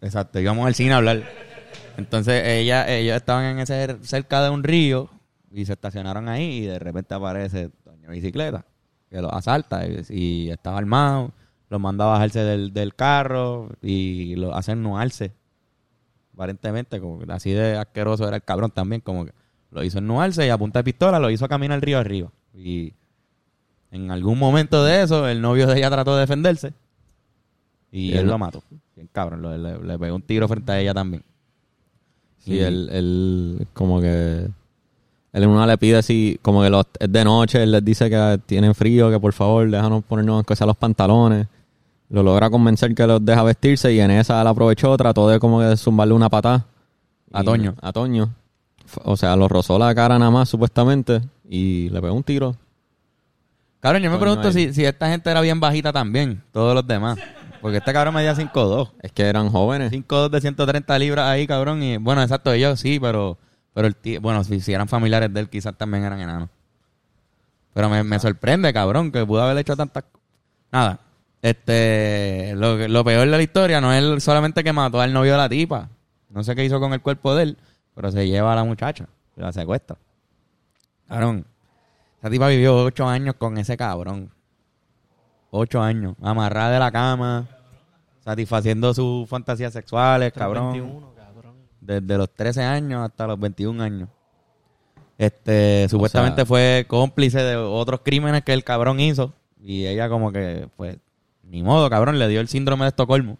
Exacto, 0.00 0.40
íbamos 0.40 0.66
al 0.66 0.74
cine 0.74 0.94
a 0.94 0.96
hablar. 0.96 1.22
Entonces 1.96 2.42
ella, 2.46 2.88
ellos 2.88 3.14
estaban 3.16 3.44
en 3.44 3.58
ese 3.60 3.98
cerca 4.02 4.42
de 4.42 4.50
un 4.50 4.64
río 4.64 5.10
y 5.50 5.66
se 5.66 5.74
estacionaron 5.74 6.28
ahí 6.28 6.58
y 6.62 6.66
de 6.66 6.78
repente 6.78 7.14
aparece 7.14 7.70
Doña 8.02 8.12
Bicicleta 8.12 8.64
que 9.10 9.20
los 9.20 9.32
asalta 9.32 9.86
y, 9.86 10.00
y 10.10 10.50
estaba 10.50 10.78
armado, 10.78 11.32
los 11.68 11.80
manda 11.80 12.04
a 12.06 12.08
bajarse 12.08 12.40
del, 12.40 12.72
del 12.72 12.94
carro 12.94 13.68
y 13.82 14.34
lo 14.36 14.54
hacen 14.54 14.82
nuarse. 14.82 15.32
Aparentemente, 16.34 16.98
como 16.98 17.18
que 17.18 17.30
así 17.32 17.50
de 17.52 17.76
asqueroso 17.76 18.26
era 18.26 18.36
el 18.36 18.42
cabrón 18.42 18.70
también, 18.70 19.02
como 19.02 19.26
que 19.26 19.32
lo 19.70 19.84
hizo 19.84 20.00
nuarse 20.00 20.46
y 20.46 20.48
a 20.48 20.56
punta 20.56 20.78
de 20.78 20.84
pistola 20.84 21.18
lo 21.18 21.30
hizo 21.30 21.46
caminar 21.46 21.76
el 21.76 21.82
río 21.82 21.98
arriba. 21.98 22.30
Y 22.54 22.94
en 23.90 24.10
algún 24.10 24.38
momento 24.38 24.82
de 24.84 25.02
eso, 25.02 25.28
el 25.28 25.42
novio 25.42 25.66
de 25.66 25.76
ella 25.78 25.90
trató 25.90 26.14
de 26.14 26.20
defenderse 26.22 26.72
y 27.90 28.14
él 28.14 28.26
lo 28.26 28.38
mató. 28.38 28.62
Bien 28.96 29.08
cabrón, 29.12 29.42
le, 29.62 29.78
le 29.78 29.98
pegó 29.98 30.16
un 30.16 30.22
tiro 30.22 30.48
frente 30.48 30.72
a 30.72 30.80
ella 30.80 30.94
también. 30.94 31.22
Sí, 32.38 32.54
Y- 32.54 32.60
él, 32.60 32.88
él 32.90 33.66
como 33.74 34.00
que... 34.00 34.48
Él 35.32 35.44
en 35.44 35.48
una 35.48 35.66
le 35.66 35.78
pide 35.78 36.02
si, 36.02 36.38
como 36.42 36.62
que 36.62 36.68
los, 36.68 36.84
es 36.98 37.10
de 37.10 37.24
noche, 37.24 37.62
él 37.62 37.72
les 37.72 37.84
dice 37.84 38.10
que 38.10 38.40
tienen 38.44 38.74
frío, 38.74 39.10
que 39.10 39.18
por 39.18 39.32
favor 39.32 39.70
déjanos 39.70 40.04
ponernos 40.04 40.44
sea 40.54 40.66
los 40.66 40.76
pantalones. 40.76 41.46
Lo 42.10 42.22
logra 42.22 42.50
convencer 42.50 42.94
que 42.94 43.06
los 43.06 43.24
deja 43.24 43.42
vestirse 43.42 43.92
y 43.92 44.00
en 44.00 44.10
esa 44.10 44.42
él 44.42 44.46
aprovechó, 44.46 44.94
trató 44.98 45.28
de 45.28 45.40
como 45.40 45.60
que 45.60 45.76
zumbarle 45.78 46.12
una 46.12 46.28
patada 46.28 46.66
A 47.32 47.42
Toño. 47.42 47.74
A 47.80 47.92
Toño. 47.92 48.34
O 49.04 49.16
sea, 49.16 49.34
lo 49.36 49.48
rozó 49.48 49.78
la 49.78 49.94
cara 49.94 50.18
nada 50.18 50.30
más, 50.30 50.50
supuestamente, 50.50 51.22
y 51.48 51.88
le 51.88 52.02
pegó 52.02 52.14
un 52.14 52.22
tiro. 52.22 52.54
Cabrón, 53.80 54.02
yo 54.02 54.10
me 54.10 54.18
pregunto 54.18 54.52
si, 54.52 54.74
si 54.74 54.84
esta 54.84 55.08
gente 55.08 55.30
era 55.30 55.40
bien 55.40 55.58
bajita 55.58 55.92
también, 55.92 56.42
todos 56.52 56.74
los 56.74 56.86
demás. 56.86 57.18
Porque 57.62 57.78
este 57.78 57.92
cabrón 57.92 58.14
medía 58.14 58.34
5'2". 58.34 58.90
Es 59.00 59.12
que 59.12 59.22
eran 59.22 59.48
jóvenes. 59.48 59.92
5'2 59.92 60.30
de 60.30 60.40
130 60.40 60.98
libras 60.98 61.26
ahí, 61.26 61.46
cabrón. 61.46 61.82
Y 61.82 61.96
bueno, 61.96 62.20
exacto, 62.20 62.52
ellos 62.52 62.78
sí, 62.78 62.98
pero, 63.00 63.38
pero 63.74 63.86
el 63.86 63.96
tío, 63.96 64.20
bueno, 64.20 64.44
si, 64.44 64.72
eran 64.72 64.88
familiares 64.88 65.32
de 65.32 65.40
él, 65.40 65.48
quizás 65.48 65.76
también 65.76 66.04
eran 66.04 66.20
enanos. 66.20 66.48
Pero 67.74 67.88
me, 67.88 68.04
me 68.04 68.18
sorprende, 68.18 68.72
cabrón, 68.72 69.10
que 69.10 69.24
pudo 69.24 69.42
haber 69.42 69.56
hecho 69.58 69.76
tantas 69.76 70.04
Nada. 70.72 71.00
Este, 71.42 72.54
lo, 72.56 72.88
lo 72.88 73.04
peor 73.04 73.28
de 73.28 73.36
la 73.36 73.42
historia 73.42 73.80
no 73.80 73.92
es 73.92 74.22
solamente 74.24 74.64
que 74.64 74.72
mató 74.72 75.00
al 75.00 75.12
novio 75.12 75.32
de 75.32 75.38
la 75.38 75.48
tipa. 75.48 75.88
No 76.30 76.42
sé 76.42 76.56
qué 76.56 76.64
hizo 76.64 76.80
con 76.80 76.94
el 76.94 77.02
cuerpo 77.02 77.34
de 77.34 77.42
él, 77.42 77.58
pero 77.94 78.10
se 78.10 78.26
lleva 78.26 78.52
a 78.54 78.56
la 78.56 78.64
muchacha, 78.64 79.06
y 79.36 79.40
la 79.40 79.52
secuestra. 79.52 79.98
Cabrón, 81.06 81.44
esa 82.18 82.30
tipa 82.30 82.48
vivió 82.48 82.76
ocho 82.76 83.06
años 83.06 83.34
con 83.36 83.58
ese 83.58 83.76
cabrón. 83.76 84.30
Ocho 85.50 85.82
años, 85.82 86.14
amarrada 86.22 86.70
de 86.70 86.78
la 86.78 86.90
cama, 86.90 87.46
satisfaciendo 88.20 88.94
sus 88.94 89.28
fantasías 89.28 89.74
sexuales, 89.74 90.32
cabrón. 90.32 91.11
21, 91.86 91.86
cabrón. 91.86 92.06
Desde 92.06 92.18
los 92.18 92.30
13 92.34 92.62
años 92.62 93.02
hasta 93.04 93.26
los 93.26 93.38
21 93.38 93.82
años. 93.82 94.08
Este, 95.18 95.86
supuestamente 95.88 96.36
sea- 96.42 96.46
fue 96.46 96.84
cómplice 96.88 97.38
de 97.42 97.56
otros 97.56 98.00
crímenes 98.04 98.42
que 98.42 98.52
el 98.52 98.64
cabrón 98.64 99.00
hizo. 99.00 99.32
Y 99.60 99.86
ella 99.86 100.08
como 100.08 100.32
que, 100.32 100.68
pues, 100.76 100.98
ni 101.44 101.62
modo, 101.62 101.88
cabrón, 101.88 102.18
le 102.18 102.28
dio 102.28 102.40
el 102.40 102.48
síndrome 102.48 102.84
de 102.84 102.88
Estocolmo. 102.88 103.38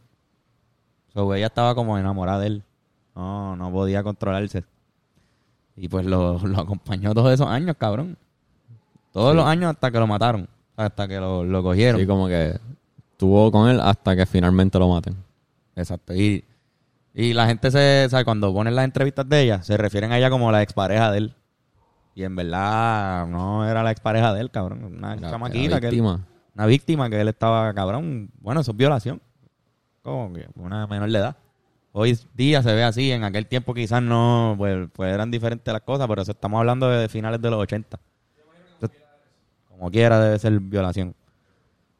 So, 1.13 1.35
ella 1.35 1.47
estaba 1.47 1.75
como 1.75 1.99
enamorada 1.99 2.39
de 2.41 2.47
él. 2.47 2.63
No, 3.15 3.57
no 3.57 3.71
podía 3.73 4.03
controlarse. 4.03 4.65
Y 5.77 5.89
pues 5.89 6.07
lo, 6.07 6.39
lo 6.47 6.61
acompañó 6.61 7.13
todos 7.15 7.33
esos 7.33 7.47
años, 7.49 7.77
cabrón. 7.79 8.17
Todos 9.13 9.35
los 9.35 9.45
años 9.45 9.71
hasta 9.71 9.91
que 9.91 9.99
lo 9.99 10.07
mataron. 10.07 10.49
Hasta 10.77 11.07
que 11.07 11.17
lo, 11.19 11.45
lo 11.45 11.63
cogieron. 11.63 12.01
Sí, 12.01 12.07
como 12.07 12.29
que 12.29 12.59
estuvo 13.13 13.51
con 13.53 13.69
él 13.69 13.81
hasta 13.81 14.17
que 14.17 14.25
finalmente 14.25 14.79
lo 14.79 14.89
maten. 14.89 15.17
Exacto. 15.77 16.15
Y, 16.15 16.45
y 17.15 17.33
la 17.35 17.47
gente 17.47 17.71
se, 17.71 18.07
sabe, 18.11 18.25
cuando 18.25 18.53
ponen 18.53 18.75
las 18.75 18.85
entrevistas 18.85 19.29
de 19.29 19.41
ella, 19.43 19.63
se 19.63 19.77
refieren 19.77 20.13
a 20.13 20.19
ella 20.19 20.31
como 20.31 20.51
la 20.53 20.63
expareja 20.63 21.11
de 21.13 21.19
él. 21.19 21.35
Y 22.15 22.25
en 22.25 22.37
verdad 22.37 23.27
no 23.27 23.69
era 23.69 23.83
la 23.83 23.91
expareja 23.91 24.33
de 24.35 24.41
él, 24.43 24.51
cabrón. 24.51 24.85
Una 24.85 25.17
La- 25.17 25.31
chamaquita 25.31 25.81
que 25.81 25.89
él- 25.89 26.01
una 26.55 26.67
víctima 26.67 27.09
que 27.09 27.21
él 27.21 27.29
estaba, 27.29 27.73
cabrón. 27.75 28.31
Bueno, 28.41 28.61
eso 28.61 28.73
es 28.73 28.77
violación. 28.77 29.21
Como 30.03 30.33
que 30.35 30.47
una 30.57 30.87
menor 30.87 31.11
de 31.11 31.19
edad. 31.19 31.37
Hoy 31.93 32.19
día 32.35 32.63
se 32.63 32.73
ve 32.75 32.83
así, 32.85 33.13
en 33.13 33.23
aquel 33.25 33.47
tiempo 33.47 33.73
quizás 33.75 34.03
no, 34.03 34.55
pues, 34.59 34.89
pues 34.93 35.13
eran 35.13 35.31
diferentes 35.31 35.71
las 35.73 35.83
cosas, 35.83 36.07
pero 36.09 36.23
eso 36.23 36.33
estamos 36.33 36.59
hablando 36.59 36.89
de 36.89 37.09
finales 37.09 37.41
de 37.41 37.51
los 37.51 37.61
80. 37.61 37.99
Entonces, 38.75 38.99
como 39.69 39.91
quiera 39.91 40.19
debe 40.19 40.39
ser 40.39 40.59
violación. 40.61 41.15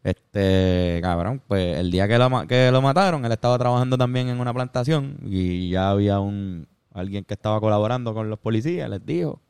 Este, 0.05 0.99
cabrón, 1.01 1.41
pues 1.47 1.79
el 1.79 1.91
día 1.93 2.09
que 2.09 2.19
lo, 2.19 2.47
que 2.49 2.71
lo 2.73 2.83
mataron, 2.83 3.25
él 3.25 3.31
estaba 3.33 3.57
trabajando 3.59 3.97
también 3.97 4.29
en 4.29 4.41
una 4.41 4.53
plantación 4.53 5.17
y 5.25 5.71
ya 5.71 5.91
había 5.91 6.19
un 6.19 6.67
alguien 6.93 7.25
que 7.25 7.35
estaba 7.35 7.61
colaborando 7.61 8.13
con 8.13 8.29
los 8.29 8.39
policías, 8.39 8.91
les 8.91 9.05
dijo, 9.07 9.41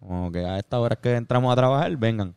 como 0.00 0.32
que 0.32 0.44
a 0.46 0.58
esta 0.58 0.80
hora 0.80 0.96
que 0.96 1.14
entramos 1.16 1.52
a 1.52 1.56
trabajar, 1.56 1.94
vengan. 1.96 2.34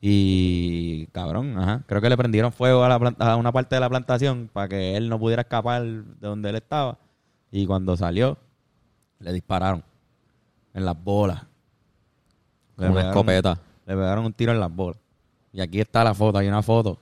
Y 0.00 1.06
cabrón, 1.12 1.56
ajá, 1.58 1.82
creo 1.86 2.00
que 2.00 2.08
le 2.08 2.16
prendieron 2.16 2.52
fuego 2.52 2.82
a, 2.84 2.88
la 2.88 2.98
planta- 2.98 3.32
a 3.32 3.36
una 3.36 3.52
parte 3.52 3.76
de 3.76 3.80
la 3.80 3.88
plantación 3.88 4.48
para 4.52 4.68
que 4.68 4.96
él 4.96 5.08
no 5.08 5.18
pudiera 5.18 5.42
escapar 5.42 5.82
de 5.82 6.26
donde 6.28 6.50
él 6.50 6.56
estaba. 6.56 6.98
Y 7.50 7.66
cuando 7.66 7.96
salió, 7.96 8.36
le 9.18 9.32
dispararon 9.32 9.84
en 10.74 10.84
las 10.84 10.96
bolas. 11.02 11.42
Le 11.42 11.46
Con 12.76 12.86
una 12.86 12.94
pegaron- 13.00 13.10
escopeta. 13.10 13.58
Le 13.86 13.94
pegaron 13.94 14.24
un 14.24 14.32
tiro 14.32 14.52
en 14.52 14.60
las 14.60 14.74
bolas. 14.74 15.00
Y 15.52 15.60
aquí 15.60 15.80
está 15.80 16.02
la 16.04 16.14
foto, 16.14 16.38
hay 16.38 16.48
una 16.48 16.62
foto 16.62 16.98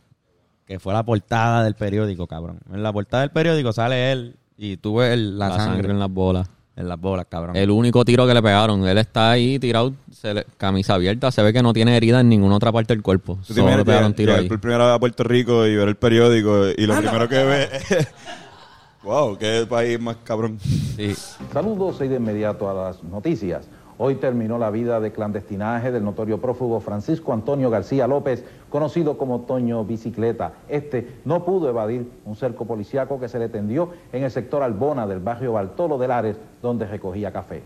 que 0.67 0.79
fue 0.79 0.93
la 0.93 1.03
portada 1.05 1.65
del 1.65 1.75
periódico, 1.75 2.27
cabrón. 2.27 2.59
En 2.73 2.83
la 2.83 2.93
portada 2.93 3.23
del 3.23 3.31
periódico 3.31 3.73
sale 3.73 4.13
él 4.13 4.37
y 4.57 4.77
tú 4.77 4.97
ves 4.97 5.13
el- 5.13 5.39
la, 5.39 5.49
La, 5.49 5.57
sangre, 5.57 5.73
sangre. 5.75 5.91
en 5.93 5.99
las 5.99 6.11
bolas. 6.11 6.49
en 6.77 6.89
las 6.89 6.99
bolas, 6.99 7.27
cabrón. 7.29 7.57
El 7.57 7.71
único 7.71 8.05
tiro 8.07 8.27
que 8.27 8.33
le 8.33 8.41
pegaron. 8.43 8.87
Él 8.89 8.97
está 8.97 9.33
ahí 9.33 9.59
tirado, 9.59 9.93
se 10.11 10.33
le- 10.33 10.47
camisa 10.57 10.95
abierta. 10.95 11.31
Se 11.31 11.43
ve 11.43 11.53
que 11.53 11.63
no 11.63 11.73
tiene 11.75 11.95
herida 11.97 12.21
en 12.21 12.29
ninguna 12.31 12.57
otra 12.57 12.73
parte 12.73 12.95
del 12.95 13.03
cuerpo. 13.03 13.39
Tú 13.47 13.53
Solo 13.53 13.77
le 13.77 13.85
pegaron 13.85 14.15
tiro 14.15 14.35
ahí. 14.35 14.49
por 14.49 14.61
primera 14.61 14.87
vez 14.87 14.95
a 14.95 14.99
Puerto 14.99 15.23
Rico 15.25 15.67
y 15.67 15.77
ver 15.77 15.89
el 15.89 15.97
periódico 15.97 16.69
y 16.69 16.87
lo 16.87 16.97
primero 16.97 17.29
que 17.29 17.45
ve 17.45 17.69
es... 17.91 18.09
wow, 19.03 19.37
qué 19.37 19.67
país 19.69 20.01
más 20.01 20.17
cabrón. 20.25 20.59
Sí. 20.61 21.15
Saludos 21.53 22.01
y 22.01 22.09
de 22.09 22.17
inmediato 22.17 22.71
a 22.71 22.75
las 22.75 23.03
noticias. 23.05 23.69
Hoy 24.03 24.15
terminó 24.15 24.57
la 24.57 24.71
vida 24.71 24.99
de 24.99 25.13
clandestinaje 25.13 25.93
del 25.93 26.03
notorio 26.03 26.41
prófugo 26.41 26.81
Francisco 26.81 27.35
Antonio 27.35 27.69
García 27.69 28.07
López, 28.07 28.47
conocido 28.71 29.19
como 29.19 29.43
Toño 29.43 29.85
Bicicleta. 29.85 30.55
Este 30.71 31.19
no 31.27 31.45
pudo 31.45 31.69
evadir 31.69 32.11
un 32.25 32.35
cerco 32.35 32.65
policiaco 32.65 33.21
que 33.21 33.29
se 33.29 33.39
le 33.39 33.51
tendió 33.51 33.91
en 34.15 34.25
el 34.25 34.31
sector 34.31 34.63
Albona 34.63 35.07
del 35.07 35.21
barrio 35.21 35.53
Bartolo 35.53 35.99
de 35.99 36.09
Lares, 36.09 36.39
donde 36.63 36.87
recogía 36.87 37.31
café. 37.31 37.63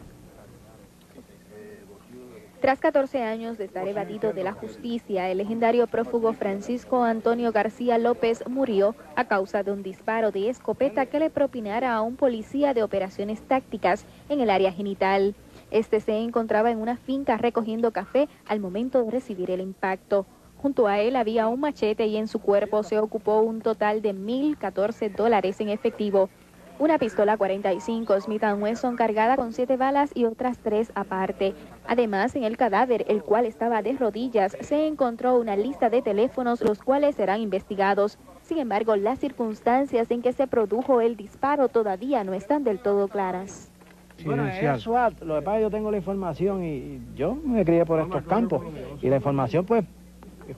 Tras 2.60 2.80
14 2.80 3.22
años 3.22 3.56
de 3.56 3.66
estar 3.66 3.86
evadido 3.86 4.32
de 4.32 4.42
la 4.42 4.54
justicia, 4.54 5.30
el 5.30 5.38
legendario 5.38 5.86
prófugo 5.86 6.32
Francisco 6.32 7.04
Antonio 7.04 7.52
García 7.52 7.96
López 7.96 8.42
murió 8.48 8.96
a 9.14 9.26
causa 9.26 9.62
de 9.62 9.70
un 9.70 9.84
disparo 9.84 10.32
de 10.32 10.48
escopeta 10.48 11.06
que 11.06 11.20
le 11.20 11.30
propinara 11.30 11.94
a 11.94 12.02
un 12.02 12.16
policía 12.16 12.74
de 12.74 12.82
operaciones 12.82 13.40
tácticas 13.42 14.04
en 14.28 14.40
el 14.40 14.50
área 14.50 14.72
genital. 14.72 15.36
Este 15.74 15.98
se 15.98 16.16
encontraba 16.16 16.70
en 16.70 16.80
una 16.80 16.96
finca 16.96 17.36
recogiendo 17.36 17.90
café 17.90 18.28
al 18.46 18.60
momento 18.60 19.02
de 19.02 19.10
recibir 19.10 19.50
el 19.50 19.60
impacto. 19.60 20.24
Junto 20.62 20.86
a 20.86 21.00
él 21.00 21.16
había 21.16 21.48
un 21.48 21.58
machete 21.58 22.06
y 22.06 22.16
en 22.16 22.28
su 22.28 22.38
cuerpo 22.38 22.84
se 22.84 23.00
ocupó 23.00 23.40
un 23.40 23.60
total 23.60 24.00
de 24.00 24.14
1.014 24.14 25.12
dólares 25.16 25.60
en 25.60 25.70
efectivo. 25.70 26.30
Una 26.78 26.96
pistola 27.00 27.36
45 27.36 28.20
Smith 28.20 28.44
Wesson 28.56 28.94
cargada 28.94 29.34
con 29.34 29.52
siete 29.52 29.76
balas 29.76 30.12
y 30.14 30.26
otras 30.26 30.58
tres 30.58 30.92
aparte. 30.94 31.54
Además, 31.88 32.36
en 32.36 32.44
el 32.44 32.56
cadáver, 32.56 33.04
el 33.08 33.24
cual 33.24 33.44
estaba 33.44 33.82
de 33.82 33.94
rodillas, 33.94 34.56
se 34.60 34.86
encontró 34.86 35.36
una 35.40 35.56
lista 35.56 35.90
de 35.90 36.02
teléfonos 36.02 36.60
los 36.60 36.78
cuales 36.78 37.16
serán 37.16 37.40
investigados. 37.40 38.16
Sin 38.42 38.58
embargo, 38.58 38.94
las 38.94 39.18
circunstancias 39.18 40.08
en 40.12 40.22
que 40.22 40.32
se 40.32 40.46
produjo 40.46 41.00
el 41.00 41.16
disparo 41.16 41.66
todavía 41.66 42.22
no 42.22 42.32
están 42.32 42.62
del 42.62 42.78
todo 42.78 43.08
claras. 43.08 43.73
Bueno, 44.24 44.46
es 44.46 44.82
SWAT. 44.82 45.22
Lo 45.22 45.36
que 45.36 45.42
pasa 45.42 45.56
es 45.56 45.58
que 45.58 45.62
yo 45.62 45.70
tengo 45.70 45.90
la 45.90 45.96
información 45.96 46.64
y 46.64 47.00
yo 47.14 47.34
me 47.34 47.64
crié 47.64 47.84
por 47.84 48.00
estos 48.00 48.22
campos. 48.22 48.62
Y 49.02 49.08
la 49.08 49.16
información, 49.16 49.64
pues, 49.64 49.84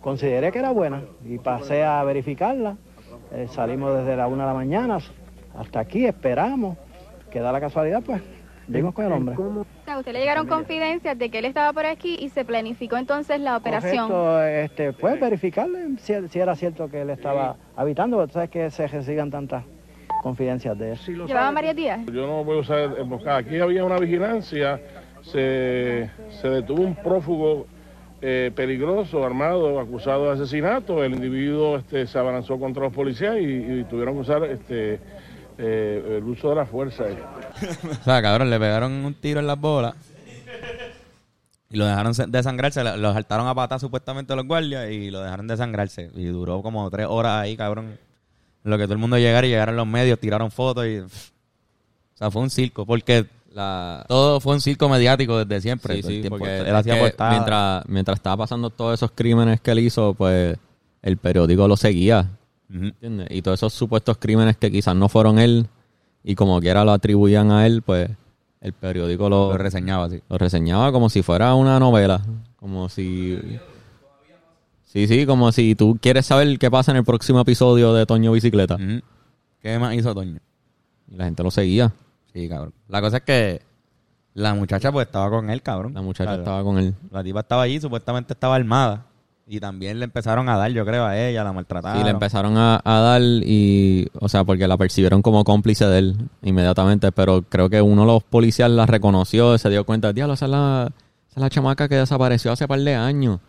consideré 0.01 0.53
que 0.53 0.59
era 0.59 0.71
buena 0.71 1.03
y 1.25 1.39
pasé 1.39 1.85
a 1.85 2.03
verificarla. 2.05 2.77
Eh, 3.33 3.49
salimos 3.49 3.97
desde 3.97 4.17
la 4.17 4.29
una 4.29 4.45
de 4.45 4.49
la 4.49 4.55
mañana 4.55 4.99
hasta 5.59 5.81
aquí, 5.81 6.07
esperamos. 6.07 6.77
Que 7.31 7.41
da 7.41 7.53
la 7.53 7.61
casualidad, 7.61 8.03
pues, 8.03 8.23
vimos 8.69 8.95
con 8.95 9.05
el 9.05 9.13
hombre. 9.13 9.37
A 9.87 9.99
usted 9.99 10.13
le 10.13 10.21
llegaron 10.21 10.47
confidencias 10.47 11.19
de 11.19 11.29
que 11.29 11.39
él 11.39 11.45
estaba 11.45 11.73
por 11.73 11.87
aquí 11.87 12.17
y 12.21 12.29
se 12.29 12.45
planificó 12.45 12.97
entonces 12.97 13.41
la 13.41 13.57
operación. 13.57 14.09
Correcto, 14.09 14.43
este, 14.45 14.93
pues, 14.93 15.21
verificarle 15.21 15.99
si, 15.99 16.15
si 16.29 16.39
era 16.39 16.55
cierto 16.55 16.89
que 16.89 17.03
él 17.03 17.11
estaba 17.11 17.57
habitando, 17.75 18.27
sabes 18.29 18.49
que 18.49 18.71
se 18.71 18.87
reciban 18.87 19.31
tantas 19.31 19.65
confidencias 20.23 20.79
de 20.79 20.93
eso. 20.93 21.11
Llevaban 21.27 21.55
varios 21.55 21.77
días. 21.77 22.01
Yo 22.07 22.27
no 22.27 22.45
voy 22.45 22.59
a 22.59 22.61
usar 22.61 22.95
emboscada. 22.99 23.39
Aquí 23.39 23.59
había 23.59 23.85
una 23.85 23.99
vigilancia, 23.99 24.81
se, 25.23 26.11
se 26.41 26.49
detuvo 26.49 26.83
un 26.83 26.95
prófugo 26.97 27.67
eh, 28.23 28.51
peligroso, 28.55 29.25
armado, 29.25 29.79
acusado 29.79 30.27
de 30.27 30.33
asesinato. 30.43 31.05
El 31.05 31.15
individuo 31.15 31.77
este, 31.79 32.07
se 32.07 32.19
abalanzó 32.19 32.59
contra 32.59 32.85
los 32.85 32.93
policías 32.93 33.37
y, 33.37 33.45
y 33.81 33.85
tuvieron 33.89 34.15
que 34.15 34.21
usar 34.21 34.45
este, 34.45 34.99
eh, 35.59 36.17
el 36.19 36.25
uso 36.25 36.49
de 36.51 36.55
la 36.57 36.67
fuerza. 36.67 37.05
O 37.91 38.05
sea, 38.05 38.21
cabrón, 38.23 38.51
le 38.51 38.59
pegaron 38.59 38.93
un 39.05 39.15
tiro 39.15 39.41
en 39.41 39.47
las 39.47 39.61
bolas. 39.61 39.95
Y 41.69 41.77
lo 41.79 41.85
dejaron 41.85 42.15
se- 42.15 42.27
desangrarse. 42.27 42.85
Lo 42.85 42.97
lo 42.97 43.13
saltaron 43.13 43.49
a 43.49 43.55
patas 43.55 43.81
supuestamente 43.81 44.35
los 44.37 44.47
guardias 44.47 44.89
y 44.91 45.11
lo 45.11 45.21
dejaron 45.21 45.47
desangrarse. 45.49 46.11
Y 46.15 46.27
duró 46.27 46.63
como 46.63 46.89
tres 46.91 47.07
horas 47.09 47.43
ahí, 47.43 47.57
cabrón. 47.57 47.99
Lo 48.67 48.77
que 48.79 48.85
todo 48.85 48.95
el 48.95 48.99
mundo 48.99 49.17
llegara 49.19 49.47
y 49.47 49.51
llegaron 49.51 49.77
los 49.77 49.87
medios, 49.87 50.19
tiraron 50.19 50.51
fotos 50.51 50.87
y... 50.87 51.01
pff. 51.01 51.31
O 52.15 52.19
sea, 52.19 52.31
fue 52.31 52.43
un 52.43 52.51
circo. 52.51 52.85
Porque 52.87 53.27
La, 53.53 54.05
todo 54.09 54.41
fue 54.41 54.55
un 54.55 54.61
circo 54.61 54.89
mediático 54.89 55.45
desde 55.45 55.61
siempre. 55.63 55.97
Sí, 55.97 56.03
sí, 56.03 56.09
tiempo. 56.21 56.39
porque 56.39 56.59
él 56.61 56.75
hacía 56.75 56.95
que 56.95 57.01
portadas. 57.01 57.33
mientras, 57.35 57.89
mientras 57.89 58.17
estaba 58.17 58.37
pasando 58.39 58.71
todos 58.71 58.95
esos 58.95 59.11
crímenes 59.15 59.61
que 59.61 59.71
él 59.71 59.79
hizo, 59.81 60.15
pues 60.15 60.57
el 61.03 61.17
periódico 61.19 61.69
lo 61.69 61.77
seguía. 61.77 62.29
¿entiendes? 62.71 63.29
Y 63.31 63.43
todos 63.43 63.59
esos 63.61 63.73
supuestos 63.73 64.17
crímenes 64.19 64.57
que 64.57 64.71
quizás 64.73 64.97
no 64.97 65.09
fueron 65.09 65.39
él 65.39 65.69
y 66.25 66.35
como 66.35 66.59
quiera 66.61 66.85
lo 66.85 66.91
atribuían 66.93 67.53
a 67.53 67.67
él, 67.67 67.83
pues 67.83 68.11
el 68.61 68.73
periódico 68.73 69.29
lo, 69.29 69.53
Lo 69.53 69.59
reseñaba 69.59 70.07
así. 70.07 70.21
lo 70.29 70.39
reseñaba 70.39 70.91
como 70.91 71.09
si 71.09 71.23
fuera 71.23 71.55
una 71.55 71.79
novela. 71.79 72.21
Como 72.59 72.89
si... 72.89 73.39
Sí, 74.97 75.07
sí, 75.09 75.27
como 75.27 75.53
si 75.53 75.75
tú 75.75 75.99
quieres 76.01 76.25
saber 76.25 76.59
qué 76.59 76.71
pasa 76.71 76.91
en 76.91 76.97
el 76.97 77.05
próximo 77.05 77.39
episodio 77.41 77.93
de 77.93 78.07
Toño 78.07 78.33
Bicicleta. 78.33 78.79
¿Qué 79.61 79.79
más 79.79 79.95
hizo 79.95 80.15
Toño? 80.15 80.39
Y 81.11 81.17
la 81.17 81.27
gente 81.27 81.43
lo 81.43 81.51
seguía. 81.51 81.93
Sí, 82.33 82.49
cabrón. 82.49 82.73
La 82.89 83.03
cosa 83.03 83.19
es 83.19 83.23
que 83.25 83.61
la 84.33 84.55
muchacha 84.55 84.91
pues 84.91 85.07
estaba 85.07 85.29
con 85.29 85.51
él, 85.51 85.61
cabrón. 85.61 85.93
La 85.93 86.01
muchacha 86.01 86.29
Claro. 86.31 86.43
estaba 86.43 86.63
con 86.63 86.79
él. 86.79 86.95
La 87.11 87.23
tipa 87.23 87.41
estaba 87.41 87.63
allí, 87.63 87.79
supuestamente 87.79 88.33
estaba 88.33 88.55
armada. 88.55 89.05
Y 89.47 89.61
también 89.61 89.99
le 89.99 90.07
empezaron 90.07 90.49
a 90.49 90.57
dar, 90.57 90.71
yo 90.73 90.87
creo, 90.87 91.05
a 91.05 91.15
ella, 91.19 91.45
la 91.45 91.53
maltrataron. 91.53 91.99
Sí, 91.99 92.05
le 92.05 92.11
empezaron 92.13 92.57
a, 92.57 92.81
a 92.83 92.99
dar 93.01 93.21
y, 93.23 94.09
o 94.19 94.31
sea, 94.31 94.45
porque 94.45 94.67
la 94.67 94.79
percibieron 94.79 95.21
como 95.21 95.45
cómplice 95.45 95.85
de 95.87 95.99
él 95.99 96.17
inmediatamente, 96.41 97.13
pero 97.13 97.43
creo 97.43 97.69
que 97.69 97.83
uno 97.83 98.01
de 98.01 98.07
los 98.09 98.25
policías 98.25 98.71
la 98.71 98.87
reconoció 98.87 99.55
y 99.55 99.59
se 99.59 99.69
dio 99.69 99.85
cuenta, 99.85 100.15
diablo, 100.15 100.33
esa 100.33 100.47
es 100.47 100.51
la, 100.51 100.89
esa 101.29 101.37
es 101.37 101.43
la 101.43 101.51
chamaca 101.51 101.87
que 101.87 101.97
desapareció 101.97 102.51
hace 102.51 102.67
par 102.67 102.81
de 102.81 102.95
años. 102.95 103.41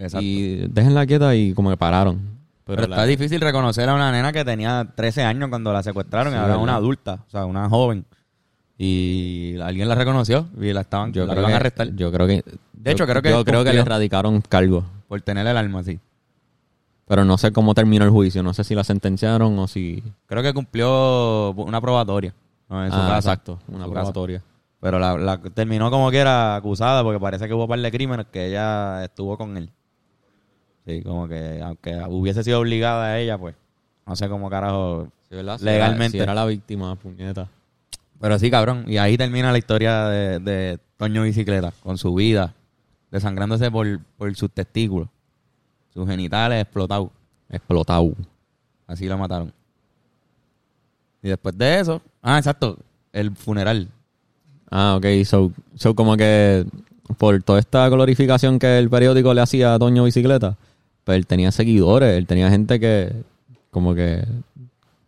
Exacto. 0.00 0.24
Y 0.24 0.66
déjenla 0.68 1.06
quieta 1.06 1.34
y 1.36 1.52
como 1.54 1.70
que 1.70 1.76
pararon. 1.76 2.40
Pero, 2.64 2.82
está 2.82 3.04
difícil 3.04 3.40
reconocer 3.40 3.88
a 3.88 3.94
una 3.94 4.10
nena 4.12 4.32
que 4.32 4.44
tenía 4.44 4.92
13 4.94 5.24
años 5.24 5.48
cuando 5.48 5.72
la 5.72 5.82
secuestraron 5.82 6.32
Sí, 6.32 6.38
y 6.38 6.40
ahora 6.42 6.56
una 6.56 6.76
adulta, 6.76 7.24
o 7.26 7.30
sea, 7.30 7.44
una 7.44 7.68
joven. 7.68 8.04
Y 8.78 9.58
alguien 9.60 9.88
la 9.88 9.94
reconoció 9.94 10.48
y 10.58 10.72
la 10.72 10.80
estaban 10.82 11.12
yo 11.12 11.26
la 11.26 11.34
creo 11.34 11.46
que, 11.46 11.52
a 11.52 11.56
arrestar 11.56 11.94
Yo 11.94 12.10
creo 12.10 12.26
que... 12.26 12.44
De 12.72 12.92
hecho, 12.92 13.04
yo- 13.04 13.06
creo 13.10 13.22
que 13.22 13.30
Yo 13.30 13.44
creo 13.44 13.62
que 13.64 13.72
le 13.72 13.80
erradicaron 13.80 14.40
cargos. 14.40 14.84
por 15.08 15.20
tener 15.20 15.46
el 15.46 15.56
arma 15.56 15.80
así. 15.80 15.98
Pero 17.06 17.24
no 17.24 17.36
sé 17.36 17.52
cómo 17.52 17.74
terminó 17.74 18.04
el 18.04 18.10
juicio. 18.10 18.42
No 18.42 18.54
sé 18.54 18.62
si 18.64 18.74
la 18.74 18.84
sentenciaron 18.84 19.58
o 19.58 19.66
si... 19.66 20.02
Creo 20.26 20.42
que 20.42 20.54
cumplió 20.54 21.50
una 21.52 21.80
probatoria. 21.80 22.32
¿no? 22.68 22.84
en 22.84 22.90
su 22.92 22.96
Ah, 22.96 23.00
casa. 23.08 23.16
exacto. 23.32 23.58
Una 23.68 23.84
su 23.84 23.90
casa. 23.90 24.00
probatoria. 24.12 24.42
Pero 24.80 24.98
la, 24.98 25.18
la 25.18 25.38
terminó 25.38 25.90
como 25.90 26.10
que 26.10 26.18
era 26.18 26.54
acusada 26.56 27.02
porque 27.02 27.18
parece 27.20 27.48
que 27.48 27.52
hubo 27.54 27.64
un 27.64 27.68
par 27.68 27.80
de 27.80 27.90
crímenes 27.90 28.26
que 28.32 28.46
ella 28.46 29.04
estuvo 29.04 29.36
con 29.36 29.56
él. 29.56 29.70
Sí, 30.90 31.02
como 31.02 31.28
que 31.28 31.60
aunque 31.62 31.96
hubiese 32.08 32.42
sido 32.42 32.60
obligada 32.60 33.04
a 33.06 33.18
ella, 33.20 33.38
pues 33.38 33.54
no 34.06 34.16
sé 34.16 34.28
cómo 34.28 34.48
carajo 34.50 35.08
Sí, 35.28 35.36
¿verdad? 35.36 35.58
Si 35.58 35.64
legalmente. 35.64 36.16
era- 36.18 36.24
si 36.24 36.30
era 36.30 36.34
la 36.34 36.46
víctima, 36.46 36.96
puñeta. 36.96 37.48
Pero 38.20 38.38
sí, 38.38 38.50
cabrón. 38.50 38.84
Y 38.88 38.96
ahí 38.98 39.16
termina 39.16 39.52
la 39.52 39.58
historia 39.58 40.06
de, 40.06 40.38
de 40.40 40.78
Toño 40.96 41.22
Bicicleta 41.22 41.72
con 41.82 41.96
su 41.98 42.12
vida, 42.14 42.52
desangrándose 43.10 43.70
por, 43.70 44.00
por 44.18 44.34
sus 44.34 44.50
testículos, 44.50 45.08
sus 45.94 46.06
genitales 46.08 46.62
explotados. 46.62 47.10
Explotado. 47.48 48.12
Así 48.86 49.06
lo 49.06 49.16
mataron. 49.16 49.52
Y 51.22 51.28
después 51.28 51.56
de 51.56 51.80
eso, 51.80 52.00
ah, 52.22 52.38
exacto, 52.38 52.78
el 53.12 53.34
funeral. 53.36 53.88
Ah, 54.70 54.94
ok. 54.96 55.06
So, 55.24 55.52
so 55.74 55.94
como 55.94 56.16
que 56.16 56.64
por 57.18 57.42
toda 57.42 57.58
esta 57.58 57.88
glorificación 57.88 58.58
que 58.58 58.78
el 58.78 58.88
periódico 58.90 59.34
le 59.34 59.40
hacía 59.40 59.74
a 59.74 59.78
Toño 59.78 60.04
Bicicleta, 60.04 60.56
pues 61.04 61.16
él 61.16 61.26
tenía 61.26 61.50
seguidores, 61.52 62.16
él 62.16 62.26
tenía 62.26 62.50
gente 62.50 62.78
que 62.80 63.12
como 63.70 63.94
que 63.94 64.24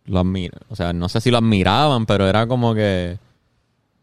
lo 0.05 0.19
admira. 0.19 0.57
O 0.69 0.75
sea, 0.75 0.93
no 0.93 1.09
sé 1.09 1.21
si 1.21 1.31
lo 1.31 1.37
admiraban, 1.37 2.05
pero 2.05 2.27
era 2.27 2.47
como 2.47 2.73
que 2.73 3.17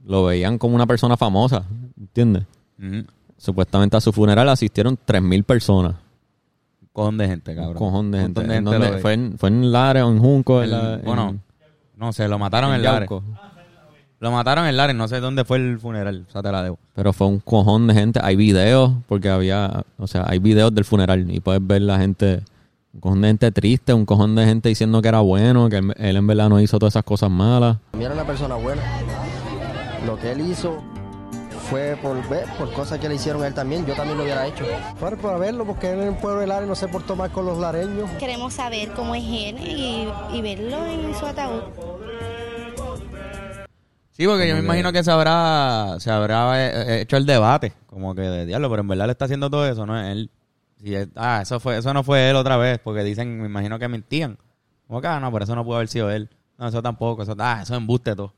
lo 0.05 0.25
veían 0.25 0.59
como 0.59 0.75
una 0.75 0.87
persona 0.87 1.17
famosa, 1.17 1.65
¿entiendes? 1.99 2.45
Supuestamente 3.37 3.97
a 3.97 4.01
su 4.01 4.13
funeral 4.13 4.49
asistieron 4.49 4.97
3.000 5.07 5.45
personas. 5.45 5.95
Un 6.83 6.89
cojón 6.93 7.19
de 7.19 7.29
gente, 7.29 7.55
cabrón. 7.55 7.73
Un 7.73 7.79
cojón 7.79 8.11
de 8.11 8.19
Un 8.19 8.35
gente. 8.35 8.79
de. 8.79 8.99
¿Fue, 8.99 9.13
en, 9.15 9.39
¿Fue 9.39 9.49
en 9.49 9.71
Lares 9.73 10.03
o 10.03 10.11
en 10.11 10.19
Junco? 10.19 10.63
en 10.63 10.71
la- 10.71 10.97
bueno, 11.05 11.39
no 11.97 12.13
sé, 12.13 12.29
lo 12.29 12.39
mataron 12.39 12.71
en, 12.71 12.77
en 12.77 12.83
Lares. 12.83 13.09
Lo 14.21 14.31
mataron 14.31 14.67
en 14.67 14.77
Lares, 14.77 14.95
no 14.95 15.09
sé 15.09 15.19
dónde 15.19 15.47
fue 15.47 15.57
el 15.57 15.79
funeral, 15.79 16.27
o 16.29 16.31
sea, 16.31 16.43
te 16.43 16.53
la 16.53 16.63
debo. 16.63 16.79
Pero 16.95 17.15
fue 17.15 17.27
un 17.27 17.41
cojón 17.41 17.87
de 17.87 17.95
gente. 17.95 18.21
Hay 18.23 18.37
videos, 18.37 18.93
porque 19.09 19.31
había, 19.31 19.85
o 19.97 20.07
sea, 20.07 20.27
hay 20.29 20.39
videos 20.39 20.75
del 20.75 20.85
funeral 20.85 21.31
y 21.31 21.41
puedes 21.41 21.67
ver 21.67 21.81
la 21.81 21.99
gente, 21.99 22.43
un 22.93 23.01
cojón 23.01 23.23
de 23.23 23.29
gente 23.29 23.51
triste, 23.51 23.95
un 23.95 24.05
cojón 24.05 24.35
de 24.35 24.45
gente 24.45 24.69
diciendo 24.69 25.01
que 25.01 25.09
era 25.09 25.21
bueno, 25.21 25.71
que 25.71 25.79
él, 25.79 25.95
él 25.97 26.17
en 26.17 26.27
verdad 26.27 26.51
no 26.51 26.61
hizo 26.61 26.79
todas 26.79 26.93
esas 26.93 27.05
cosas 27.05 27.31
malas. 27.31 27.79
mí 27.95 28.05
era 28.05 28.13
una 28.13 28.27
persona 28.27 28.57
buena. 28.57 28.83
Lo 30.05 30.19
que 30.19 30.33
él 30.33 30.43
hizo 30.43 30.83
fue 31.71 31.97
por 32.03 32.29
ver, 32.29 32.45
por 32.59 32.71
cosas 32.75 32.99
que 32.99 33.09
le 33.09 33.15
hicieron 33.15 33.43
a 33.43 33.47
él 33.47 33.55
también, 33.55 33.87
yo 33.87 33.95
también 33.95 34.19
lo 34.19 34.25
hubiera 34.25 34.47
hecho. 34.47 34.67
Fue 34.99 35.17
para 35.17 35.39
verlo, 35.39 35.65
porque 35.65 35.93
él 35.93 36.01
en 36.01 36.09
el 36.09 36.17
pueblo 36.17 36.41
de 36.41 36.47
Lares 36.47 36.69
no 36.69 36.75
se 36.75 36.89
portó 36.89 37.17
mal 37.17 37.31
con 37.31 37.47
los 37.47 37.57
lareños. 37.57 38.11
Queremos 38.19 38.53
saber 38.53 38.91
cómo 38.91 39.15
es 39.15 39.25
él 39.25 39.57
y, 39.67 40.09
y 40.35 40.43
verlo 40.43 40.85
en 40.85 41.15
su 41.15 41.25
ataúd. 41.25 41.63
Sí, 44.21 44.27
porque 44.27 44.47
yo 44.47 44.55
me 44.55 44.61
que- 44.61 44.67
imagino 44.67 44.93
que 44.93 45.03
se 45.03 45.11
habrá, 45.11 45.97
se 45.99 46.11
habrá 46.11 46.53
eh, 46.63 47.01
hecho 47.01 47.17
el 47.17 47.25
debate, 47.25 47.73
como 47.87 48.15
que 48.15 48.21
de 48.21 48.45
diablo, 48.45 48.69
pero 48.69 48.83
en 48.83 48.89
verdad 48.89 49.07
le 49.07 49.13
está 49.13 49.25
haciendo 49.25 49.49
todo 49.49 49.67
eso, 49.67 49.87
no 49.87 49.99
es 49.99 50.09
él. 50.13 50.31
Si 50.77 50.95
es- 50.95 51.09
ah, 51.17 51.41
eso 51.43 51.59
fue, 51.59 51.79
eso 51.79 51.95
no 51.95 52.03
fue 52.05 52.29
él 52.29 52.37
otra 52.37 52.59
vez, 52.59 52.79
porque 52.85 53.03
dicen, 53.03 53.41
me 53.41 53.47
imagino 53.47 53.79
que 53.79 53.89
mentían. 53.89 54.37
Como 54.87 55.01
que, 55.01 55.07
ah, 55.07 55.21
no, 55.21 55.33
pero 55.33 55.45
eso 55.45 55.55
no 55.57 55.65
pudo 55.65 55.77
haber 55.77 55.89
sido 55.89 56.11
él. 56.11 56.29
No, 56.59 56.69
eso 56.69 56.83
tampoco, 56.83 57.23
eso, 57.23 57.35
ah, 57.39 57.61
eso 57.63 57.73
es 57.73 57.79
embuste 57.79 58.15
todo. 58.15 58.35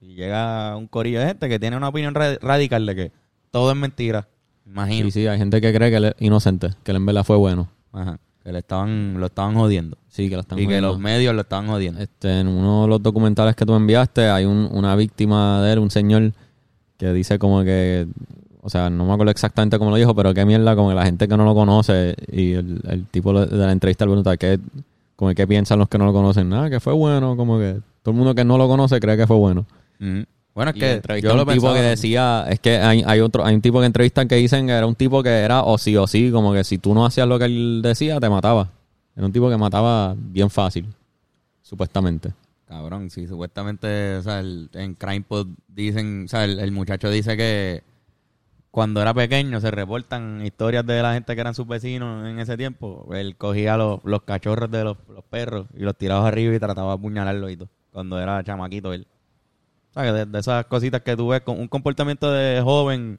Y 0.00 0.14
llega 0.14 0.74
un 0.74 0.86
corillo 0.86 1.20
de 1.20 1.26
gente 1.26 1.50
que 1.50 1.58
tiene 1.58 1.76
una 1.76 1.88
opinión 1.88 2.14
ra- 2.14 2.38
radical 2.40 2.86
de 2.86 2.94
que 2.94 3.12
todo 3.50 3.70
es 3.72 3.76
mentira. 3.76 4.26
Imagino. 4.64 5.04
Sí, 5.10 5.20
sí, 5.20 5.26
hay 5.26 5.36
gente 5.36 5.60
que 5.60 5.70
cree 5.74 5.90
que 5.90 5.96
él 5.98 6.04
es 6.06 6.14
inocente, 6.18 6.70
que 6.82 6.92
él 6.92 6.96
en 6.96 7.04
verdad 7.04 7.24
fue 7.24 7.36
bueno. 7.36 7.68
Ajá. 7.92 8.18
Que 8.46 8.52
le 8.52 8.60
estaban, 8.60 9.18
lo 9.18 9.26
estaban 9.26 9.56
jodiendo. 9.56 9.98
Sí, 10.08 10.28
que 10.28 10.36
lo 10.36 10.42
están 10.42 10.56
y 10.56 10.62
que 10.62 10.66
jodiendo. 10.66 10.88
los 10.90 11.00
medios 11.00 11.34
lo 11.34 11.40
estaban 11.40 11.66
jodiendo. 11.66 12.00
Este, 12.00 12.38
en 12.38 12.46
uno 12.46 12.82
de 12.82 12.88
los 12.88 13.02
documentales 13.02 13.56
que 13.56 13.66
tú 13.66 13.72
me 13.72 13.78
enviaste 13.78 14.28
hay 14.30 14.44
un- 14.44 14.68
una 14.70 14.94
víctima 14.94 15.60
de 15.62 15.72
él, 15.72 15.80
un 15.80 15.90
señor 15.90 16.30
que 16.96 17.12
dice 17.12 17.40
como 17.40 17.64
que, 17.64 18.06
o 18.62 18.70
sea, 18.70 18.88
no 18.88 19.04
me 19.04 19.12
acuerdo 19.14 19.32
exactamente 19.32 19.76
cómo 19.78 19.90
lo 19.90 19.96
dijo, 19.96 20.14
pero 20.14 20.32
qué 20.32 20.44
mierda 20.44 20.76
como 20.76 20.90
que 20.90 20.94
la 20.94 21.04
gente 21.04 21.26
que 21.26 21.36
no 21.36 21.44
lo 21.44 21.56
conoce 21.56 22.14
y 22.30 22.52
el, 22.52 22.80
el 22.88 23.06
tipo 23.06 23.32
de 23.32 23.56
la 23.56 23.72
entrevista 23.72 24.04
le 24.04 24.10
pregunta 24.10 24.36
qué, 24.36 24.60
como 25.16 25.30
que 25.30 25.34
qué 25.34 25.46
piensan 25.48 25.80
los 25.80 25.88
que 25.88 25.98
no 25.98 26.04
lo 26.04 26.12
conocen, 26.12 26.48
nada, 26.48 26.70
que 26.70 26.78
fue 26.78 26.92
bueno, 26.92 27.36
como 27.36 27.58
que 27.58 27.80
todo 28.04 28.12
el 28.12 28.16
mundo 28.16 28.32
que 28.36 28.44
no 28.44 28.58
lo 28.58 28.68
conoce 28.68 29.00
cree 29.00 29.16
que 29.16 29.26
fue 29.26 29.36
bueno. 29.36 29.66
Ujú. 30.00 30.24
Bueno, 30.56 30.70
es 30.70 30.76
que 30.80 31.20
yo 31.20 31.36
lo 31.36 31.42
un 31.42 31.48
tipo 31.48 31.66
que 31.74 31.80
decía, 31.90 32.46
es 32.48 32.58
que 32.60 32.78
hay, 32.78 33.02
hay 33.06 33.20
otro, 33.20 33.44
hay 33.44 33.54
un 33.54 33.60
tipo 33.60 33.78
que 33.78 33.86
entrevistan 33.86 34.26
que 34.26 34.36
dicen 34.36 34.66
que 34.66 34.72
era 34.72 34.86
un 34.86 34.94
tipo 34.96 35.22
que 35.22 35.28
era 35.28 35.62
o 35.62 35.76
sí 35.78 35.96
o 35.96 36.06
sí, 36.06 36.30
como 36.32 36.52
que 36.54 36.64
si 36.64 36.78
tú 36.78 36.94
no 36.94 37.04
hacías 37.06 37.28
lo 37.28 37.38
que 37.38 37.44
él 37.44 37.80
decía, 37.82 38.18
te 38.18 38.28
mataba. 38.30 38.70
Era 39.14 39.26
un 39.26 39.32
tipo 39.32 39.48
que 39.50 39.56
mataba 39.58 40.14
bien 40.16 40.48
fácil, 40.50 40.86
supuestamente. 41.62 42.32
Cabrón, 42.66 43.10
sí, 43.10 43.26
supuestamente, 43.26 44.16
o 44.16 44.22
sea, 44.22 44.40
el- 44.40 44.68
en 44.72 44.94
CrimePod 44.94 45.46
dicen, 45.68 46.24
o 46.24 46.28
sea, 46.28 46.44
el, 46.44 46.58
el 46.58 46.72
muchacho 46.72 47.10
dice 47.10 47.36
que 47.36 47.82
cuando 48.70 49.00
era 49.00 49.14
pequeño 49.14 49.60
se 49.60 49.70
reportan 49.70 50.44
historias 50.44 50.84
de 50.86 51.00
la 51.02 51.14
gente 51.14 51.34
que 51.34 51.40
eran 51.40 51.54
sus 51.54 51.66
vecinos 51.66 52.26
en 52.26 52.38
ese 52.40 52.56
tiempo. 52.56 53.06
Él 53.12 53.36
cogía 53.36 53.76
los, 53.76 54.00
los 54.04 54.22
cachorros 54.22 54.70
de 54.70 54.84
los, 54.84 54.96
los 55.08 55.24
perros 55.24 55.66
y 55.76 55.80
los 55.80 55.96
tiraba 55.96 56.26
arriba 56.28 56.54
y 56.54 56.58
trataba 56.58 56.88
de 56.88 56.94
apuñalarlos 56.94 57.50
y 57.50 57.56
todo, 57.56 57.68
cuando 57.92 58.18
era 58.20 58.42
chamaquito 58.42 58.92
él. 58.92 59.06
De, 60.02 60.26
de 60.26 60.38
esas 60.38 60.66
cositas 60.66 61.00
que 61.02 61.16
tú 61.16 61.28
ves 61.28 61.40
con 61.40 61.58
un 61.58 61.68
comportamiento 61.68 62.30
de 62.30 62.60
joven 62.62 63.18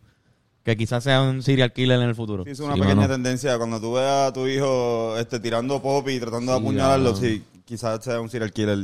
que 0.64 0.76
quizás 0.78 1.04
sea 1.04 1.22
un 1.22 1.42
serial 1.42 1.72
killer 1.74 2.00
en 2.00 2.08
el 2.10 2.16
futuro. 2.16 2.44
Sí, 2.44 2.52
es 2.52 2.60
una 2.60 2.74
Sí, 2.76 2.82
pequeña 2.82 2.96
mano. 3.02 3.14
tendencia. 3.14 3.58
Cuando 3.58 3.80
tú 3.82 3.94
veas 3.94 4.30
a 4.30 4.34
tu 4.34 4.46
hijo 4.48 5.18
este, 5.18 5.40
tirando 5.40 5.82
pop 5.82 6.08
y 6.10 6.20
tratando 6.20 6.52
de 6.52 6.58
Sí, 6.60 6.64
apuñalarlo, 6.64 7.16
sí, 7.16 7.44
quizás 7.66 8.04
sea 8.04 8.20
un 8.22 8.30
serial 8.30 8.52
killer. 8.52 8.78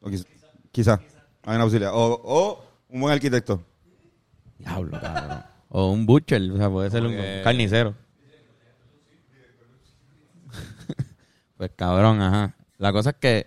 O 0.00 0.08
quiz- 0.08 0.26
quizás. 0.72 0.98
Hay 1.44 1.54
una 1.56 1.64
posibilidad. 1.64 1.92
O, 1.94 2.20
o 2.24 2.64
un 2.88 3.00
buen 3.00 3.14
arquitecto. 3.14 3.62
Diablo, 4.58 4.98
cabrón. 5.00 5.42
O 5.68 5.90
un 5.92 6.06
butcher, 6.06 6.50
o 6.50 6.56
sea, 6.56 6.70
puede 6.70 6.90
ser 6.90 7.02
un 7.02 7.12
Porque- 7.12 7.40
carnicero. 7.44 7.94
pues 11.56 11.70
cabrón, 11.76 12.20
ajá. 12.22 12.54
La 12.78 12.92
cosa 12.92 13.10
es 13.10 13.16
que, 13.20 13.46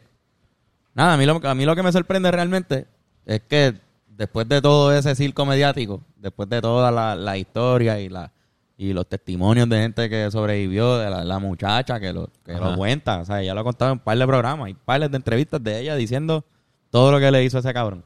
nada, 0.93 1.13
a 1.13 1.17
mí, 1.17 1.25
lo, 1.25 1.39
a 1.43 1.56
mí 1.56 1.65
lo 1.65 1.75
que 1.75 1.84
me 1.84 1.91
sorprende 1.91 2.30
realmente 2.32 2.88
es 3.25 3.41
que 3.41 3.73
después 4.07 4.47
de 4.47 4.62
todo 4.62 4.93
ese 4.93 5.15
circo 5.15 5.45
mediático, 5.45 6.01
después 6.17 6.49
de 6.49 6.62
toda 6.62 6.91
la, 6.91 7.15
la 7.15 7.38
historia 7.38 7.99
y 7.99 8.10
la 8.10 8.31
y 8.77 8.93
los 8.93 9.07
testimonios 9.07 9.69
de 9.69 9.79
gente 9.79 10.10
que 10.10 10.31
sobrevivió, 10.31 10.97
de 10.97 11.07
la, 11.07 11.23
la 11.23 11.38
muchacha 11.38 11.99
que 11.99 12.12
lo, 12.12 12.31
que 12.43 12.53
lo 12.53 12.75
cuenta, 12.75 13.19
o 13.19 13.25
sea, 13.25 13.39
ella 13.39 13.53
lo 13.53 13.60
ha 13.62 13.63
contado 13.63 13.91
en 13.91 13.99
un 13.99 14.03
par 14.03 14.17
de 14.17 14.25
programas, 14.25 14.65
hay 14.65 14.73
par 14.73 15.07
de 15.07 15.15
entrevistas 15.15 15.63
de 15.63 15.81
ella 15.81 15.95
diciendo 15.95 16.43
todo 16.89 17.12
lo 17.12 17.19
que 17.19 17.29
le 17.29 17.43
hizo 17.43 17.57
a 17.57 17.60
ese 17.60 17.73
cabrón. 17.75 18.03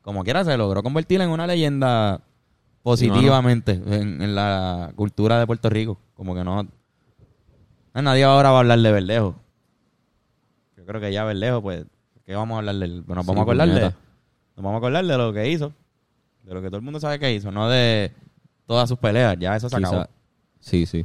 Como 0.00 0.24
quiera, 0.24 0.42
se 0.42 0.56
logró 0.56 0.82
convertir 0.82 1.20
en 1.20 1.28
una 1.28 1.46
leyenda 1.46 2.22
positivamente 2.82 3.72
en, 3.72 4.22
en 4.22 4.34
la 4.34 4.90
cultura 4.96 5.38
de 5.38 5.46
Puerto 5.46 5.68
Rico. 5.68 5.98
Como 6.14 6.34
que 6.34 6.44
no. 6.44 6.66
Nadie 7.92 8.24
ahora 8.24 8.50
va 8.52 8.56
a 8.56 8.60
hablar 8.60 8.78
de 8.78 8.92
Verdejo. 8.92 9.34
Yo 10.78 10.86
creo 10.86 11.00
que 11.00 11.12
ya 11.12 11.24
Verdejo, 11.24 11.60
pues, 11.60 11.84
¿qué 12.24 12.34
vamos 12.34 12.54
a 12.54 12.58
hablar 12.60 12.76
de 12.76 12.84
él? 12.86 13.04
Sí, 13.04 13.04
vamos 13.06 13.36
a 13.36 13.42
acordar 13.42 13.68
de. 13.68 13.92
Nos 14.56 14.64
vamos 14.64 14.74
a 14.74 14.78
acordar 14.78 15.04
de 15.04 15.18
lo 15.18 15.32
que 15.32 15.50
hizo. 15.50 15.72
De 16.42 16.54
lo 16.54 16.62
que 16.62 16.68
todo 16.68 16.76
el 16.76 16.82
mundo 16.82 17.00
sabe 17.00 17.18
que 17.18 17.32
hizo, 17.34 17.50
no 17.50 17.68
de 17.68 18.12
todas 18.66 18.88
sus 18.88 18.98
peleas. 18.98 19.36
Ya 19.38 19.56
eso 19.56 19.68
se 19.68 19.76
Quizá- 19.76 19.88
acabó. 19.88 20.06
Sí, 20.60 20.86
sí. 20.86 21.04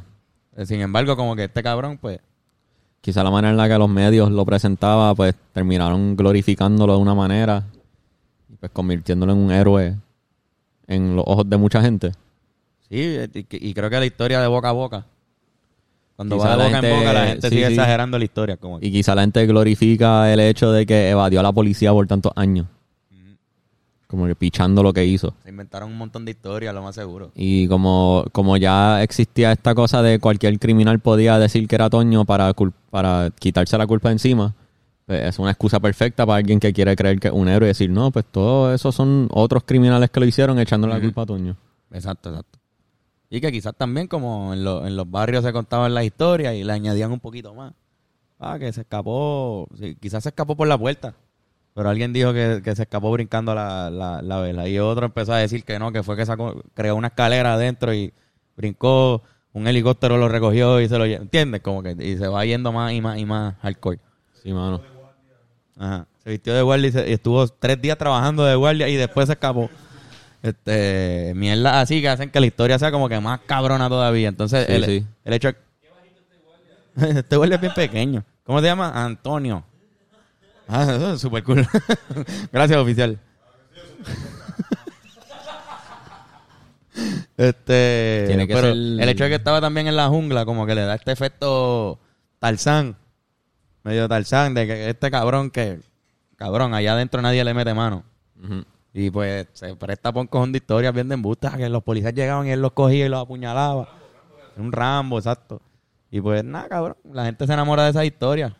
Eh, 0.55 0.65
Sin 0.65 0.81
embargo, 0.81 1.15
como 1.15 1.35
que 1.35 1.45
este 1.45 1.61
cabrón, 1.63 1.97
pues, 1.97 2.19
Quizá 3.01 3.23
la 3.23 3.31
manera 3.31 3.49
en 3.49 3.57
la 3.57 3.67
que 3.67 3.77
los 3.79 3.89
medios 3.89 4.29
lo 4.29 4.45
presentaba, 4.45 5.15
pues 5.15 5.33
terminaron 5.53 6.15
glorificándolo 6.15 6.93
de 6.93 6.99
una 7.01 7.15
manera 7.15 7.63
y 8.47 8.55
pues 8.57 8.71
convirtiéndolo 8.71 9.31
en 9.33 9.39
un 9.39 9.51
héroe 9.51 9.97
en 10.85 11.15
los 11.15 11.23
ojos 11.27 11.49
de 11.49 11.57
mucha 11.57 11.81
gente. 11.81 12.11
sí, 12.87 13.17
y, 13.33 13.47
y 13.49 13.73
creo 13.73 13.89
que 13.89 13.97
la 13.99 14.05
historia 14.05 14.39
de 14.39 14.45
boca 14.47 14.69
a 14.69 14.73
boca. 14.73 15.05
Cuando 16.15 16.35
Quizá 16.37 16.49
va 16.49 16.51
de 16.51 16.57
la 16.59 16.63
boca 16.65 16.77
en 16.77 16.83
gente- 16.83 16.97
boca, 16.99 17.13
la 17.13 17.25
gente 17.25 17.49
sí, 17.49 17.55
sigue 17.55 17.67
sí. 17.69 17.73
exagerando 17.73 18.19
la 18.19 18.23
historia. 18.23 18.57
Como 18.57 18.79
que- 18.79 18.85
Y 18.85 18.91
quizá 18.91 19.15
la 19.15 19.21
gente 19.21 19.47
glorifica 19.47 20.31
el 20.31 20.39
hecho 20.39 20.71
de 20.71 20.85
que 20.85 21.09
evadió 21.09 21.39
a 21.39 21.43
la 21.43 21.51
policía 21.51 21.91
por 21.91 22.05
tantos 22.05 22.31
años. 22.35 22.67
Como 24.11 24.27
que 24.27 24.35
pichando 24.35 24.83
lo 24.83 24.93
que 24.93 25.03
hizo. 25.05 25.33
Se 25.43 25.49
inventaron 25.49 25.89
un 25.91 25.97
montón 25.97 26.23
de 26.25 26.31
historias, 26.31 26.75
lo 26.75 26.83
más 26.83 26.93
seguro. 26.93 27.31
Y 27.33 27.67
como, 27.67 28.25
como 28.31 28.57
ya 28.57 29.01
existía 29.01 29.51
esta 29.51 29.73
cosa 29.73 30.03
de 30.03 30.19
cualquier 30.19 30.59
criminal 30.59 30.99
podía 30.99 31.39
decir 31.39 31.67
que 31.67 31.75
era 31.75 31.89
Toño 31.89 32.25
para, 32.25 32.53
para 32.91 33.31
quitarse 33.39 33.77
la 33.77 33.87
culpa 33.87 34.11
encima, 34.11 34.53
pues 35.07 35.21
es 35.23 35.39
una 35.39 35.49
excusa 35.51 35.79
perfecta 35.79 36.25
para 36.25 36.37
alguien 36.37 36.59
que 36.59 36.71
quiere 36.73 36.95
creer 36.95 37.19
que 37.19 37.29
es 37.29 37.33
un 37.33 37.47
héroe 37.49 37.67
y 37.69 37.71
decir, 37.71 37.89
no, 37.89 38.11
pues 38.11 38.25
todos 38.29 38.75
esos 38.75 38.93
son 38.93 39.27
otros 39.31 39.63
criminales 39.63 40.09
que 40.11 40.19
lo 40.19 40.25
hicieron 40.27 40.59
echando 40.59 40.85
la 40.87 40.95
Ujú. 40.97 41.05
culpa 41.05 41.21
a 41.23 41.25
Toño. 41.25 41.55
Exacto, 41.91 42.29
exacto. 42.29 42.59
Y 43.29 43.39
que 43.41 43.51
quizás 43.51 43.73
también 43.75 44.07
como 44.07 44.53
en, 44.53 44.63
lo- 44.63 44.85
en 44.85 44.95
los 44.97 45.09
barrios 45.09 45.43
se 45.43 45.53
contaban 45.53 45.93
las 45.93 46.03
historias 46.03 46.53
y 46.53 46.63
le 46.65 46.73
añadían 46.73 47.11
un 47.11 47.19
poquito 47.21 47.53
más. 47.55 47.73
Ah, 48.39 48.57
que 48.59 48.73
se 48.73 48.81
escapó, 48.81 49.67
sí, 49.79 49.95
quizás 50.01 50.23
se 50.23 50.29
escapó 50.29 50.55
por 50.55 50.67
la 50.67 50.77
puerta. 50.77 51.13
Pero 51.73 51.89
alguien 51.89 52.11
dijo 52.11 52.33
que, 52.33 52.61
que 52.63 52.75
se 52.75 52.83
escapó 52.83 53.11
brincando 53.11 53.55
la, 53.55 53.89
la, 53.89 54.21
la 54.21 54.39
vela. 54.39 54.67
Y 54.67 54.77
otro 54.79 55.05
empezó 55.05 55.33
a 55.33 55.37
decir 55.37 55.63
que 55.63 55.79
no, 55.79 55.91
que 55.91 56.03
fue 56.03 56.17
que 56.17 56.25
sacó, 56.25 56.61
creó 56.73 56.95
una 56.95 57.07
escalera 57.07 57.53
adentro 57.53 57.93
y 57.93 58.13
brincó, 58.57 59.21
un 59.53 59.67
helicóptero 59.67 60.17
lo 60.17 60.27
recogió 60.27 60.81
y 60.81 60.89
se 60.89 60.97
lo 60.97 61.05
llevó. 61.05 61.21
¿Entiendes? 61.23 61.61
Como 61.61 61.81
que 61.81 61.91
y 61.99 62.17
se 62.17 62.27
va 62.27 62.43
yendo 62.45 62.71
más 62.73 62.91
y 62.93 62.99
más 63.01 63.17
y 63.17 63.25
más 63.25 63.55
hardcore. 63.61 63.99
Sí, 64.43 64.51
mano. 64.51 64.81
Ajá. 65.77 66.05
Se 66.23 66.29
vistió 66.29 66.53
de 66.53 66.61
guardia 66.61 66.87
y, 66.89 66.91
se- 66.91 67.09
y 67.09 67.13
estuvo 67.13 67.47
tres 67.47 67.81
días 67.81 67.97
trabajando 67.97 68.43
de 68.45 68.55
guardia 68.55 68.87
y 68.89 68.95
después 68.95 69.27
se 69.27 69.33
escapó. 69.33 69.69
Este, 70.43 71.33
mierda 71.35 71.79
así 71.81 72.01
que 72.01 72.09
hacen 72.09 72.29
que 72.31 72.39
la 72.39 72.47
historia 72.47 72.77
sea 72.79 72.91
como 72.91 73.07
que 73.07 73.19
más 73.19 73.39
cabrona 73.45 73.87
todavía. 73.89 74.27
Entonces, 74.27 74.65
Sí, 74.67 74.73
el, 74.73 74.85
sí. 74.85 75.05
el 75.23 75.33
hecho 75.33 75.49
Este 76.97 77.35
guardia 77.37 77.55
es 77.55 77.61
bien 77.61 77.73
pequeño. 77.73 78.23
¿Cómo 78.43 78.59
se 78.59 78.65
llama? 78.65 78.91
Antonio. 79.05 79.63
Ah, 80.73 80.83
eso 80.95 81.13
es 81.13 81.21
súper 81.21 81.43
cool. 81.43 81.67
Gracias, 82.51 82.79
oficial. 82.79 83.19
Este, 87.37 88.25
Tiene 88.27 88.47
que 88.47 88.53
pero 88.53 88.67
ser- 88.67 88.75
el 88.75 89.09
hecho 89.09 89.23
de 89.23 89.29
que 89.29 89.35
estaba 89.37 89.61
también 89.61 89.87
en 89.87 89.95
la 89.95 90.07
jungla, 90.09 90.45
como 90.45 90.65
que 90.65 90.75
le 90.75 90.81
da 90.81 90.95
este 90.95 91.11
efecto 91.11 91.99
Tarzán, 92.39 92.95
medio 93.83 94.07
Tarzán, 94.07 94.53
de 94.53 94.67
que 94.67 94.89
este 94.89 95.09
cabrón 95.09 95.49
que, 95.49 95.79
cabrón, 96.35 96.73
allá 96.73 96.93
adentro 96.93 97.21
nadie 97.21 97.43
le 97.43 97.53
mete 97.53 97.73
mano. 97.73 98.03
Y 98.93 99.09
pues 99.09 99.47
se 99.53 99.75
presta 99.75 100.11
por 100.11 100.21
un 100.21 100.27
cojón 100.27 100.51
de 100.51 100.57
historias 100.57 100.93
bien 100.93 101.07
de 101.07 101.15
embustas, 101.15 101.55
que 101.55 101.69
los 101.69 101.81
policías 101.81 102.13
llegaban 102.13 102.45
y 102.47 102.51
él 102.51 102.61
los 102.61 102.73
cogía 102.73 103.05
y 103.05 103.09
los 103.09 103.21
apuñalaba. 103.21 103.87
Un 104.57 104.71
Rambo, 104.71 105.17
exacto. 105.17 105.61
Y 106.11 106.19
pues 106.19 106.43
nada, 106.43 106.67
cabrón, 106.67 106.97
la 107.11 107.25
gente 107.25 107.47
se 107.47 107.53
enamora 107.53 107.85
de 107.85 107.91
esa 107.91 108.03
historia. 108.05 108.55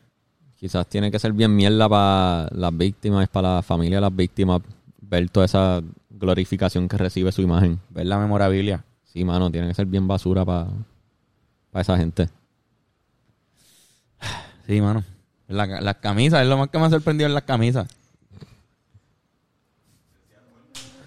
Quizás 0.62 0.86
tiene 0.88 1.10
que 1.10 1.18
ser 1.18 1.34
bien 1.34 1.56
mierda 1.56 1.90
para 1.90 2.48
las 2.52 2.78
víctimas, 2.78 3.28
para 3.30 3.56
la 3.56 3.62
familia 3.64 3.98
de 3.98 4.02
las 4.02 4.16
víctimas, 4.16 4.62
ver 5.02 5.28
toda 5.32 5.48
esa 5.48 5.82
glorificación 6.12 6.88
que 6.88 6.98
recibe 6.98 7.32
su 7.32 7.42
imagen. 7.42 7.80
Ver 7.90 8.06
la 8.06 8.20
memorabilia. 8.20 8.86
Sí, 9.04 9.26
mano, 9.26 9.50
tiene 9.50 9.68
que 9.70 9.74
ser 9.74 9.88
bien 9.88 10.08
basura 10.08 10.46
para 10.46 10.68
esa 11.74 11.98
gente. 11.98 12.30
Sí, 14.68 14.80
mano. 14.80 15.04
La- 15.48 15.82
las 15.82 15.96
camisas, 15.96 16.44
es 16.44 16.48
lo 16.48 16.58
más 16.58 16.70
que 16.70 16.78
me 16.78 16.86
ha 16.86 16.90
sorprendido 16.92 17.28
en 17.28 17.34
las 17.34 17.44
camisas. 17.44 17.88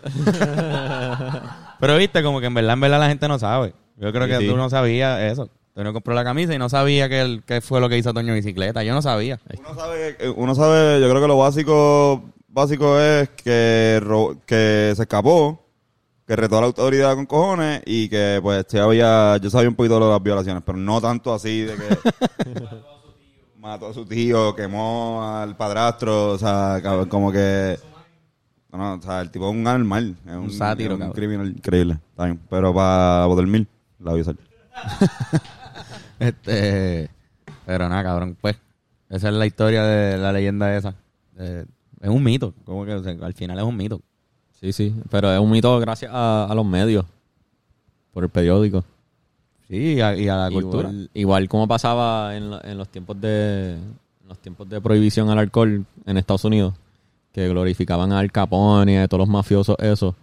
Pero 1.81 1.97
viste, 1.97 2.23
como 2.23 2.41
que 2.41 2.47
en 2.47 2.55
verdad, 2.55 2.75
en 2.75 2.81
verdad 2.81 2.99
la 3.01 3.09
gente 3.09 3.29
no 3.29 3.39
sabe. 3.39 3.73
Yo 3.97 4.13
creo 4.13 4.25
Sí, 4.27 4.31
que 4.33 4.39
sí. 4.41 4.49
tú 4.49 4.57
no 4.57 4.69
sabías 4.69 5.21
eso. 5.21 5.49
Toño 5.75 5.93
compró 5.93 6.15
la 6.15 6.23
camisa 6.25 6.55
y 6.55 6.59
no 6.59 6.69
sabía 6.69 7.09
que, 7.09 7.21
el, 7.21 7.43
que 7.43 7.61
fue 7.61 7.81
lo 7.81 7.89
que 7.89 7.99
hizo 7.99 8.15
Toño 8.15 8.33
Bicicleta. 8.35 8.85
Yo 8.85 8.95
no 8.95 9.03
sabía. 9.03 9.41
Uno 9.59 9.75
sabe, 9.75 10.17
eh, 10.21 10.29
uno 10.35 10.55
sabe, 10.55 11.01
yo 11.01 11.09
creo 11.11 11.21
que 11.21 11.27
lo 11.29 11.39
básico 11.39 12.23
básico 12.49 13.01
es 13.01 13.29
que, 13.31 13.99
ro- 14.01 14.37
que 14.47 14.93
se 14.95 15.03
escapó, 15.03 15.61
que 16.25 16.37
retó 16.37 16.59
a 16.59 16.61
la 16.61 16.69
autoridad 16.69 17.17
con 17.17 17.27
cojones 17.27 17.83
y 17.85 18.09
que 18.09 18.39
pues 18.41 18.73
había, 18.77 19.37
yo 19.39 19.51
sabía 19.51 19.69
un 19.69 19.75
poquito 19.75 19.99
de 19.99 20.07
las 20.09 20.23
violaciones, 20.23 20.63
pero 20.65 20.79
no 20.79 21.01
tanto 21.01 21.35
así 21.35 21.63
de 21.63 21.75
que 21.75 21.99
mató 23.59 23.89
a 23.89 23.93
su 23.95 24.07
tío, 24.07 24.55
quemó 24.55 25.25
al 25.25 25.57
padrastro, 25.57 26.31
o 26.33 26.39
sea, 26.39 26.79
cabrón, 26.81 27.09
como 27.09 27.33
que 27.33 27.77
no, 28.71 28.79
no, 28.79 28.95
o 28.95 29.03
sea, 29.03 29.21
el 29.23 29.31
tipo 29.33 29.49
es 29.51 29.55
un 29.57 29.67
animal, 29.67 30.15
es 30.25 30.33
un, 30.35 30.53
sátiro, 30.53 30.91
es 30.91 30.95
un 30.95 30.99
cabrón. 31.01 31.15
criminal 31.17 31.49
increíble, 31.49 31.99
pero 32.49 32.73
para 32.73 33.27
votar 33.27 33.47
mil 33.49 33.67
la 33.99 34.13
voy 34.13 34.21
a 34.21 34.23
usar. 34.23 34.37
Este, 36.19 37.09
pero 37.67 37.89
nada, 37.89 38.03
cabrón, 38.03 38.37
pues. 38.41 38.57
Esa 39.09 39.29
es 39.29 39.35
la 39.35 39.47
historia 39.47 39.83
de 39.85 40.19
la 40.19 40.33
leyenda 40.33 40.77
esa. 40.77 40.95
Eh, 41.39 41.65
es 42.01 42.09
un 42.09 42.23
mito. 42.23 42.55
Como 42.65 42.85
que 42.85 42.95
o 42.95 43.03
sea, 43.03 43.15
al 43.23 43.35
final 43.35 43.59
es 43.59 43.65
un 43.65 43.77
mito. 43.77 44.01
Sí, 44.61 44.73
sí, 44.73 44.95
pero 45.11 45.33
es 45.33 45.39
un 45.39 45.51
mito 45.51 45.79
gracias 45.79 46.11
a, 46.15 46.47
a 46.47 46.55
los 46.55 46.65
medios, 46.65 47.05
por 48.13 48.25
el 48.25 48.31
periódico. 48.31 48.83
Sí, 49.69 49.95
y 49.95 50.01
a, 50.01 50.17
y 50.17 50.29
a 50.29 50.37
la 50.37 50.51
cultura. 50.51 50.91
Igual, 51.15 51.49
como 51.49 51.69
pasaba 51.69 52.35
en, 52.37 52.51
lo- 52.51 52.65
en 52.65 52.79
los 52.79 52.89
tiempos 52.89 53.21
de 53.21 53.73
en 53.75 54.29
los 54.29 54.39
tiempos 54.39 54.69
de 54.69 54.81
prohibición 54.81 55.29
al 55.29 55.39
alcohol 55.39 55.85
en 56.07 56.17
Estados 56.17 56.45
Unidos, 56.45 56.75
que 57.33 57.47
glorificaban 57.49 58.13
Al 58.13 58.33
Capone 58.33 58.95
y 58.95 58.97
a 58.97 59.07
todos 59.09 59.21
los 59.21 59.29
mafiosos 59.29 59.77
eso. 59.81 60.15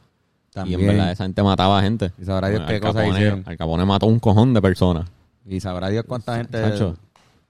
También. 0.51 0.79
Y 0.79 0.83
en 0.83 0.89
verdad 0.89 1.11
esa 1.11 1.23
gente 1.23 1.43
mataba 1.43 1.79
a 1.79 1.81
gente. 1.83 2.11
Y 2.19 2.25
sabrá 2.25 2.49
Dios 2.49 2.61
Al 2.61 2.67
qué 2.67 2.79
cosas 2.79 2.95
Capone- 3.03 3.13
hicieron. 3.15 3.43
Al 3.45 3.57
Capone 3.57 3.85
mató 3.85 4.07
un 4.07 4.19
cojón 4.19 4.53
de 4.53 4.61
personas. 4.61 5.07
Y 5.45 5.59
sabrá 5.59 5.89
Dios 5.89 6.05
cuánta 6.07 6.37
gente. 6.37 6.59
Chacho, 6.61 6.95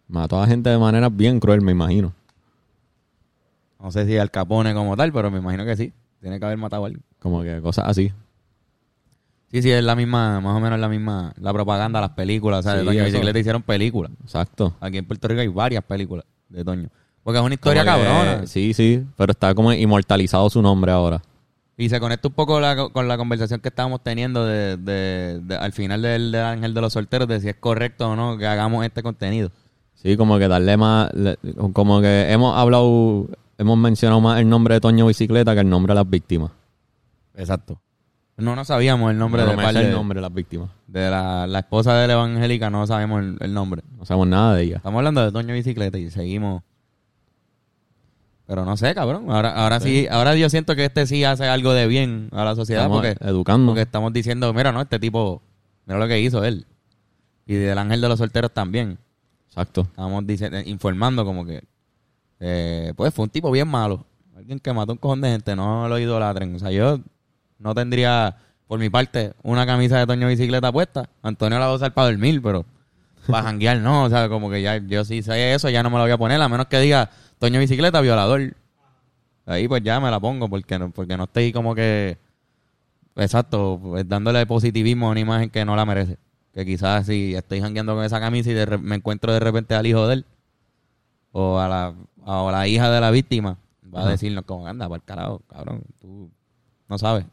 mató 0.08 0.42
a 0.42 0.48
gente 0.48 0.70
de 0.70 0.78
manera 0.78 1.10
bien 1.10 1.40
cruel, 1.40 1.62
me 1.62 1.72
imagino. 1.72 2.14
No 3.80 3.92
sé 3.92 4.06
si 4.06 4.18
Al 4.18 4.30
Capone 4.32 4.74
como 4.74 4.96
tal, 4.96 5.12
pero 5.12 5.32
me 5.32 5.40
imagino 5.40 5.66
que 5.66 5.76
sí. 5.76 5.94
Tiene 6.22 6.40
que 6.40 6.46
haber 6.46 6.58
matado 6.58 6.84
a 6.84 6.88
alguien. 6.88 7.04
Como 7.20 7.42
que 7.42 7.60
cosas 7.62 7.86
así. 7.88 8.12
Sí, 9.52 9.62
sí, 9.62 9.72
es 9.72 9.84
la 9.84 9.96
misma, 9.96 10.40
más 10.40 10.56
o 10.56 10.60
menos 10.60 10.80
la 10.80 10.88
misma, 10.88 11.34
la 11.38 11.52
propaganda, 11.52 12.00
las 12.00 12.12
películas. 12.12 12.60
O 12.60 12.64
sea, 12.64 12.74
de 12.76 12.82
Sí, 12.82 12.86
Toño. 12.86 13.04
Bicicleta 13.06 13.40
hicieron 13.40 13.62
películas. 13.64 14.12
Exacto. 14.24 14.76
Aquí 14.80 14.98
en 14.98 15.06
Puerto 15.06 15.28
Rico 15.28 15.42
hay 15.42 15.48
varias 15.48 15.84
películas 15.84 16.26
de 16.48 16.64
Toño. 16.64 16.90
Porque 17.24 17.40
es 17.40 17.46
una 17.46 17.54
historia 17.56 17.84
Como 17.84 17.98
que- 17.98 18.04
cabrona. 18.06 18.48
Sí, 18.48 18.74
sí, 18.74 19.04
pero 19.18 19.32
está 19.32 19.54
como 19.54 19.74
inmortalizado 19.74 20.50
su 20.50 20.62
nombre 20.62 20.92
ahora. 20.92 21.22
Y 21.78 21.90
se 21.90 22.00
conecta 22.00 22.28
un 22.28 22.34
poco 22.34 22.60
la- 22.60 22.90
con 22.90 23.08
la 23.08 23.18
conversación 23.18 23.60
que 23.60 23.70
estábamos 23.70 24.02
teniendo 24.04 24.46
de, 24.46 24.78
de- 24.78 25.40
de- 25.42 25.56
al 25.56 25.72
final 25.74 26.02
del, 26.02 26.32
del 26.32 26.44
Ángel 26.44 26.74
de 26.74 26.82
los 26.82 26.94
Solteros, 26.94 27.28
de 27.28 27.40
si 27.40 27.50
es 27.50 27.56
correcto 27.56 28.10
o 28.10 28.16
no 28.16 28.38
que 28.38 28.46
hagamos 28.46 28.86
este 28.86 29.02
contenido. 29.02 29.52
Sí, 29.96 30.18
como 30.18 30.38
que 30.38 30.48
darle 30.48 30.78
más, 30.78 31.12
como 31.74 32.02
que 32.02 32.32
hemos 32.32 32.56
hablado, 32.58 33.28
hemos 33.58 33.78
mencionado 33.78 34.20
más 34.22 34.40
el 34.40 34.50
nombre 34.50 34.76
de 34.76 34.82
Toño 34.82 35.08
Bicicleta 35.08 35.54
que 35.54 35.62
el 35.62 35.70
nombre 35.70 35.92
de 35.94 35.96
las 35.96 36.10
víctimas. 36.10 36.52
Exacto. 37.36 37.80
No, 38.38 38.56
no 38.56 38.66
sabíamos 38.66 39.12
el 39.12 39.18
nombre 39.20 39.44
No, 39.44 39.50
de, 39.50 39.54
no 39.54 39.58
me 39.58 39.64
par 39.64 39.74
sé 39.74 39.80
de, 39.82 39.86
el 39.90 39.94
nombre 39.94 40.18
de 40.18 40.22
las 40.22 40.34
víctimas. 40.34 40.70
de 40.88 41.10
la, 41.10 41.46
la 41.48 41.60
esposa 41.60 41.94
de 41.96 42.08
la 42.08 42.14
evangélica, 42.14 42.70
no 42.72 42.88
sabemos 42.88 43.22
el, 43.22 43.38
el 43.40 43.54
nombre. 43.54 43.84
No 43.98 44.06
sabemos 44.06 44.28
nada 44.28 44.56
de 44.56 44.64
ella. 44.64 44.78
Estamos 44.78 44.98
hablando 44.98 45.24
de 45.24 45.32
Toño 45.32 45.54
Bicicleta 45.54 45.98
y 46.00 46.10
seguimos. 46.10 46.64
Pero 48.52 48.66
no 48.66 48.76
sé, 48.76 48.94
cabrón. 48.94 49.32
Ahora, 49.32 49.52
ahora 49.52 49.80
sí. 49.80 50.10
ahora 50.12 50.36
yo 50.36 50.50
siento 50.50 50.76
que 50.76 50.84
este 50.84 51.08
sí 51.08 51.24
hace 51.24 51.46
algo 51.46 51.72
de 51.72 51.88
bien 51.88 52.28
a 52.34 52.44
la 52.44 52.54
sociedad 52.54 52.84
Estamos 52.84 52.98
porque, 53.02 53.26
educando. 53.26 53.68
porque 53.68 53.84
estamos 53.84 54.12
diciendo, 54.12 54.54
mira, 54.54 54.74
no, 54.74 54.82
este 54.82 55.00
tipo, 55.00 55.42
mira 55.86 55.98
lo 55.98 56.06
que 56.06 56.20
hizo 56.20 56.44
él. 56.44 56.66
Y 57.46 57.54
del 57.54 57.78
ángel 57.78 58.02
de 58.02 58.10
los 58.10 58.20
solteros 58.20 58.52
también. 58.52 58.98
Exacto. 59.48 59.88
Estamos 59.90 60.28
diciendo, 60.28 60.60
informando 60.66 61.24
como 61.24 61.46
que, 61.46 61.64
eh, 62.42 62.92
pues 62.98 63.14
fue 63.14 63.24
un 63.24 63.30
tipo 63.30 63.50
bien 63.52 63.70
malo. 63.70 64.04
Alguien 64.36 64.60
que 64.60 64.74
mató 64.74 64.92
un 64.92 64.98
cojón 64.98 65.22
de 65.22 65.30
gente, 65.30 65.56
no 65.56 65.88
lo 65.88 65.98
idolatren. 65.98 66.54
O 66.54 66.60
sea, 66.60 66.72
yo 66.72 67.00
no 67.58 67.74
tendría, 67.74 68.36
por 68.68 68.80
mi 68.80 68.90
parte, 68.90 69.32
una 69.44 69.66
camisa 69.66 69.98
de 69.98 70.06
Toño 70.06 70.28
Bicicleta 70.28 70.74
puesta. 70.74 71.10
Antonio 71.22 71.58
la 71.58 71.68
va 71.68 71.72
a 71.72 71.76
usar 71.76 71.94
para 71.94 72.10
dormir, 72.10 72.42
pero 72.42 72.66
para 73.28 73.44
janguear 73.48 73.78
no. 73.78 74.04
O 74.04 74.10
sea, 74.10 74.28
como 74.28 74.50
que 74.50 74.62
ya 74.62 74.76
yo 74.76 75.06
sí 75.06 75.22
sé 75.22 75.54
eso, 75.54 75.70
ya 75.70 75.82
no 75.84 75.90
me 75.90 75.96
la 75.96 76.04
voy 76.04 76.12
a 76.12 76.18
poner, 76.18 76.42
a 76.42 76.50
menos 76.50 76.66
que 76.66 76.82
diga 76.82 77.10
Toño 77.42 77.60
Bicicleta, 77.60 78.00
violador. 78.02 78.56
Ahí 79.48 79.68
pues 79.68 79.82
ya 79.84 80.00
me 80.00 80.12
la 80.12 80.20
pongo, 80.20 80.48
porque 80.48 80.78
no, 80.78 80.92
porque 80.92 81.18
no 81.18 81.24
estoy 81.24 81.52
como 81.52 81.74
que, 81.74 82.20
exacto, 83.16 83.80
pues, 83.82 84.08
dándole 84.08 84.46
positivismo 84.46 85.08
a 85.08 85.12
una 85.12 85.20
imagen 85.22 85.50
que 85.50 85.66
no 85.66 85.76
la 85.76 85.84
merece. 85.84 86.20
Que 86.54 86.64
quizás 86.68 87.08
si 87.08 87.34
estoy 87.34 87.60
jangueando 87.60 87.96
con 87.96 88.04
esa 88.06 88.20
camisa 88.20 88.52
y 88.52 88.54
de 88.54 88.66
re- 88.68 88.78
me 88.78 88.96
encuentro 88.96 89.34
de 89.34 89.40
repente 89.40 89.74
al 89.74 89.88
hijo 89.88 90.08
de 90.08 90.14
él, 90.14 90.26
o 91.32 91.58
a 91.58 91.68
la, 91.68 91.96
o 92.26 92.50
a 92.50 92.52
la 92.52 92.68
hija 92.68 92.92
de 92.92 93.02
la 93.02 93.10
víctima, 93.10 93.58
va 93.94 94.04
a 94.06 94.10
decirnos 94.10 94.46
como, 94.46 94.68
anda, 94.68 94.88
para 94.88 94.98
el 94.98 95.04
carajo, 95.04 95.42
cabrón, 95.50 95.82
tú 96.00 96.30
no 96.88 96.98
sabes 97.00 97.26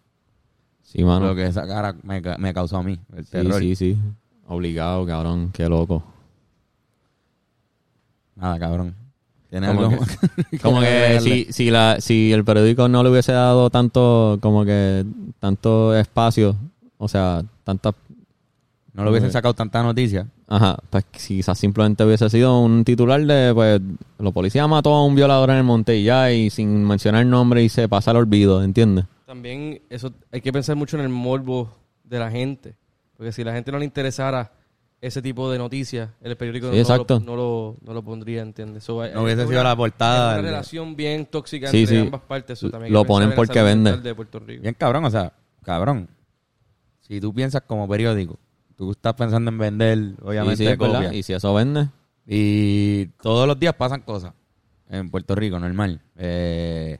Sí, 0.84 1.04
mano. 1.04 1.26
lo 1.26 1.34
que 1.34 1.44
esa 1.46 1.66
cara 1.66 1.94
me, 2.02 2.22
me 2.38 2.54
causó 2.54 2.78
a 2.78 2.82
mí, 2.82 2.98
el 3.14 3.26
Sí, 3.26 3.30
terror. 3.32 3.60
sí, 3.60 3.76
sí. 3.76 3.98
Obligado, 4.46 5.04
cabrón. 5.04 5.50
Qué 5.52 5.68
loco. 5.68 6.02
Nada, 8.36 8.58
cabrón. 8.58 8.94
¿Tienes 9.50 9.70
Como 9.70 9.90
que-? 10.50 10.58
Como 10.58 10.80
que 10.80 11.20
si, 11.20 11.52
si, 11.52 11.70
la, 11.70 12.00
si 12.00 12.32
el 12.32 12.44
periódico 12.44 12.88
no 12.88 13.02
le 13.02 13.10
hubiese 13.10 13.32
dado 13.32 13.70
tanto, 13.70 14.38
como 14.40 14.64
que, 14.64 15.04
tanto 15.38 15.96
espacio, 15.96 16.56
o 16.98 17.08
sea, 17.08 17.42
tantas... 17.64 17.94
No 18.92 19.04
le 19.04 19.10
hubiesen 19.10 19.30
sacado 19.30 19.54
tanta 19.54 19.82
noticia. 19.82 20.26
Ajá, 20.48 20.76
pues 20.90 21.04
quizás 21.04 21.56
simplemente 21.56 22.04
hubiese 22.04 22.28
sido 22.30 22.60
un 22.60 22.82
titular 22.84 23.24
de, 23.24 23.54
pues, 23.54 23.80
los 24.18 24.32
policías 24.32 24.68
mató 24.68 24.94
a 24.94 25.04
un 25.04 25.14
violador 25.14 25.50
en 25.50 25.56
el 25.56 25.64
monte 25.64 25.96
y 25.96 26.04
ya, 26.04 26.32
y 26.32 26.50
sin 26.50 26.84
mencionar 26.84 27.22
el 27.22 27.30
nombre 27.30 27.62
y 27.62 27.68
se 27.68 27.88
pasa 27.88 28.10
al 28.10 28.16
olvido, 28.16 28.62
¿entiendes? 28.62 29.04
También 29.24 29.82
eso 29.88 30.12
hay 30.32 30.40
que 30.40 30.52
pensar 30.52 30.74
mucho 30.74 30.96
en 30.96 31.04
el 31.04 31.10
morbo 31.10 31.70
de 32.02 32.18
la 32.18 32.30
gente. 32.30 32.74
Porque 33.16 33.32
si 33.32 33.44
la 33.44 33.52
gente 33.52 33.70
no 33.70 33.78
le 33.78 33.84
interesara 33.84 34.52
ese 35.00 35.22
tipo 35.22 35.50
de 35.50 35.58
noticias, 35.58 36.10
el 36.20 36.36
periódico 36.36 36.68
Sí, 36.70 36.74
no, 36.76 36.80
exacto. 36.80 37.20
Lo, 37.20 37.24
no, 37.24 37.36
lo, 37.36 37.76
no 37.82 37.92
lo 37.94 38.02
pondría, 38.02 38.42
¿entiendes? 38.42 38.82
So, 38.84 39.06
No 39.12 39.22
hubiese 39.22 39.46
sido 39.46 39.62
la 39.62 39.76
portada 39.76 40.32
del- 40.32 40.40
Una 40.40 40.50
relación 40.50 40.96
bien 40.96 41.26
tóxica 41.26 41.68
Sí, 41.70 41.80
entre 41.82 41.96
sí. 41.96 42.02
ambas 42.02 42.20
partes. 42.22 42.60
también 42.70 42.92
Lo 42.92 43.04
ponen 43.04 43.32
porque 43.34 43.54
salud 43.54 43.68
vende. 43.68 43.90
mental 43.90 44.02
de 44.02 44.14
Puerto 44.14 44.38
Rico. 44.40 44.62
Bien 44.62 44.74
cabrón, 44.74 45.04
o 45.04 45.10
sea, 45.10 45.32
cabrón. 45.62 46.08
Si 47.00 47.20
tú 47.20 47.32
piensas 47.32 47.62
como 47.62 47.88
periódico, 47.88 48.38
tú 48.76 48.90
estás 48.90 49.14
pensando 49.14 49.50
en 49.50 49.58
vender, 49.58 49.98
obviamente, 50.22 50.56
Sí, 50.56 50.64
sí, 50.64 50.70
es 50.72 50.78
verdad. 50.78 50.94
copias. 50.96 51.14
Y 51.14 51.22
si 51.22 51.32
eso 51.32 51.54
vende, 51.54 51.88
Y 52.26 53.06
todos 53.22 53.46
los 53.46 53.58
días 53.58 53.72
pasan 53.74 54.02
cosas 54.02 54.34
en 54.90 55.10
Puerto 55.10 55.34
Rico, 55.34 55.58
normal. 55.58 56.00
Eh, 56.16 56.98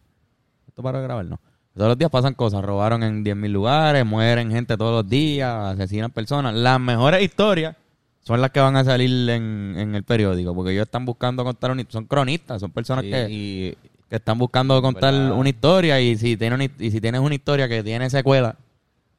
¿Esto 0.66 0.82
para 0.82 1.00
grabar? 1.00 1.26
No. 1.26 1.38
Todos 1.74 1.88
los 1.88 1.98
días 1.98 2.10
pasan 2.10 2.32
cosas. 2.34 2.64
Robaron 2.64 3.02
en 3.02 3.22
10.000 3.24 3.52
lugares, 3.52 4.06
mueren 4.06 4.50
gente 4.50 4.76
todos 4.78 5.02
los 5.02 5.10
días, 5.10 5.52
asesinan 5.74 6.10
personas. 6.10 6.54
Las 6.54 6.80
mejores 6.80 7.22
historias 7.22 7.76
son 8.22 8.40
las 8.40 8.50
que 8.50 8.60
van 8.60 8.76
a 8.76 8.84
salir 8.84 9.30
en, 9.30 9.74
en 9.78 9.94
el 9.94 10.02
periódico, 10.04 10.54
porque 10.54 10.72
ellos 10.72 10.82
están 10.84 11.04
buscando 11.04 11.44
contar 11.44 11.70
una 11.70 11.84
Son 11.88 12.04
cronistas, 12.04 12.60
son 12.60 12.70
personas 12.70 13.04
Sí, 13.04 13.10
que, 13.10 13.26
y- 13.30 13.74
que 14.08 14.16
están 14.16 14.38
buscando 14.38 14.80
contar 14.82 15.12
verdad. 15.14 15.32
una 15.32 15.48
historia 15.48 16.00
y 16.00 16.16
si, 16.16 16.36
tiene 16.36 16.54
una- 16.54 16.64
y 16.64 16.90
si 16.90 17.00
tienes 17.00 17.20
una 17.20 17.34
historia 17.34 17.68
que 17.68 17.82
tiene 17.82 18.08
secuela 18.10 18.56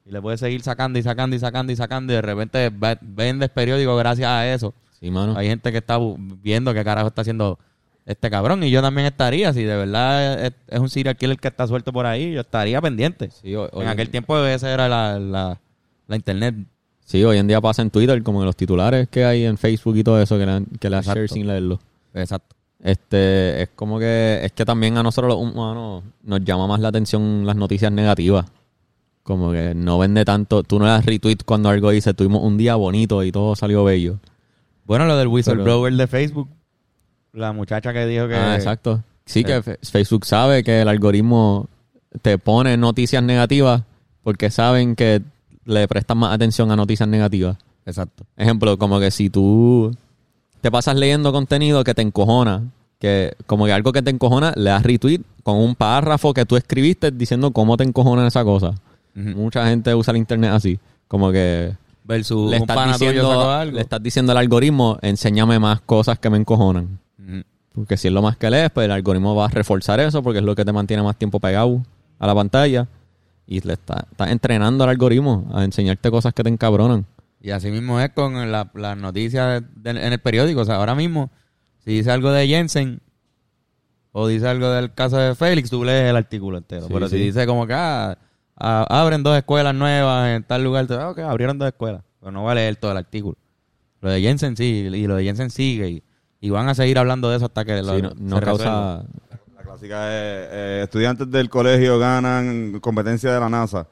y 0.04 0.10
le 0.10 0.20
puedes 0.20 0.40
seguir 0.40 0.62
sacando 0.62 0.98
y 0.98 1.02
sacando 1.02 1.36
y 1.36 1.38
sacando 1.38 1.72
y 1.72 1.76
sacando 1.76 2.12
y 2.12 2.16
de 2.16 2.22
repente 2.22 2.70
ve- 2.70 2.98
vendes 3.00 3.50
periódico 3.50 3.96
gracias 3.96 4.28
a 4.28 4.52
eso. 4.52 4.74
sí, 4.98 5.10
mano. 5.10 5.36
Hay 5.36 5.46
gente 5.48 5.70
que 5.72 5.78
está 5.78 5.98
viendo 6.42 6.74
qué 6.74 6.82
carajo 6.84 7.08
está 7.08 7.20
haciendo 7.22 7.58
este 8.06 8.28
cabrón. 8.30 8.62
Y 8.64 8.70
yo 8.70 8.82
también 8.82 9.06
estaría, 9.06 9.52
si 9.52 9.62
de 9.62 9.76
verdad 9.76 10.44
es, 10.46 10.52
es 10.68 10.80
un 10.80 10.88
serial 10.90 11.16
killer 11.16 11.38
que 11.38 11.48
está 11.48 11.66
suelto 11.66 11.92
por 11.92 12.06
ahí, 12.06 12.32
yo 12.32 12.40
estaría 12.40 12.80
pendiente. 12.80 13.30
Sí, 13.30 13.54
en 13.54 13.86
aquel 13.88 14.08
tiempo 14.10 14.36
esa 14.44 14.72
era 14.72 14.88
la, 14.88 15.18
la, 15.20 15.60
la 16.08 16.16
internet. 16.16 16.54
Sí, 17.10 17.24
hoy 17.24 17.38
en 17.38 17.48
día 17.48 17.60
pasa 17.60 17.82
en 17.82 17.90
Twitter, 17.90 18.22
como 18.22 18.38
en 18.40 18.46
los 18.46 18.54
titulares 18.54 19.08
que 19.08 19.24
hay 19.24 19.44
en 19.44 19.58
Facebook 19.58 19.96
y 19.96 20.04
todo 20.04 20.22
eso, 20.22 20.38
que 20.38 20.46
dan- 20.46 20.66
que 20.78 20.86
Exacto. 20.86 21.14
share 21.14 21.28
sin 21.28 21.44
leerlo. 21.48 21.80
Exacto. 22.14 22.54
Este, 22.82 23.62
es 23.62 23.68
como 23.74 23.98
que, 23.98 24.38
es 24.44 24.52
que 24.52 24.64
también 24.64 24.96
a 24.96 25.02
nosotros 25.02 25.28
los 25.34 25.40
humanos 25.42 26.04
nos 26.22 26.44
llama 26.44 26.68
más 26.68 26.78
la 26.78 26.86
atención 26.88 27.44
las 27.44 27.56
noticias 27.56 27.90
negativas. 27.90 28.46
Como 29.24 29.50
que 29.50 29.74
no 29.74 29.98
vende 29.98 30.24
tanto, 30.24 30.62
tú 30.62 30.78
no 30.78 30.84
le 30.84 30.92
das 30.92 31.04
retweet 31.04 31.38
cuando 31.44 31.68
algo 31.68 31.90
dice, 31.90 32.14
tuvimos 32.14 32.42
un 32.44 32.56
día 32.56 32.76
bonito 32.76 33.24
y 33.24 33.32
todo 33.32 33.56
salió 33.56 33.82
bello. 33.82 34.20
Bueno, 34.84 35.04
lo 35.06 35.16
del 35.16 35.26
whistleblower 35.26 35.92
de 35.92 36.06
Facebook. 36.06 36.48
La 37.32 37.52
muchacha 37.52 37.92
que 37.92 38.06
dijo 38.06 38.28
que... 38.28 38.36
Ah, 38.36 38.54
exacto. 38.54 39.02
Sí, 39.26 39.40
Eh. 39.40 39.44
que 39.44 39.62
Fe- 39.62 39.78
Facebook 39.82 40.24
sabe 40.26 40.62
que 40.62 40.80
el 40.82 40.88
algoritmo 40.88 41.66
te 42.22 42.38
pone 42.38 42.76
noticias 42.76 43.22
negativas 43.22 43.82
porque 44.22 44.50
saben 44.50 44.94
que 44.94 45.22
le 45.70 45.86
prestan 45.88 46.18
más 46.18 46.34
atención 46.34 46.70
a 46.70 46.76
noticias 46.76 47.08
negativas. 47.08 47.56
Exacto. 47.86 48.24
Ejemplo, 48.36 48.78
como 48.78 49.00
que 49.00 49.10
si 49.10 49.30
tú 49.30 49.94
te 50.60 50.70
pasas 50.70 50.96
leyendo 50.96 51.32
contenido 51.32 51.82
que 51.84 51.94
te 51.94 52.02
encojona, 52.02 52.62
que 52.98 53.34
como 53.46 53.64
que 53.64 53.72
algo 53.72 53.92
que 53.92 54.02
te 54.02 54.10
encojona, 54.10 54.52
le 54.56 54.70
das 54.70 54.82
retweet 54.82 55.22
con 55.42 55.56
un 55.56 55.74
párrafo 55.74 56.34
que 56.34 56.44
tú 56.44 56.56
escribiste 56.56 57.10
diciendo 57.10 57.50
cómo 57.52 57.76
te 57.76 57.84
encojona 57.84 58.26
esa 58.26 58.44
cosa. 58.44 58.74
Mucha 59.14 59.66
gente 59.68 59.94
usa 59.94 60.12
el 60.12 60.18
internet 60.18 60.52
así, 60.52 60.78
como 61.08 61.32
que 61.32 61.74
Versus 62.04 62.50
le 62.50 62.56
estás, 62.58 62.98
diciendo, 62.98 63.50
algo. 63.50 63.76
le 63.76 63.80
estás 63.80 64.02
diciendo 64.02 64.32
al 64.32 64.38
algoritmo, 64.38 64.98
enséñame 65.02 65.58
más 65.58 65.80
cosas 65.80 66.18
que 66.18 66.30
me 66.30 66.38
encojonan. 66.38 66.98
Porque 67.72 67.96
si 67.96 68.08
es 68.08 68.14
lo 68.14 68.20
más 68.20 68.36
que 68.36 68.50
lees, 68.50 68.70
pues 68.70 68.84
el 68.86 68.90
algoritmo 68.90 69.34
va 69.34 69.46
a 69.46 69.48
reforzar 69.48 70.00
eso 70.00 70.22
porque 70.22 70.40
es 70.40 70.44
lo 70.44 70.56
que 70.56 70.64
te 70.64 70.72
mantiene 70.72 71.02
más 71.02 71.16
tiempo 71.16 71.38
pegado 71.38 71.82
a 72.18 72.26
la 72.26 72.34
pantalla. 72.34 72.88
Y 73.52 73.60
le 73.62 73.72
está, 73.72 74.06
estás 74.08 74.30
entrenando 74.30 74.84
al 74.84 74.90
algoritmo 74.90 75.50
a 75.52 75.64
enseñarte 75.64 76.08
cosas 76.10 76.32
que 76.32 76.44
te 76.44 76.48
encabronan. 76.48 77.04
Y 77.42 77.50
así 77.50 77.68
mismo 77.70 77.98
es 78.00 78.10
con 78.10 78.52
la- 78.52 78.70
las 78.74 78.96
noticias 78.96 79.64
en 79.84 79.96
el 79.96 80.18
periódico. 80.20 80.60
O 80.60 80.64
sea, 80.64 80.76
ahora 80.76 80.94
mismo, 80.94 81.30
si 81.84 81.90
dice 81.94 82.12
algo 82.12 82.30
de 82.30 82.46
Jensen 82.46 83.00
o 84.12 84.28
dice 84.28 84.46
algo 84.46 84.70
del 84.70 84.92
caso 84.94 85.16
de 85.16 85.34
Félix, 85.34 85.68
tú 85.68 85.82
lees 85.84 86.08
el 86.10 86.16
artículo 86.16 86.58
entero. 86.58 86.86
Sí, 86.86 86.92
Pero 86.94 87.08
si 87.08 87.16
dice 87.16 87.44
como 87.46 87.66
que 87.66 87.74
ah, 87.74 88.16
ah, 88.56 88.86
abren 88.88 89.24
dos 89.24 89.36
escuelas 89.36 89.74
nuevas 89.74 90.28
en 90.28 90.44
tal 90.44 90.62
lugar, 90.62 90.86
tú, 90.86 90.94
ah, 90.94 91.10
ok, 91.10 91.18
abrieron 91.18 91.58
dos 91.58 91.66
escuelas. 91.66 92.02
Pero 92.20 92.30
no 92.30 92.44
va 92.44 92.52
a 92.52 92.54
leer 92.54 92.76
todo 92.76 92.92
el 92.92 92.98
artículo. 92.98 93.36
Lo 94.00 94.10
de 94.10 94.20
Jensen 94.20 94.56
sí, 94.56 94.88
y 94.92 95.06
lo 95.08 95.16
de 95.16 95.24
Jensen 95.24 95.50
sigue. 95.50 95.88
Y, 95.90 96.02
y 96.40 96.50
van 96.50 96.68
a 96.68 96.74
seguir 96.76 96.98
hablando 96.98 97.28
de 97.30 97.36
eso 97.38 97.46
hasta 97.46 97.64
que 97.64 97.82
lo, 97.82 97.96
Sí, 97.96 98.02
no, 98.02 98.12
no 98.16 98.36
se 98.38 98.42
causa... 98.44 98.64
resuelva. 98.64 99.04
Clásica 99.70 100.08
es, 100.08 100.48
eh, 100.50 100.80
estudiantes 100.82 101.30
del 101.30 101.48
colegio 101.48 101.96
ganan 101.96 102.80
competencia 102.80 103.32
de 103.32 103.38
la 103.38 103.48
NASA. 103.48 103.86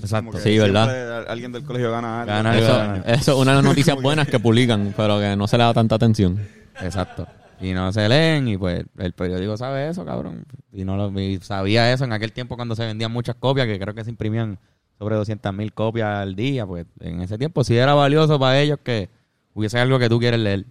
Exacto. 0.00 0.38
Sí, 0.38 0.56
¿verdad? 0.56 1.26
Alguien 1.28 1.50
del 1.50 1.64
colegio 1.64 1.90
gana 1.90 2.20
algo. 2.20 2.32
Gana 2.32 3.02
Eso, 3.06 3.32
es 3.32 3.36
una 3.36 3.50
de 3.50 3.56
las 3.56 3.64
noticias 3.64 4.00
buenas 4.00 4.28
que 4.28 4.38
publican, 4.38 4.94
pero 4.96 5.18
que 5.18 5.34
no 5.34 5.48
se 5.48 5.58
le 5.58 5.64
da 5.64 5.74
tanta 5.74 5.96
atención. 5.96 6.38
Exacto. 6.80 7.26
Y 7.60 7.72
no 7.72 7.92
se 7.92 8.08
leen 8.08 8.46
y 8.46 8.56
pues 8.56 8.84
el 8.98 9.12
periódico 9.14 9.56
sabe 9.56 9.88
eso, 9.88 10.04
cabrón. 10.04 10.44
Y 10.72 10.84
no 10.84 10.96
lo 10.96 11.20
y 11.20 11.38
sabía 11.40 11.92
eso 11.92 12.04
en 12.04 12.12
aquel 12.12 12.30
tiempo 12.30 12.54
cuando 12.54 12.76
se 12.76 12.86
vendían 12.86 13.10
muchas 13.10 13.34
copias, 13.34 13.66
que 13.66 13.80
creo 13.80 13.94
que 13.94 14.04
se 14.04 14.10
imprimían 14.10 14.60
sobre 14.96 15.16
200 15.16 15.52
mil 15.52 15.72
copias 15.72 16.18
al 16.18 16.36
día. 16.36 16.66
Pues 16.66 16.86
en 17.00 17.20
ese 17.20 17.36
tiempo 17.36 17.64
sí 17.64 17.76
era 17.76 17.94
valioso 17.94 18.38
para 18.38 18.60
ellos 18.60 18.78
que 18.80 19.08
hubiese 19.54 19.80
algo 19.80 19.98
que 19.98 20.08
tú 20.08 20.20
quieres 20.20 20.38
leer. 20.38 20.66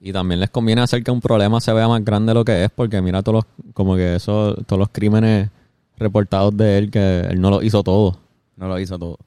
Y 0.00 0.12
también 0.12 0.40
les 0.40 0.50
conviene 0.50 0.82
hacer 0.82 1.02
que 1.02 1.10
un 1.10 1.20
problema 1.20 1.60
se 1.60 1.72
vea 1.72 1.88
más 1.88 2.04
grande 2.04 2.30
de 2.30 2.34
lo 2.34 2.44
que 2.44 2.64
es, 2.64 2.70
porque 2.70 3.00
mira 3.00 3.22
todos 3.22 3.44
los, 3.44 3.72
como 3.74 3.96
que 3.96 4.16
eso, 4.16 4.54
todos 4.66 4.78
los 4.78 4.88
crímenes 4.90 5.50
reportados 5.96 6.56
de 6.56 6.78
él, 6.78 6.90
que 6.90 7.20
él 7.20 7.40
no 7.40 7.50
lo 7.50 7.62
hizo 7.62 7.82
todo. 7.82 8.18
No 8.56 8.68
lo 8.68 8.78
hizo 8.78 8.98
todo. 8.98 9.18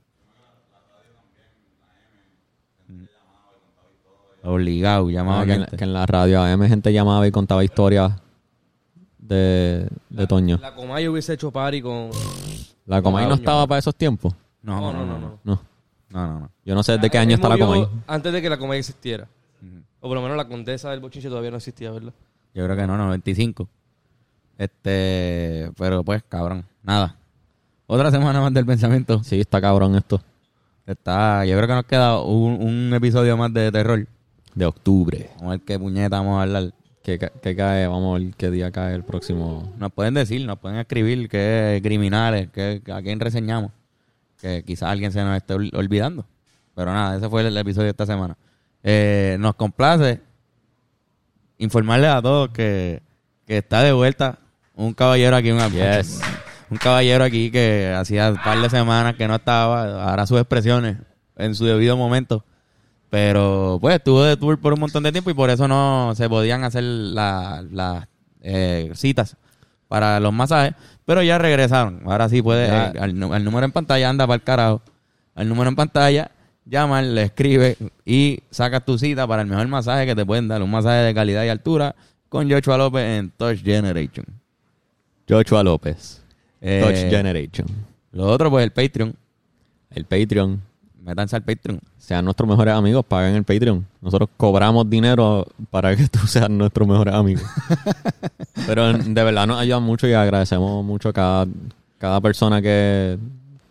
Obligado, 4.43 5.09
llamado 5.09 5.41
Ah, 5.41 5.45
que, 5.45 5.53
en, 5.53 5.59
gente. 5.61 5.77
que 5.77 5.83
en 5.83 5.93
la 5.93 6.05
radio 6.05 6.41
AM 6.41 6.67
gente 6.67 6.93
llamaba 6.93 7.27
y 7.27 7.31
contaba 7.31 7.63
historias 7.63 8.13
de, 9.17 9.87
de 10.09 10.27
Toño. 10.27 10.57
La 10.61 10.73
Comay 10.73 11.07
hubiese 11.07 11.33
hecho 11.33 11.51
party 11.51 11.81
con... 11.81 12.09
La 12.85 13.01
Comay 13.01 13.27
no 13.27 13.35
estaba 13.35 13.67
para 13.67 13.79
esos 13.79 13.95
tiempos. 13.95 14.33
No, 14.61 14.79
no, 14.79 14.93
no, 14.93 15.05
no. 15.05 15.19
no. 15.19 15.39
No. 15.43 15.61
No, 16.11 16.27
no, 16.27 16.39
no. 16.39 16.51
Yo 16.65 16.73
no 16.73 16.81
sé 16.81 16.97
de 16.97 17.09
qué 17.09 17.17
año 17.17 17.35
está 17.35 17.49
la 17.49 17.57
Comay. 17.57 17.85
Antes 18.07 18.31
de 18.33 18.41
que 18.41 18.49
la 18.49 18.57
Comay 18.57 18.79
existiera. 18.79 19.27
O 20.01 20.07
por 20.07 20.15
lo 20.15 20.21
menos 20.21 20.37
la 20.37 20.47
condesa 20.47 20.91
del 20.91 20.99
bochinche 20.99 21.27
todavía 21.29 21.51
no 21.51 21.57
existía, 21.57 21.91
¿verdad? 21.91 22.13
Yo 22.53 22.63
creo 22.65 22.75
que 22.75 22.87
no, 22.87 22.97
95. 22.97 23.67
Este, 24.57 25.71
pero 25.77 26.03
pues, 26.03 26.23
cabrón, 26.27 26.65
nada. 26.83 27.15
Otra 27.87 28.11
semana 28.11 28.41
más 28.41 28.53
del 28.53 28.65
pensamiento. 28.65 29.23
Sí, 29.23 29.39
está 29.39 29.61
cabrón 29.61 29.95
esto. 29.95 30.21
Está, 30.85 31.45
yo 31.45 31.55
creo 31.55 31.67
que 31.67 31.73
nos 31.73 31.85
queda 31.85 32.21
un, 32.21 32.61
un 32.61 32.93
episodio 32.93 33.37
más 33.37 33.53
de 33.53 33.71
terror. 33.71 34.07
De 34.55 34.65
octubre. 34.65 35.29
Vamos 35.37 35.47
a 35.47 35.49
ver 35.57 35.61
qué 35.61 35.79
puñeta 35.79 36.17
vamos 36.17 36.39
a 36.39 36.41
hablar. 36.43 36.73
¿Qué, 37.03 37.17
qué 37.41 37.55
cae? 37.55 37.87
Vamos 37.87 38.15
a 38.15 38.19
ver 38.19 38.33
qué 38.35 38.51
día 38.51 38.71
cae 38.71 38.95
el 38.95 39.03
próximo. 39.03 39.71
Nos 39.77 39.91
pueden 39.93 40.15
decir, 40.15 40.45
nos 40.45 40.59
pueden 40.59 40.77
escribir 40.79 41.29
qué 41.29 41.79
criminales, 41.81 42.49
qué, 42.51 42.81
a 42.91 43.01
quién 43.01 43.19
reseñamos. 43.19 43.71
Que 44.41 44.63
quizás 44.63 44.89
alguien 44.89 45.11
se 45.11 45.23
nos 45.23 45.37
esté 45.37 45.53
ol- 45.53 45.71
olvidando. 45.75 46.25
Pero 46.75 46.91
nada, 46.91 47.17
ese 47.17 47.29
fue 47.29 47.47
el, 47.47 47.55
episodio 47.57 47.85
de 47.85 47.91
esta 47.91 48.05
semana. 48.05 48.35
Eh, 48.83 49.37
nos 49.39 49.55
complace 49.55 50.21
informarles 51.57 52.09
a 52.09 52.21
todos 52.21 52.49
que, 52.49 53.01
que 53.45 53.57
está 53.57 53.81
de 53.83 53.91
vuelta 53.91 54.39
un 54.75 54.93
caballero 54.93 55.35
aquí, 55.35 55.51
un, 55.51 55.59
Yes. 55.71 56.21
un 56.69 56.77
caballero 56.77 57.23
aquí 57.25 57.51
que 57.51 57.93
hacía 57.97 58.29
un 58.31 58.37
par 58.37 58.61
de 58.61 58.69
semanas 58.69 59.15
que 59.15 59.27
no 59.27 59.35
estaba, 59.35 60.03
ahora 60.09 60.25
sus 60.25 60.39
expresiones 60.39 60.97
en 61.35 61.53
su 61.55 61.65
debido 61.65 61.97
momento. 61.97 62.45
Pero 63.09 63.77
pues 63.81 63.95
estuvo 63.95 64.23
de 64.23 64.37
tour 64.37 64.57
por 64.59 64.73
un 64.73 64.79
montón 64.81 65.03
de 65.03 65.11
tiempo 65.11 65.29
y 65.31 65.33
por 65.33 65.49
eso 65.49 65.67
no 65.67 66.13
se 66.15 66.29
podían 66.29 66.63
hacer 66.63 66.83
la- 66.83 67.63
las 67.71 68.07
eh, 68.41 68.91
citas 68.93 69.35
para 69.87 70.19
los 70.19 70.31
masajes. 70.31 70.75
Pero 71.05 71.23
ya 71.23 71.37
regresaron. 71.39 72.01
Ahora 72.05 72.29
sí 72.29 72.41
puede, 72.41 72.69
al 72.69 73.17
número 73.43 73.65
en 73.65 73.71
pantalla 73.71 74.09
anda 74.09 74.27
para 74.27 74.35
el 74.35 74.43
carajo. 74.43 74.81
Al 75.35 75.49
número 75.49 75.69
en 75.69 75.75
pantalla, 75.75 76.31
llama, 76.69 77.01
le 77.01 77.23
escribe 77.23 77.77
y 78.05 78.39
sacas 78.51 78.85
tu 78.85 78.97
cita 78.97 79.27
para 79.27 79.41
el 79.41 79.47
mejor 79.47 79.67
masaje 79.67 80.05
que 80.05 80.15
te 80.15 80.25
pueden 80.25 80.47
dar. 80.47 80.61
Un 80.61 80.71
masaje 80.71 80.99
de 80.99 81.13
calidad 81.13 81.43
y 81.43 81.49
altura 81.49 81.95
con 82.29 82.49
Joshua 82.49 82.77
López 82.77 83.03
en 83.03 83.31
Touch 83.31 83.63
Generation. 83.63 84.25
Joshua 85.27 85.63
López. 85.63 86.21
Eh, 86.61 86.81
Touch 86.83 87.09
Generation. 87.09 87.67
Lo 88.11 88.25
otro, 88.27 88.49
pues 88.49 88.63
el 88.63 88.71
Patreon. 88.71 89.15
El 89.91 90.05
Patreon. 90.05 90.61
Métanse 91.01 91.35
al 91.35 91.43
Patreon. 91.43 91.79
Sean 91.97 92.25
nuestros 92.25 92.49
mejores 92.49 92.73
amigos, 92.73 93.05
paguen 93.05 93.35
el 93.35 93.43
Patreon. 93.43 93.85
Nosotros 94.01 94.29
cobramos 94.37 94.89
dinero 94.89 95.45
para 95.69 95.95
que 95.95 96.07
tú 96.11 96.19
seas 96.27 96.49
nuestro 96.49 96.85
mejor 96.85 97.09
amigo. 97.09 97.41
Pero 98.67 98.93
de 98.93 99.23
verdad 99.23 99.47
nos 99.47 99.59
ayuda 99.59 99.79
mucho 99.79 100.07
y 100.07 100.13
agradecemos 100.13 100.83
mucho 100.83 101.09
a 101.09 101.13
cada, 101.13 101.47
cada 101.97 102.21
persona 102.21 102.61
que, 102.61 103.17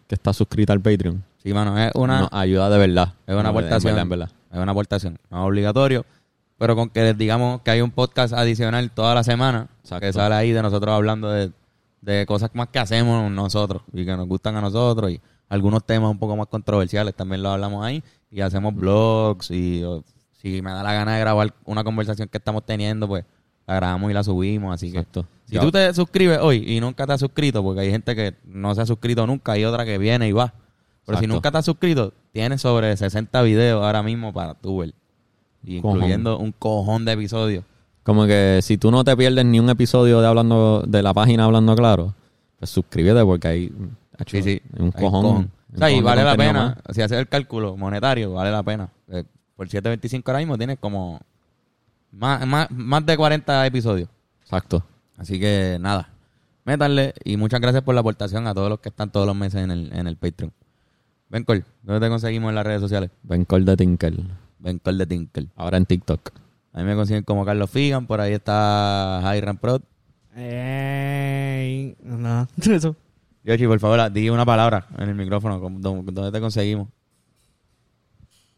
que 0.07 0.14
está 0.14 0.32
suscrita 0.32 0.72
al 0.72 0.80
Patreon. 0.80 1.22
Sí, 1.49 1.55
mano, 1.55 1.78
es 1.78 1.92
una, 1.94 2.20
Nos 2.20 2.28
ayuda 2.32 2.68
de 2.70 2.78
verdad. 2.78 3.14
es 3.26 3.34
una 3.34 3.42
No, 3.44 3.49
aportación. 3.51 3.90
En 3.90 3.96
verdad, 3.96 4.03
en 4.03 4.09
verdad. 4.09 4.30
Es 4.53 4.59
una 4.59 4.72
aportación. 4.72 5.18
No 5.30 5.38
es 5.42 5.46
obligatorio. 5.49 6.05
Pero 6.59 6.74
con 6.76 6.90
que 6.90 7.03
les 7.03 7.16
digamos 7.18 7.61
que 7.62 7.70
hay 7.70 7.80
un 7.80 7.90
podcast 7.90 8.34
adicional 8.34 8.90
toda 8.90 9.14
la 9.14 9.22
semana. 9.24 9.68
Exacto. 9.82 10.07
Que 10.07 10.12
sale 10.12 10.34
ahí 10.34 10.53
de 10.53 10.62
nosotros 10.62 10.94
hablando 10.94 11.30
de 11.30 11.53
de 12.01 12.26
cosas 12.26 12.51
más 12.55 12.68
que 12.68 12.78
hacemos 12.78 13.28
nosotros 13.30 13.82
y 13.92 14.05
que 14.05 14.16
nos 14.16 14.28
gustan 14.28 14.55
a 14.57 14.61
nosotros 14.61 15.11
y 15.11 15.20
algunos 15.49 15.84
temas 15.84 16.11
un 16.12 16.18
poco 16.18 16.36
más 16.36 16.46
controversiales 16.46 17.12
también 17.14 17.42
los 17.42 17.53
hablamos 17.53 17.84
ahí 17.84 18.05
y 18.30 18.40
hacemos 18.40 18.72
blogs 18.72 19.51
y 19.51 19.82
o, 19.82 20.05
si 20.40 20.62
me 20.62 20.70
da 20.70 20.84
la 20.84 20.92
gana 20.92 21.14
de 21.14 21.20
grabar 21.20 21.53
una 21.64 21.82
conversación 21.82 22.28
que 22.28 22.38
estamos 22.38 22.64
teniendo, 22.64 23.09
pues 23.09 23.24
la 23.66 23.74
grabamos 23.74 24.11
y 24.12 24.14
la 24.14 24.22
subimos, 24.22 24.72
así 24.72 24.92
que 24.92 24.99
Exacto. 24.99 25.26
si 25.46 25.57
Ya. 25.57 25.61
tú 25.61 25.72
te 25.72 25.92
suscribes 25.92 26.38
hoy 26.40 26.62
y 26.68 26.78
nunca 26.80 27.05
te 27.05 27.14
has 27.14 27.20
suscrito, 27.20 27.64
porque 27.64 27.80
hay 27.80 27.90
gente 27.90 28.14
que 28.14 28.36
no 28.44 28.72
se 28.76 28.82
ha 28.82 28.86
suscrito 28.86 29.26
nunca, 29.26 29.53
hay 29.53 29.64
otra 29.64 29.84
que 29.84 29.99
viene 29.99 30.28
y 30.28 30.32
va. 30.32 30.55
Pero 31.09 31.19
si 31.21 31.27
nunca 31.27 31.51
te 31.51 31.59
has 31.59 31.65
suscrito, 31.65 32.13
tienes 32.33 32.61
sobre 32.61 32.97
60 32.97 33.43
videos 33.43 33.83
ahora 33.85 34.03
mismo 34.03 34.33
para 34.33 34.55
tú 34.55 34.79
ver. 34.79 34.93
Cojón. 35.81 35.97
incluyendo 35.97 36.39
un 36.39 36.53
cojón 36.53 37.05
de 37.05 37.13
episodios. 37.13 37.65
Como 38.05 38.27
que 38.27 38.61
si 38.63 38.79
tú 38.79 38.91
no 38.91 39.03
te 39.05 39.17
pierdes 39.17 39.45
ni 39.45 39.59
un 39.61 39.69
episodio 39.69 40.21
de 40.21 40.27
hablando 40.27 40.83
de 40.87 41.03
la 41.03 41.13
página 41.13 41.45
Hablando 41.45 41.75
Claro, 41.77 42.15
pues 42.59 42.71
suscríbete 42.71 43.23
porque 43.25 43.49
hay, 43.49 43.73
Sí, 44.27 44.43
sí. 44.43 44.63
hay 44.75 44.81
un 44.83 44.93
Hay 44.95 45.03
cojón. 45.03 45.23
cojón. 45.23 45.37
un 45.37 45.51
O 45.75 45.79
sea, 45.79 45.91
y 45.91 45.95
cojón 45.95 46.05
vale 46.05 46.25
la 46.25 46.37
pena. 46.37 46.53
más. 46.87 46.95
Si 46.97 47.03
haces 47.03 47.19
el 47.19 47.29
cálculo 47.29 47.77
monetario, 47.77 48.33
vale 48.33 48.51
la 48.51 48.63
pena. 48.63 48.89
Eh, 49.09 49.25
por 49.57 49.69
7.25 49.69 50.23
ahora 50.27 50.39
mismo 50.39 50.57
tienes 50.57 50.79
como 50.79 51.21
más, 52.13 52.47
más, 52.47 52.71
más 52.71 53.05
de 53.05 53.17
40 53.17 53.67
episodios. 53.67 54.09
Exacto. 54.43 54.83
Así 55.19 55.39
que 55.41 55.77
nada, 55.81 56.09
métanle 56.65 57.13
y 57.25 57.37
muchas 57.37 57.61
gracias 57.61 57.83
por 57.83 57.95
la 57.95 58.01
aportación 58.01 58.47
a 58.47 58.55
todos 58.55 58.71
los 58.71 58.79
que 58.81 58.89
están 58.91 59.11
todos 59.11 59.27
los 59.27 59.35
meses 59.37 59.63
en 59.63 59.71
el, 59.71 59.93
en 59.93 60.07
el 60.07 60.17
Patreon. 60.17 60.53
Bencol, 61.31 61.64
¿dónde 61.83 62.07
te 62.07 62.11
conseguimos 62.11 62.49
en 62.51 62.55
las 62.55 62.64
redes 62.66 62.81
sociales? 62.81 63.11
Bencol 63.22 63.64
de 63.64 63.76
Tinkel. 63.76 64.24
Bencol 64.59 64.99
de 64.99 65.07
Tinkel. 65.07 65.51
Ahora 65.57 65.76
en 65.76 65.87
TikTok. 65.87 66.31
A 66.72 66.79
mí 66.79 66.85
me 66.85 66.95
consiguen 66.95 67.22
como 67.24 67.45
Carlos 67.45 67.70
Figan, 67.70 68.07
por 68.07 68.20
ahí 68.20 68.33
está 68.35 69.22
Hiram 69.37 69.57
Prod. 69.59 69.83
Ey, 70.35 71.97
nada, 72.03 72.49
eso. 72.70 72.97
Yoshi, 73.45 73.66
por 73.66 73.81
favor, 73.81 74.11
di 74.12 74.31
una 74.31 74.45
palabra 74.45 74.87
en 74.99 75.09
el 75.09 75.14
micrófono, 75.14 75.61
¿cómo- 75.61 75.79
¿dónde 75.81 76.33
te 76.33 76.41
conseguimos? 76.41 76.89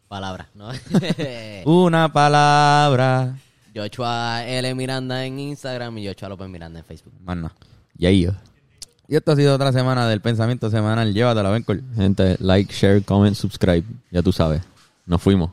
Palabra, 0.09 0.49
¿no? 0.55 0.71
Una 1.65 2.13
palabra. 2.13 3.37
Joshua 3.75 4.45
L. 4.45 4.75
Miranda 4.75 5.25
en 5.25 5.39
Instagram 5.39 5.97
y 5.99 6.09
Joshua 6.09 6.29
López 6.31 6.49
Miranda 6.49 6.81
en 6.81 6.85
Facebook. 6.85 7.13
Más 7.23 7.37
nada. 7.37 7.55
Yeah. 7.97 8.43
Y 9.11 9.17
esto 9.17 9.33
ha 9.33 9.37
sido 9.37 9.57
otra 9.57 9.73
semana 9.73 10.07
del 10.07 10.21
pensamiento 10.21 10.71
semanal. 10.71 11.13
Llévatela, 11.13 11.51
Bencol. 11.51 11.83
Gente, 11.97 12.37
like, 12.39 12.73
share, 12.73 13.03
comment, 13.03 13.35
subscribe. 13.35 13.83
Ya 14.13 14.23
tú 14.23 14.31
sabes. 14.31 14.63
Nos 15.05 15.21
fuimos. 15.21 15.51